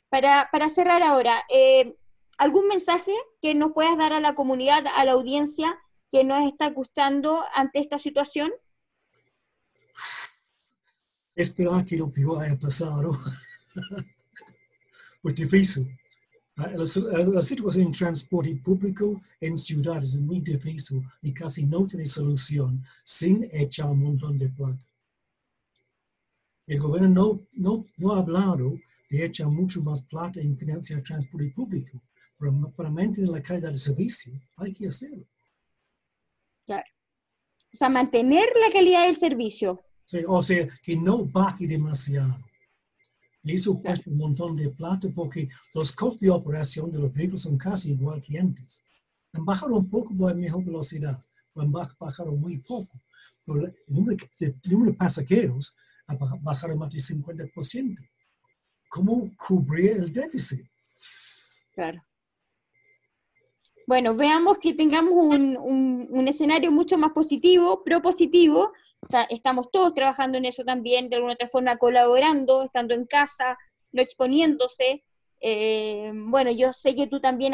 [0.09, 1.95] Para, para cerrar ahora, eh,
[2.37, 5.79] ¿algún mensaje que nos puedas dar a la comunidad, a la audiencia
[6.11, 8.51] que nos está gustando ante esta situación?
[11.35, 13.11] Esperar que lo peor haya pasado.
[15.23, 15.97] Muy difícil.
[16.57, 22.05] Ah, la, situación en transporte público en ciudades es muy difícil y casi no tiene
[22.05, 24.85] solución sin echar un montón de plata.
[26.67, 28.77] El gobierno no, no, no ha hablado
[29.09, 32.01] de echar mucho más plata en financiar transporte público.
[32.37, 35.25] Pero para mantener la calidad del servicio hay que hacerlo.
[36.65, 36.89] Claro.
[37.73, 39.83] O sea, mantener la calidad del servicio.
[40.05, 42.37] Sí, o sea, que no baje demasiado.
[43.43, 47.41] Y eso cuesta un montón de plata porque los costos de operación de los vehículos
[47.41, 48.83] son casi igual que antes.
[49.33, 51.23] Han bajado un poco por mejor velocidad,
[51.55, 53.01] han bajado muy poco.
[53.45, 55.75] Pero el número de, el número de pasajeros
[56.07, 57.97] ha bajado más del 50%
[58.91, 60.67] cómo cubrir el déficit.
[61.73, 62.03] Claro.
[63.91, 68.71] Bueno, veamos que tengamos un, escenario mucho más positivo, propositivo.
[69.01, 73.05] O sea, estamos todos trabajando en eso también, de alguna otra forma colaborando, estando en
[73.05, 73.57] casa,
[73.91, 75.03] no exponiéndose.
[75.41, 77.53] Eh, bueno, yo sé que tú también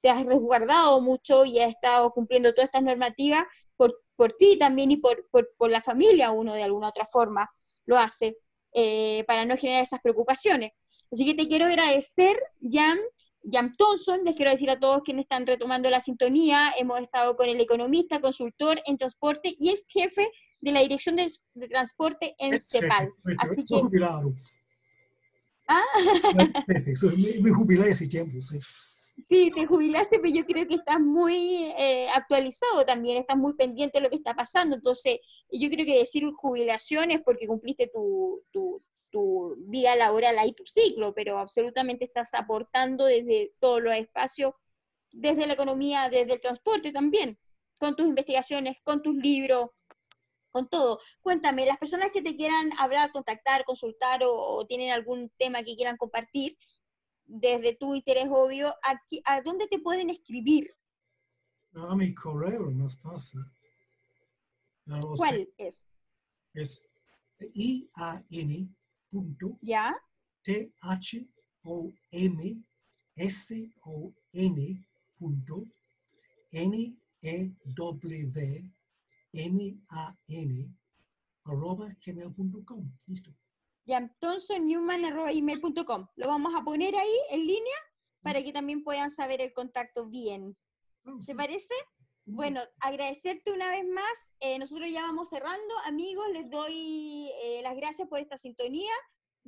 [0.00, 3.44] te has resguardado mucho y has estado cumpliendo todas estas normativas
[3.76, 7.48] por, por ti también y por, por la familia, uno de alguna otra forma
[7.86, 8.36] lo hace.
[8.72, 10.72] Eh, para no generar esas preocupaciones.
[11.10, 12.98] Así que te quiero agradecer, Jan,
[13.50, 17.48] Jan Thompson, les quiero decir a todos quienes están retomando la sintonía, hemos estado con
[17.48, 21.30] el economista, consultor en transporte y es jefe de la Dirección de,
[21.68, 23.12] Transporte en CEPAL.
[23.38, 23.80] Así que...
[25.68, 25.82] Ah.
[27.42, 28.58] Me, jubilé hace tiempo, sí.
[29.26, 33.98] Sí, te jubilaste, pero yo creo que estás muy eh, actualizado también, estás muy pendiente
[33.98, 34.76] de lo que está pasando.
[34.76, 35.18] Entonces,
[35.50, 40.64] yo creo que decir jubilación es porque cumpliste tu, tu, tu vida laboral ahí, tu
[40.66, 44.52] ciclo, pero absolutamente estás aportando desde todos los espacios,
[45.10, 47.38] desde la economía, desde el transporte también,
[47.78, 49.70] con tus investigaciones, con tus libros,
[50.50, 51.00] con todo.
[51.20, 55.96] Cuéntame, las personas que te quieran hablar, contactar, consultar o tienen algún tema que quieran
[55.96, 56.56] compartir,
[57.28, 60.74] desde tu interés obvio, aquí, ¿a dónde te pueden escribir?
[61.74, 63.40] A mi correo, más fácil.
[65.16, 65.84] ¿Cuál es?
[66.54, 66.88] Es
[67.54, 68.77] ian
[69.10, 69.96] punto ¿Ya?
[70.42, 71.26] t h
[71.64, 72.62] o m
[73.16, 74.86] s o n
[75.18, 75.66] punto
[76.52, 78.70] n e w
[79.32, 80.74] m a n
[81.44, 82.92] arroba gmail.com.
[83.06, 83.32] Listo
[83.88, 86.06] jamtonsonnewman.com.
[86.16, 87.76] Lo vamos a poner ahí en línea
[88.22, 90.54] para que también puedan saber el contacto bien.
[91.22, 91.72] ¿Se parece?
[92.30, 94.28] Bueno, agradecerte una vez más.
[94.40, 95.74] Eh, nosotros ya vamos cerrando.
[95.86, 98.92] Amigos, les doy eh, las gracias por esta sintonía.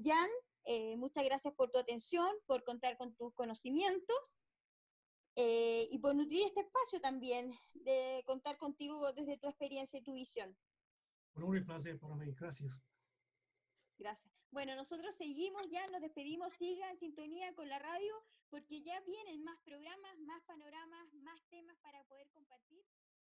[0.02, 0.30] Jan,
[0.64, 4.16] Eh, muchas gracias por tu atención, por contar con tus conocimientos
[5.36, 10.14] eh, y por nutrir este espacio también, de contar contigo desde tu experiencia y tu
[10.14, 10.56] visión.
[11.34, 12.82] Un y placer para mí, gracias.
[14.00, 14.34] Gracias.
[14.50, 18.14] Bueno, nosotros seguimos ya, nos despedimos, sigan en sintonía con la radio,
[18.48, 22.82] porque ya vienen más programas, más panoramas, más temas para poder compartir.